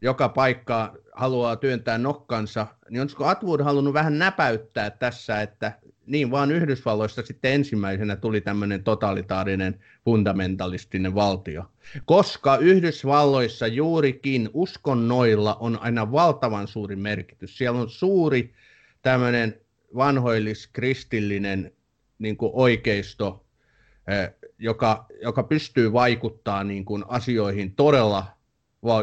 joka 0.00 0.28
paikka 0.28 0.94
haluaa 1.12 1.56
työntää 1.56 1.98
nokkansa, 1.98 2.66
niin 2.90 3.00
olisiko 3.00 3.26
Atwood 3.26 3.60
halunnut 3.60 3.94
vähän 3.94 4.18
näpäyttää 4.18 4.90
tässä, 4.90 5.42
että 5.42 5.72
niin 6.06 6.30
vaan 6.30 6.50
Yhdysvalloista 6.52 7.22
sitten 7.22 7.52
ensimmäisenä 7.52 8.16
tuli 8.16 8.40
tämmöinen 8.40 8.84
totalitaarinen 8.84 9.80
fundamentalistinen 10.04 11.14
valtio. 11.14 11.64
Koska 12.04 12.56
Yhdysvalloissa 12.56 13.66
juurikin 13.66 14.50
uskonnoilla 14.52 15.54
on 15.54 15.78
aina 15.82 16.12
valtavan 16.12 16.68
suuri 16.68 16.96
merkitys. 16.96 17.58
Siellä 17.58 17.80
on 17.80 17.90
suuri 17.90 18.54
tämmöinen 19.02 19.60
vanhoillis-kristillinen 19.96 21.72
niin 22.18 22.36
oikeisto 22.40 23.44
joka, 24.58 25.06
joka 25.22 25.42
pystyy 25.42 25.92
vaikuttaa 25.92 26.64
niin 26.64 26.84
kuin 26.84 27.04
asioihin 27.08 27.74
todella 27.74 28.26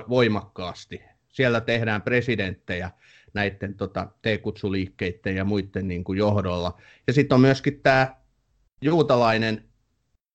voimakkaasti. 0.10 1.02
Siellä 1.30 1.62
tehdään 1.62 2.02
presidenttejä 2.02 2.92
näiden 3.34 3.74
tota, 3.74 4.08
T-kutsuliikkeiden 4.22 5.36
ja 5.36 5.46
muiden 5.46 5.88
niin 5.88 6.04
kuin 6.04 6.20
johdolla. 6.20 6.78
Ja 7.08 7.14
sitten 7.14 7.36
on 7.36 7.42
myöskin 7.42 7.82
tämä 7.82 8.16
juutalainen 8.82 9.66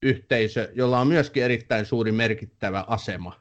yhteisö, 0.02 0.72
jolla 0.74 1.00
on 1.00 1.06
myöskin 1.06 1.42
erittäin 1.42 1.86
suuri 1.86 2.12
merkittävä 2.12 2.84
asema. 2.88 3.40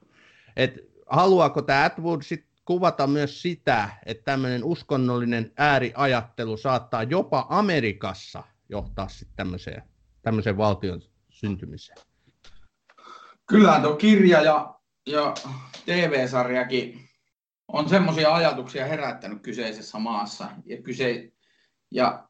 Et 0.55 0.79
haluaako 1.05 1.61
tämä 1.61 1.83
Atwood 1.83 2.21
sit 2.21 2.45
kuvata 2.65 3.07
myös 3.07 3.41
sitä, 3.41 3.89
että 4.05 4.23
tämmöinen 4.23 4.63
uskonnollinen 4.63 5.51
ääriajattelu 5.57 6.57
saattaa 6.57 7.03
jopa 7.03 7.45
Amerikassa 7.49 8.43
johtaa 8.69 9.07
sitten 9.07 9.47
tämmöiseen, 10.21 10.57
valtion 10.57 11.01
syntymiseen? 11.29 11.97
Kyllä 13.45 13.79
tuo 13.79 13.95
kirja 13.95 14.41
ja, 14.41 14.75
ja 15.05 15.33
TV-sarjakin 15.85 17.04
on 17.67 17.89
semmoisia 17.89 18.35
ajatuksia 18.35 18.85
herättänyt 18.85 19.41
kyseisessä 19.41 19.99
maassa. 19.99 20.51
Ja, 20.65 20.81
kyse, 20.81 21.31
ja 21.91 22.27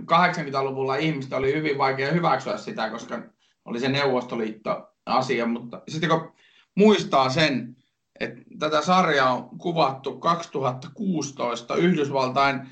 80-luvulla 0.00 0.96
ihmistä 0.96 1.36
oli 1.36 1.54
hyvin 1.54 1.78
vaikea 1.78 2.12
hyväksyä 2.12 2.56
sitä, 2.56 2.90
koska 2.90 3.22
oli 3.64 3.80
se 3.80 3.88
Neuvostoliitto-asia, 3.88 5.46
mutta 5.46 5.82
sitten 5.88 6.10
kun 6.10 6.32
muistaa 6.74 7.28
sen, 7.28 7.76
että 8.20 8.42
tätä 8.58 8.82
sarjaa 8.82 9.34
on 9.34 9.58
kuvattu 9.58 10.18
2016 10.18 11.76
Yhdysvaltain 11.76 12.68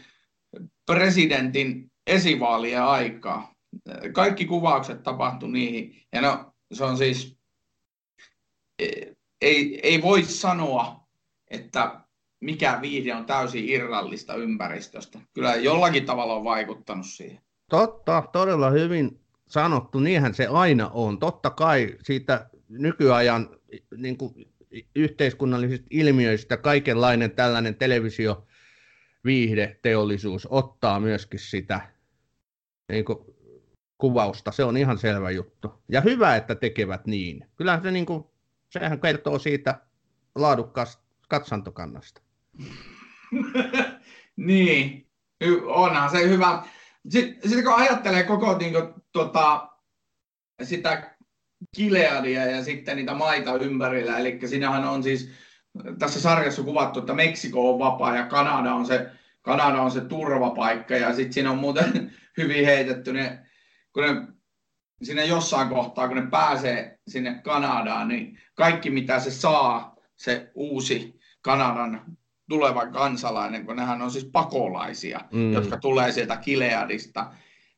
presidentin 0.86 1.92
esivaalien 2.06 2.82
aikaa, 2.82 3.54
kaikki 4.12 4.44
kuvaukset 4.44 5.02
tapahtu 5.02 5.46
niihin. 5.46 6.06
Ja 6.12 6.20
no, 6.20 6.52
se 6.72 6.84
on 6.84 6.98
siis, 6.98 7.36
ei, 9.40 9.80
ei 9.82 10.02
voi 10.02 10.22
sanoa, 10.22 11.01
että 11.52 12.00
mikä 12.40 12.78
viihde 12.80 13.14
on 13.14 13.24
täysin 13.24 13.68
irrallista 13.68 14.34
ympäristöstä. 14.34 15.18
Kyllä 15.34 15.54
jollakin 15.54 16.04
tavalla 16.04 16.34
on 16.34 16.44
vaikuttanut 16.44 17.06
siihen. 17.06 17.40
Totta, 17.70 18.22
todella 18.32 18.70
hyvin 18.70 19.20
sanottu. 19.48 20.00
Niinhän 20.00 20.34
se 20.34 20.46
aina 20.46 20.88
on. 20.88 21.18
Totta 21.18 21.50
kai 21.50 21.96
siitä 22.02 22.50
nykyajan 22.68 23.56
niin 23.96 24.16
kuin, 24.16 24.34
yhteiskunnallisista 24.96 25.86
ilmiöistä 25.90 26.56
kaikenlainen 26.56 27.30
tällainen 27.30 27.74
televisio 27.74 28.46
viihdeteollisuus 29.24 30.48
ottaa 30.50 31.00
myöskin 31.00 31.40
sitä 31.40 31.80
niin 32.92 33.04
kuin, 33.04 33.18
kuvausta, 33.98 34.52
se 34.52 34.64
on 34.64 34.76
ihan 34.76 34.98
selvä 34.98 35.30
juttu. 35.30 35.82
Ja 35.88 36.00
hyvä, 36.00 36.36
että 36.36 36.54
tekevät 36.54 37.06
niin. 37.06 37.46
Kyllä 37.56 37.80
se 37.82 37.90
niin 37.90 38.06
kuin, 38.06 38.24
sehän 38.70 39.00
kertoo 39.00 39.38
siitä 39.38 39.80
laadukkaasta 40.34 41.02
katsantokannasta. 41.32 42.20
niin, 44.36 45.06
onhan 45.64 46.10
se 46.10 46.28
hyvä. 46.28 46.62
Sitten, 47.08 47.50
sitten 47.50 47.64
kun 47.64 47.74
ajattelee 47.74 48.22
koko 48.22 48.58
niin 48.58 48.72
kuin, 48.72 48.94
tota, 49.12 49.68
sitä 50.62 51.16
Kileadia 51.76 52.46
ja 52.46 52.64
sitten 52.64 52.96
niitä 52.96 53.14
maita 53.14 53.54
ympärillä, 53.54 54.18
eli 54.18 54.38
siinähän 54.44 54.84
on 54.84 55.02
siis 55.02 55.30
tässä 55.98 56.20
sarjassa 56.20 56.62
kuvattu, 56.62 57.00
että 57.00 57.14
Meksiko 57.14 57.72
on 57.72 57.78
vapaa 57.78 58.16
ja 58.16 58.26
Kanada 58.26 58.74
on 58.74 58.86
se, 58.86 59.10
Kanada 59.42 59.82
on 59.82 59.90
se 59.90 60.00
turvapaikka 60.00 60.94
ja 60.94 61.14
sitten 61.14 61.32
siinä 61.32 61.50
on 61.50 61.58
muuten 61.58 62.12
hyvin 62.38 62.64
heitetty 62.64 63.12
ne, 63.12 63.46
kun 63.92 64.02
ne 64.02 64.26
siinä 65.02 65.24
jossain 65.24 65.68
kohtaa, 65.68 66.08
kun 66.08 66.16
ne 66.16 66.26
pääsee 66.30 66.98
sinne 67.08 67.40
Kanadaan, 67.44 68.08
niin 68.08 68.38
kaikki 68.54 68.90
mitä 68.90 69.20
se 69.20 69.30
saa, 69.30 69.96
se 70.16 70.50
uusi 70.54 71.21
Kanadan 71.42 72.16
tuleva 72.48 72.86
kansalainen, 72.86 73.66
kun 73.66 73.76
nehän 73.76 74.02
on 74.02 74.10
siis 74.10 74.24
pakolaisia, 74.24 75.20
mm. 75.32 75.52
jotka 75.52 75.76
tulee 75.76 76.12
sieltä 76.12 76.36
Kileadista, 76.36 77.32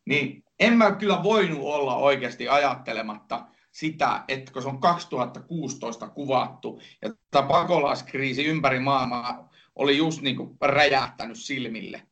niin 0.07 0.45
en 0.61 0.77
mä 0.77 0.93
kyllä 0.93 1.23
voinut 1.23 1.61
olla 1.62 1.97
oikeasti 1.97 2.49
ajattelematta 2.49 3.47
sitä, 3.73 4.25
että 4.29 4.53
kun 4.53 4.62
se 4.62 4.69
on 4.69 4.81
2016 4.81 6.09
kuvattu 6.09 6.81
ja 7.03 7.11
tämä 7.31 7.49
pakolaiskriisi 7.49 8.45
ympäri 8.45 8.81
maailmaa 8.81 9.51
oli 9.75 9.97
just 9.97 10.21
niin 10.21 10.37
kuin 10.37 10.57
räjähtänyt 10.62 11.39
silmille, 11.39 12.03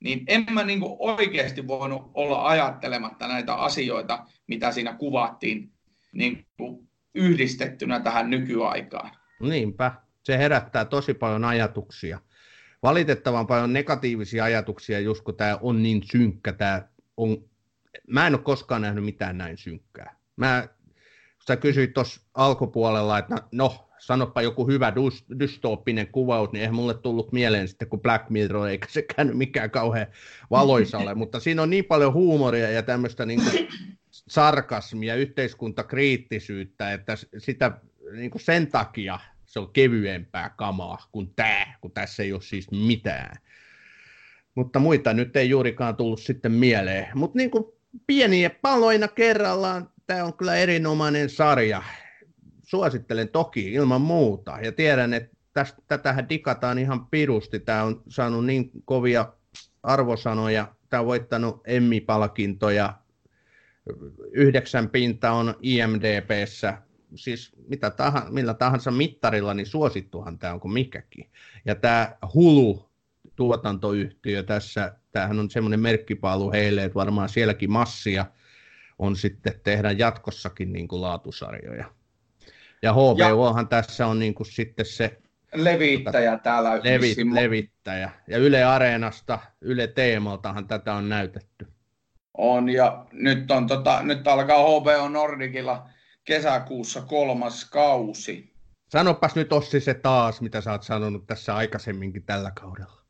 niin 0.00 0.24
en 0.26 0.46
mä 0.50 0.64
niin 0.64 0.80
kuin 0.80 0.96
oikeasti 0.98 1.66
voinut 1.66 2.10
olla 2.14 2.48
ajattelematta 2.48 3.28
näitä 3.28 3.54
asioita, 3.54 4.26
mitä 4.46 4.72
siinä 4.72 4.94
kuvattiin 4.94 5.72
niin 6.12 6.46
kuin 6.56 6.88
yhdistettynä 7.14 8.00
tähän 8.00 8.30
nykyaikaan. 8.30 9.10
Niinpä, 9.40 9.92
se 10.22 10.38
herättää 10.38 10.84
tosi 10.84 11.14
paljon 11.14 11.44
ajatuksia. 11.44 12.20
Valitettavan 12.82 13.46
paljon 13.46 13.72
negatiivisia 13.72 14.44
ajatuksia, 14.44 15.00
just 15.00 15.22
kun 15.22 15.36
tämä 15.36 15.58
on 15.62 15.82
niin 15.82 16.02
synkkä. 16.12 16.52
Tää 16.52 16.88
on... 17.16 17.44
Mä 18.06 18.26
en 18.26 18.34
ole 18.34 18.42
koskaan 18.42 18.82
nähnyt 18.82 19.04
mitään 19.04 19.38
näin 19.38 19.58
synkkää. 19.58 20.16
Mä, 20.36 20.68
sä 21.46 21.56
kysyit 21.56 21.94
tuossa 21.94 22.20
alkupuolella, 22.34 23.18
että 23.18 23.34
no, 23.52 23.90
sanoppa 23.98 24.42
joku 24.42 24.66
hyvä 24.66 24.92
dystooppinen 25.38 26.06
kuvaus, 26.06 26.52
niin 26.52 26.60
eihän 26.60 26.74
mulle 26.74 26.94
tullut 26.94 27.32
mieleen 27.32 27.68
sitten 27.68 27.88
kuin 27.88 28.02
Black 28.02 28.30
Mirror, 28.30 28.68
eikä 28.68 28.86
sekään 28.90 29.36
mikään 29.36 29.70
kauhean 29.70 30.06
valoisa 30.50 30.98
ole, 30.98 31.14
mutta 31.14 31.40
siinä 31.40 31.62
on 31.62 31.70
niin 31.70 31.84
paljon 31.84 32.12
huumoria 32.12 32.70
ja 32.70 32.82
tämmöistä 32.82 33.26
niin 33.26 33.42
kuin 33.42 33.68
sarkasmia, 34.10 35.14
yhteiskuntakriittisyyttä, 35.14 36.92
että 36.92 37.16
sitä 37.38 37.72
niin 38.12 38.30
kuin 38.30 38.42
sen 38.42 38.66
takia 38.66 39.18
se 39.50 39.60
on 39.60 39.72
kevyempää 39.72 40.50
kamaa 40.56 41.08
kuin 41.12 41.32
tämä, 41.36 41.66
kun 41.80 41.92
tässä 41.92 42.22
ei 42.22 42.32
ole 42.32 42.42
siis 42.42 42.70
mitään. 42.70 43.36
Mutta 44.54 44.78
muita 44.78 45.14
nyt 45.14 45.36
ei 45.36 45.48
juurikaan 45.48 45.96
tullut 45.96 46.20
sitten 46.20 46.52
mieleen. 46.52 47.06
Mutta 47.14 47.38
niin 47.38 47.50
kuin 47.50 47.64
pieniä 48.06 48.50
paloina 48.50 49.08
kerrallaan, 49.08 49.90
tämä 50.06 50.24
on 50.24 50.34
kyllä 50.34 50.56
erinomainen 50.56 51.30
sarja. 51.30 51.82
Suosittelen 52.62 53.28
toki 53.28 53.72
ilman 53.72 54.00
muuta. 54.00 54.58
Ja 54.62 54.72
tiedän, 54.72 55.14
että 55.14 55.36
tästä, 55.52 55.82
tätähän 55.88 56.28
dikataan 56.28 56.78
ihan 56.78 57.06
pirusti. 57.06 57.60
Tämä 57.60 57.82
on 57.82 58.02
saanut 58.08 58.46
niin 58.46 58.70
kovia 58.84 59.32
arvosanoja. 59.82 60.74
Tämä 60.90 61.00
on 61.00 61.06
voittanut 61.06 61.60
Emmy-palkintoja. 61.66 62.94
Yhdeksän 64.32 64.90
pinta 64.90 65.32
on 65.32 65.54
IMDBssä 65.62 66.82
siis 67.14 67.52
mitä 67.68 67.90
tahansa, 67.90 68.30
millä 68.30 68.54
tahansa 68.54 68.90
mittarilla, 68.90 69.54
niin 69.54 69.66
suosittuhan 69.66 70.38
tämä 70.38 70.52
on 70.52 70.60
kuin 70.60 70.72
mikäkin. 70.72 71.30
Ja 71.64 71.74
tämä 71.74 72.16
Hulu 72.34 72.90
tuotantoyhtiö 73.36 74.42
tässä, 74.42 74.94
tämähän 75.12 75.38
on 75.38 75.50
semmoinen 75.50 75.80
merkkipaalu 75.80 76.52
heille, 76.52 76.84
että 76.84 76.94
varmaan 76.94 77.28
sielläkin 77.28 77.70
massia 77.70 78.26
on 78.98 79.16
sitten 79.16 79.60
tehdä 79.64 79.90
jatkossakin 79.90 80.72
niin 80.72 80.88
kuin 80.88 81.02
laatusarjoja. 81.02 81.84
Ja 82.82 82.92
HBOhan 82.92 83.64
ja, 83.64 83.68
tässä 83.68 84.06
on 84.06 84.18
niin 84.18 84.34
kuin 84.34 84.46
sitten 84.46 84.86
se 84.86 85.20
levittäjä 85.54 86.30
tota, 86.30 86.42
täällä. 86.42 86.80
Levi, 86.82 87.14
levittäjä. 87.34 88.10
Ja 88.26 88.38
Yle 88.38 88.64
Areenasta, 88.64 89.38
Yle 89.60 89.86
Teemaltahan 89.86 90.66
tätä 90.66 90.94
on 90.94 91.08
näytetty. 91.08 91.66
On, 92.34 92.68
ja 92.68 93.06
nyt, 93.12 93.50
on, 93.50 93.66
tota, 93.66 94.02
nyt 94.02 94.28
alkaa 94.28 94.58
HBO 94.58 95.08
Nordicilla 95.08 95.88
kesäkuussa 96.24 97.02
kolmas 97.02 97.64
kausi. 97.64 98.54
Sanopas 98.88 99.34
nyt 99.34 99.52
Ossi 99.52 99.80
se 99.80 99.94
taas, 99.94 100.40
mitä 100.40 100.60
sä 100.60 100.72
oot 100.72 100.82
sanonut 100.82 101.26
tässä 101.26 101.56
aikaisemminkin 101.56 102.22
tällä 102.22 102.50
kaudella. 102.50 103.00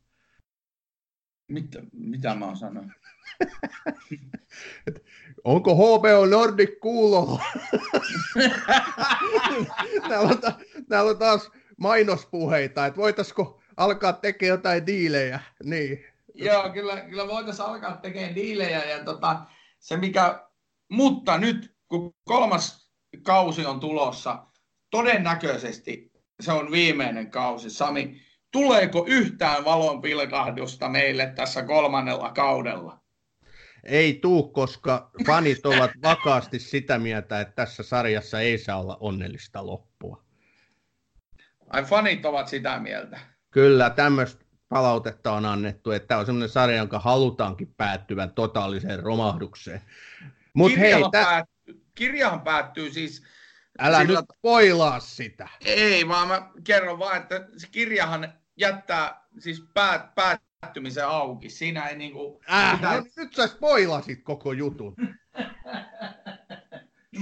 Mitä, 1.49 1.83
mitä 1.93 2.35
mä 2.35 2.45
oon 2.47 2.57
sanonut? 2.57 2.93
Onko 5.45 5.75
HBO 5.75 6.27
Nordic 6.27 6.81
kuulo? 6.81 7.41
täällä, 10.09 10.29
on, 10.29 10.39
täällä 10.89 11.11
on 11.11 11.19
taas 11.19 11.51
mainospuheita, 11.77 12.87
että 12.87 13.01
voitaisiko 13.01 13.61
alkaa 13.77 14.13
tekemään 14.13 14.57
jotain 14.57 14.87
diilejä. 14.87 15.41
Niin. 15.65 16.05
Joo, 16.35 16.71
kyllä, 16.71 17.01
kyllä 17.01 17.27
voitaisiin 17.27 17.69
alkaa 17.69 17.97
tekemään 17.97 18.35
diilejä. 18.35 18.85
Ja 18.85 19.05
tota, 19.05 19.41
se 19.79 19.97
mikä, 19.97 20.49
mutta 20.89 21.39
nyt 21.39 21.75
kun 21.89 22.15
kolmas 22.25 22.80
kausi 23.23 23.67
on 23.67 23.81
tulossa. 23.81 24.47
Todennäköisesti 24.91 26.13
se 26.41 26.53
on 26.53 26.71
viimeinen 26.71 27.31
kausi. 27.31 27.71
Sami, 27.71 28.23
tuleeko 28.51 29.05
yhtään 29.09 29.65
valon 29.65 30.03
pilkahdusta 30.03 30.89
meille 30.89 31.33
tässä 31.37 31.63
kolmannella 31.63 32.31
kaudella? 32.31 33.01
Ei 33.85 34.15
tuu, 34.15 34.49
koska 34.49 35.11
fanit 35.27 35.67
ovat 35.67 35.91
vakaasti 36.03 36.59
sitä 36.59 36.99
mieltä, 36.99 37.41
että 37.41 37.55
tässä 37.55 37.83
sarjassa 37.83 38.41
ei 38.41 38.59
saa 38.59 38.81
olla 38.81 38.97
onnellista 39.01 39.67
loppua. 39.67 40.25
Ai 41.71 41.85
fanit 41.85 42.27
ovat 42.27 42.49
sitä 42.49 42.79
mieltä? 42.79 43.21
Kyllä, 43.51 43.91
tämmöistä 43.91 44.45
palautetta 44.69 45.33
on 45.33 45.47
annettu, 45.47 45.91
että 45.91 46.07
tämä 46.09 46.21
on 46.21 46.27
semmoinen 46.27 46.49
sarja, 46.49 46.77
jonka 46.77 46.99
halutaankin 46.99 47.75
päättyvän 47.77 48.31
totaaliseen 48.31 49.01
romahdukseen. 49.01 49.81
Mut 50.55 50.77
hei, 50.79 50.95
tä 51.13 51.45
kirjahan 52.01 52.41
päättyy 52.41 52.91
siis... 52.91 53.23
Älä 53.79 54.01
sillä... 54.01 54.21
nyt 54.21 54.29
poilaa 54.43 55.01
sitä. 55.01 55.49
Ei, 55.65 56.09
vaan 56.09 56.29
mä 56.29 56.51
kerron 56.65 56.99
vaan, 56.99 57.17
että 57.17 57.49
se 57.57 57.69
kirjahan 57.71 58.33
jättää 58.57 59.25
siis 59.39 59.65
päät, 59.75 60.15
päättymisen 60.15 61.07
auki. 61.07 61.51
Siinä 61.51 61.87
ei 61.87 61.97
niinku... 61.97 62.41
Äh, 62.53 62.73
mitään... 62.73 62.97
no, 62.97 63.05
nyt 63.17 63.35
sä 63.35 63.47
spoilasit 63.47 64.23
koko 64.23 64.53
jutun. 64.53 64.95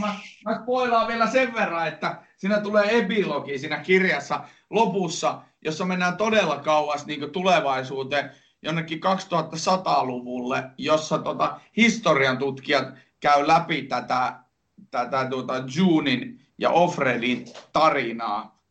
mä, 0.01 0.14
mä 0.45 0.61
spoilaan 0.62 1.09
vielä 1.09 1.31
sen 1.31 1.55
verran, 1.55 1.89
että 1.89 2.22
siinä 2.37 2.61
tulee 2.61 2.99
epilogi 2.99 3.59
siinä 3.59 3.79
kirjassa 3.79 4.45
lopussa, 4.70 5.43
jossa 5.64 5.85
mennään 5.85 6.16
todella 6.16 6.59
kauas 6.59 7.07
niin 7.07 7.33
tulevaisuuteen, 7.33 8.31
jonnekin 8.62 9.01
2100-luvulle, 9.01 10.64
jossa 10.76 11.18
tota, 11.18 11.61
historian 11.76 12.39
tutkijat 12.39 12.89
käy 13.20 13.47
läpi 13.47 13.83
tätä 13.83 14.48
tätä 14.91 15.26
tuota 15.30 15.64
Junin 15.76 16.41
ja 16.59 16.70
Offredin 16.70 17.45
tarinaa. 17.72 18.62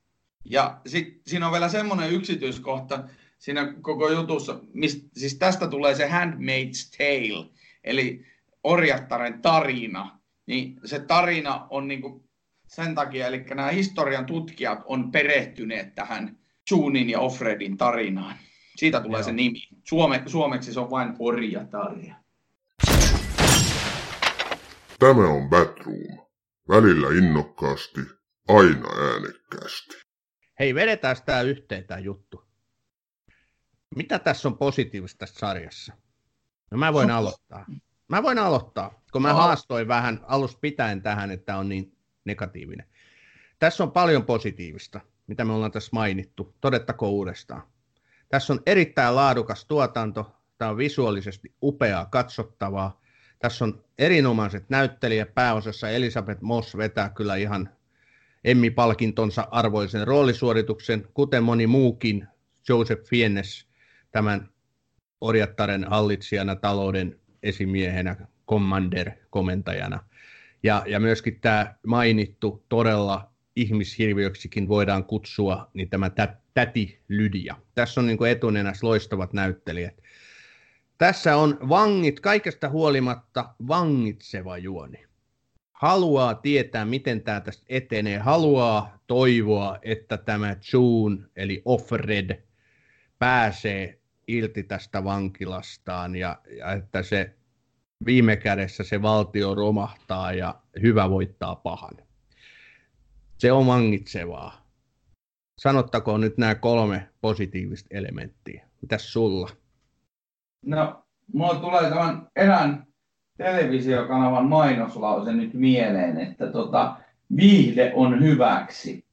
Ja 0.45 0.81
sitten 0.85 1.21
siinä 1.27 1.45
on 1.45 1.51
vielä 1.51 1.69
semmoinen 1.69 2.11
yksityiskohta 2.11 3.03
siinä 3.39 3.73
koko 3.81 4.09
jutussa, 4.09 4.59
mistä, 4.73 5.09
siis 5.13 5.35
tästä 5.35 5.67
tulee 5.67 5.95
se 5.95 6.07
Handmaid's 6.07 6.97
Tale, 6.97 7.49
eli 7.83 8.25
orjattaren 8.63 9.41
tarina. 9.41 10.19
Niin 10.45 10.79
se 10.85 10.99
tarina 10.99 11.67
on 11.69 11.87
niinku 11.87 12.23
sen 12.67 12.95
takia, 12.95 13.27
eli 13.27 13.45
nämä 13.55 13.67
historian 13.67 14.25
tutkijat 14.25 14.79
on 14.85 15.11
perehtyneet 15.11 15.95
tähän 15.95 16.37
Junin 16.71 17.09
ja 17.09 17.19
Offredin 17.19 17.77
tarinaan. 17.77 18.35
Siitä 18.75 19.01
tulee 19.01 19.19
Joo. 19.19 19.25
se 19.25 19.31
nimi. 19.31 19.59
Suome, 19.83 20.23
suomeksi 20.25 20.73
se 20.73 20.79
on 20.79 20.89
vain 20.89 21.13
orjatarja. 21.19 22.15
Tämä 24.99 25.27
on 25.27 25.49
Batroom. 25.49 26.27
Välillä 26.69 27.07
innokkaasti, 27.17 28.01
aina 28.47 28.87
äänekkäästi. 29.01 29.97
Hei, 30.59 30.75
vedetään 30.75 31.15
tämä 31.25 31.41
yhteen 31.41 31.83
tämä 31.83 31.99
juttu. 31.99 32.43
Mitä 33.95 34.19
tässä 34.19 34.47
on 34.47 34.57
positiivista 34.57 35.17
tässä 35.17 35.39
sarjassa? 35.39 35.93
No 36.71 36.77
mä 36.77 36.93
voin 36.93 37.11
aloittaa. 37.19 37.65
Mä 38.07 38.23
voin 38.23 38.39
aloittaa, 38.39 39.01
kun 39.11 39.21
mä 39.21 39.33
haastoin 39.33 39.87
vähän 39.87 40.19
alusta 40.27 40.59
pitäen 40.61 41.01
tähän, 41.01 41.31
että 41.31 41.57
on 41.57 41.69
niin 41.69 41.97
negatiivinen. 42.25 42.87
Tässä 43.59 43.83
on 43.83 43.91
paljon 43.91 44.25
positiivista, 44.25 45.01
mitä 45.27 45.45
me 45.45 45.53
ollaan 45.53 45.71
tässä 45.71 45.89
mainittu. 45.93 46.55
Todettako 46.61 47.09
uudestaan. 47.09 47.63
Tässä 48.29 48.53
on 48.53 48.61
erittäin 48.65 49.15
laadukas 49.15 49.65
tuotanto. 49.65 50.35
Tämä 50.57 50.71
on 50.71 50.77
visuaalisesti 50.77 51.55
upeaa 51.63 52.05
katsottavaa. 52.05 53.01
Tässä 53.39 53.65
on 53.65 53.83
erinomaiset 53.97 54.69
näyttelijät 54.69 55.35
pääosassa. 55.35 55.89
Elisabeth 55.89 56.41
Moss 56.41 56.77
vetää 56.77 57.09
kyllä 57.09 57.35
ihan 57.35 57.69
Emmy-palkintonsa 58.43 59.47
arvoisen 59.51 60.07
roolisuorituksen, 60.07 61.07
kuten 61.13 61.43
moni 61.43 61.67
muukin 61.67 62.27
Joseph 62.69 63.03
Fiennes 63.09 63.67
tämän 64.11 64.49
orjattaren 65.21 65.83
hallitsijana, 65.83 66.55
talouden 66.55 67.19
esimiehenä, 67.43 68.15
commander-komentajana. 68.49 69.99
Ja, 70.63 70.83
ja 70.87 70.99
myöskin 70.99 71.39
tämä 71.41 71.75
mainittu 71.87 72.65
todella 72.69 73.31
ihmishirviöksikin 73.55 74.67
voidaan 74.67 75.05
kutsua, 75.05 75.71
niin 75.73 75.89
tämä 75.89 76.09
tä, 76.09 76.37
täti 76.53 76.99
Lydia. 77.07 77.55
Tässä 77.75 78.01
on 78.01 78.07
niin 78.07 78.25
etunenässä 78.29 78.87
loistavat 78.87 79.33
näyttelijät. 79.33 80.01
Tässä 80.97 81.37
on 81.37 81.57
vangit, 81.69 82.19
kaikesta 82.19 82.69
huolimatta 82.69 83.55
vangitseva 83.67 84.57
juoni. 84.57 85.07
Haluaa 85.71 86.35
tietää, 86.35 86.85
miten 86.85 87.21
tämä 87.21 87.41
tästä 87.41 87.65
etenee. 87.69 88.17
Haluaa 88.17 88.99
toivoa, 89.07 89.79
että 89.81 90.17
tämä 90.17 90.55
June, 90.73 91.17
eli 91.35 91.61
Offred, 91.65 92.43
pääsee 93.19 93.99
irti 94.27 94.63
tästä 94.63 95.03
vankilastaan 95.03 96.15
ja, 96.15 96.41
ja 96.57 96.71
että 96.71 97.03
se 97.03 97.35
viime 98.05 98.35
kädessä 98.35 98.83
se 98.83 99.01
valtio 99.01 99.55
romahtaa 99.55 100.33
ja 100.33 100.61
hyvä 100.81 101.09
voittaa 101.09 101.55
pahan. 101.55 101.97
Se 103.37 103.51
on 103.51 103.67
vangitsevaa. 103.67 104.67
Sanottakoon 105.59 106.21
nyt 106.21 106.37
nämä 106.37 106.55
kolme 106.55 107.09
positiivista 107.21 107.87
elementtiä. 107.91 108.67
Mitäs 108.81 109.13
sulla? 109.13 109.49
No, 110.65 111.03
mulla 111.33 111.55
tulee 111.55 111.89
tämän 111.89 112.27
erään 112.35 112.87
televisiokanavan 113.37 114.45
mainoslause 114.45 115.33
nyt 115.33 115.53
mieleen, 115.53 116.19
että 116.19 116.51
tota, 116.51 116.97
viihde 117.35 117.91
on 117.95 118.21
hyväksi. 118.21 119.05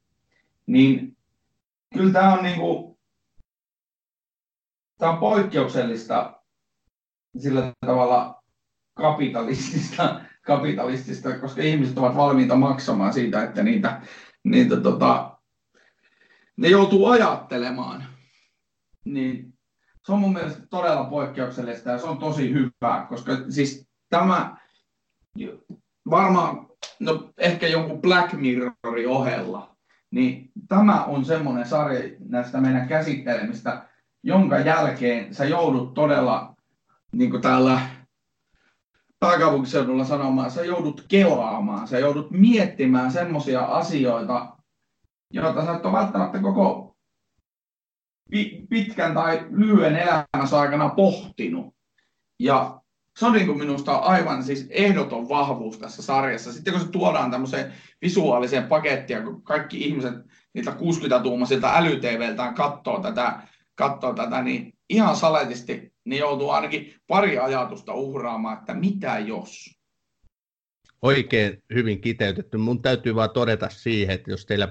Niin 0.65 1.17
kyllä 1.93 2.13
tämä 2.13 2.33
on 2.33 2.43
niinku, 2.43 2.99
tämä 4.97 5.11
on 5.11 5.17
poikkeuksellista 5.17 6.41
sillä 7.37 7.73
tavalla 7.85 8.43
kapitalistista, 8.93 10.21
kapitalistista, 10.41 11.39
koska 11.39 11.61
ihmiset 11.61 11.97
ovat 11.97 12.15
valmiita 12.15 12.55
maksamaan 12.55 13.13
siitä, 13.13 13.43
että 13.43 13.63
niitä, 13.63 14.01
niitä 14.43 14.81
tota, 14.81 15.37
ne 16.57 16.67
joutuu 16.67 17.05
ajattelemaan. 17.05 18.05
Niin 19.05 19.54
se 20.05 20.11
on 20.11 20.19
mun 20.19 20.33
mielestä 20.33 20.67
todella 20.69 21.03
poikkeuksellista 21.03 21.89
ja 21.89 21.97
se 21.97 22.07
on 22.07 22.17
tosi 22.17 22.53
hyvää, 22.53 23.05
koska 23.09 23.31
siis 23.49 23.87
tämä 24.09 24.57
varmaan, 26.09 26.67
no 26.99 27.29
ehkä 27.37 27.67
jonkun 27.67 28.01
Black 28.01 28.33
Mirrorin 28.33 29.07
ohella, 29.07 29.75
niin 30.11 30.51
tämä 30.67 31.03
on 31.03 31.25
semmoinen 31.25 31.67
sarja 31.67 32.09
näistä 32.29 32.61
meidän 32.61 32.87
käsittelemistä, 32.87 33.85
jonka 34.23 34.59
jälkeen 34.59 35.35
sä 35.35 35.45
joudut 35.45 35.93
todella, 35.93 36.55
niin 37.11 37.29
kuin 37.29 37.41
täällä 37.41 37.79
pääkaupunkiseudulla 39.19 40.05
sanomaan, 40.05 40.51
sä 40.51 40.65
joudut 40.65 41.05
kelaamaan, 41.07 41.87
sä 41.87 41.99
joudut 41.99 42.31
miettimään 42.31 43.11
semmoisia 43.11 43.61
asioita, 43.61 44.57
joita 45.33 45.65
sä 45.65 45.75
et 45.75 45.85
ole 45.85 45.93
välttämättä 45.93 46.39
koko 46.39 46.84
pitkän 48.69 49.13
tai 49.13 49.47
lyhyen 49.49 49.95
elämänsä 49.95 50.59
aikana 50.59 50.89
pohtinut. 50.89 51.75
Ja 52.39 52.81
se 53.19 53.25
on 53.25 53.33
niin 53.33 53.45
kuin 53.45 53.57
minusta 53.57 53.95
aivan 53.95 54.43
siis 54.43 54.67
ehdoton 54.69 55.29
vahvuus 55.29 55.77
tässä 55.77 56.01
sarjassa. 56.01 56.53
Sitten 56.53 56.73
kun 56.73 56.81
se 56.81 56.91
tuodaan 56.91 57.31
tämmöiseen 57.31 57.73
visuaaliseen 58.01 58.63
pakettiin, 58.63 59.23
kun 59.23 59.43
kaikki 59.43 59.81
ihmiset 59.81 60.13
niitä 60.53 60.71
60-tuumaisilta 60.71 61.75
älyTVltään 61.75 62.53
katsoo 62.53 62.99
tätä, 62.99 63.39
katsoo 63.75 64.13
tätä, 64.13 64.41
niin 64.41 64.73
ihan 64.89 65.15
saletisti 65.15 65.93
niin 66.05 66.19
joutuu 66.19 66.49
ainakin 66.49 66.95
pari 67.07 67.37
ajatusta 67.37 67.93
uhraamaan, 67.93 68.57
että 68.57 68.73
mitä 68.73 69.19
jos. 69.19 69.75
Oikein 71.01 71.63
hyvin 71.73 72.01
kiteytetty. 72.01 72.57
Mun 72.57 72.81
täytyy 72.81 73.15
vaan 73.15 73.29
todeta 73.29 73.69
siihen, 73.69 74.15
että 74.15 74.31
jos 74.31 74.45
teillä 74.45 74.67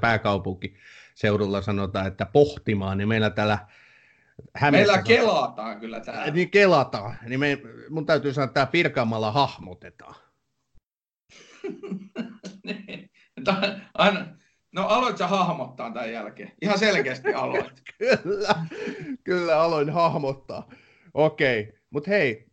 pääkaupunkiseudulla 1.15 1.63
sanotaan, 1.63 2.07
että 2.07 2.27
pohtimaan, 2.27 2.99
niin 2.99 3.09
meillä 3.09 3.31
täällä 3.31 3.59
Hämeessä 4.55 4.93
Meillä 4.93 5.03
kelataan 5.03 5.81
kyllä 5.81 6.01
täällä. 6.01 6.33
Niin 6.33 6.51
kelataan. 6.51 7.17
Niin 7.29 7.41
me, 7.41 7.59
mun 7.91 8.07
täytyy 8.07 8.33
sanoa, 8.33 8.45
että 8.45 8.55
tämä 8.55 8.67
Pirkanmaalla 8.67 9.33
hahmotetaan. 9.33 10.15
Niin. 12.65 13.11
Aina, 13.95 14.27
no 14.73 14.87
aloit 14.87 15.19
sä 15.19 15.27
hahmottaa 15.27 15.91
tämän 15.91 16.13
jälkeen. 16.13 16.53
Ihan 16.63 16.79
selkeästi 16.79 17.35
aloit. 17.45 17.83
kyllä, 17.99 18.55
kyllä 19.25 19.61
aloin 19.61 19.91
hahmottaa. 19.91 20.69
Okei, 21.15 21.61
okay. 21.61 21.79
mutta 21.91 22.11
hei, 22.11 22.47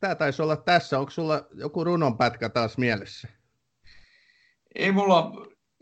tämä 0.00 0.14
taisi 0.14 0.42
olla 0.42 0.56
tässä. 0.56 0.98
Onko 0.98 1.10
sulla 1.10 1.46
joku 1.54 1.84
runonpätkä 1.84 2.48
taas 2.48 2.78
mielessä? 2.78 3.28
Ei 4.74 4.92
mulla, 4.92 5.32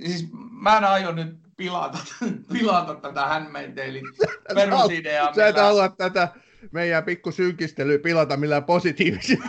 siis 0.07 0.29
mä 0.51 0.77
en 0.77 0.85
aio 0.85 1.12
nyt 1.12 1.50
pilata, 1.61 1.99
pilata 2.53 2.95
tätä 2.95 3.27
Handmaidin 3.27 4.05
perusideaa. 4.55 5.35
Sä 5.35 5.49
et 5.49 5.57
halua 5.57 5.89
tätä 5.89 6.29
meidän 6.73 7.05
pikku 7.05 7.33
synkistelyä 7.33 7.99
pilata 7.99 8.37
millään 8.37 8.65
positiivisia. 8.65 9.43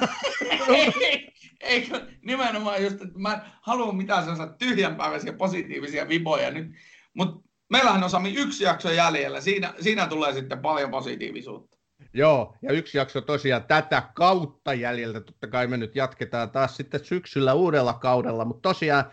Eikö 1.62 2.02
nimenomaan 2.22 2.84
just, 2.84 3.02
että 3.02 3.20
mä 3.20 3.34
en 3.34 3.42
halua 3.62 3.94
mitään 3.94 4.24
sellaisia 4.24 4.56
tyhjänpäiväisiä 4.58 5.34
positiivisia 5.34 6.10
viboja 6.10 6.52
nyt, 6.52 6.72
mutta 7.14 7.50
meillähän 7.70 8.04
on 8.04 8.10
Sami 8.10 8.34
yksi 8.38 8.64
jakso 8.64 8.92
jäljellä, 8.92 9.42
siinä, 9.42 9.74
siinä 9.80 10.08
tulee 10.08 10.34
sitten 10.34 10.60
paljon 10.60 10.92
positiivisuutta. 10.92 11.78
Joo, 12.14 12.56
ja 12.62 12.74
yksi 12.74 12.98
jakso 12.98 13.22
tosiaan 13.22 13.64
tätä 13.64 14.04
kautta 14.16 14.74
jäljellä, 14.74 15.22
totta 15.22 15.48
kai 15.48 15.68
me 15.68 15.78
nyt 15.78 15.96
jatketaan 15.96 16.52
taas 16.52 16.78
sitten 16.78 17.06
syksyllä 17.06 17.54
uudella 17.54 17.94
kaudella, 17.94 18.46
mutta 18.46 18.70
tosiaan 18.70 19.06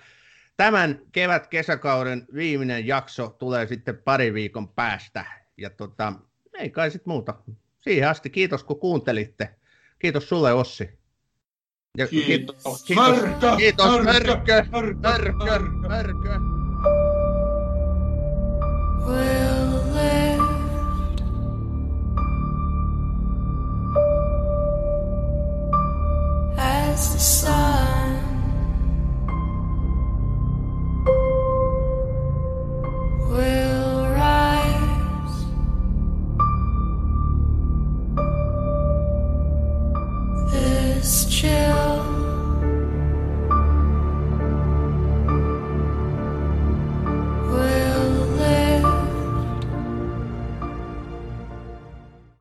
tämän 0.59 1.01
kevät-kesäkauden 1.13 2.27
viimeinen 2.35 2.87
jakso 2.87 3.29
tulee 3.29 3.67
sitten 3.67 3.99
pari 3.99 4.35
viikon 4.35 4.69
päästä. 4.69 5.25
Ja 5.57 5.71
tota, 5.71 6.13
ei 6.59 6.71
kai 6.71 6.91
sitten 6.91 7.13
muuta. 7.13 7.35
Siihen 7.81 8.09
asti 8.09 8.31
kiitos 8.31 8.65
kun 8.65 8.81
kuuntelitte. 8.81 9.55
Kiitos 9.99 10.29
sulle 10.29 10.53
Ossi. 10.53 10.99
Ja 11.99 12.09
kiitos. 12.09 12.85
Kiitos. 12.85 12.97
Mörkö, 12.97 13.57
kiitos. 13.57 13.87
Mörkö. 14.05 14.65
Mörkö. 14.71 14.95
Mörkö. 14.95 15.59
Mörkö. 15.89 16.39
Well 19.07 19.79
as 26.59 27.13
the 27.13 27.19
sun 27.19 27.78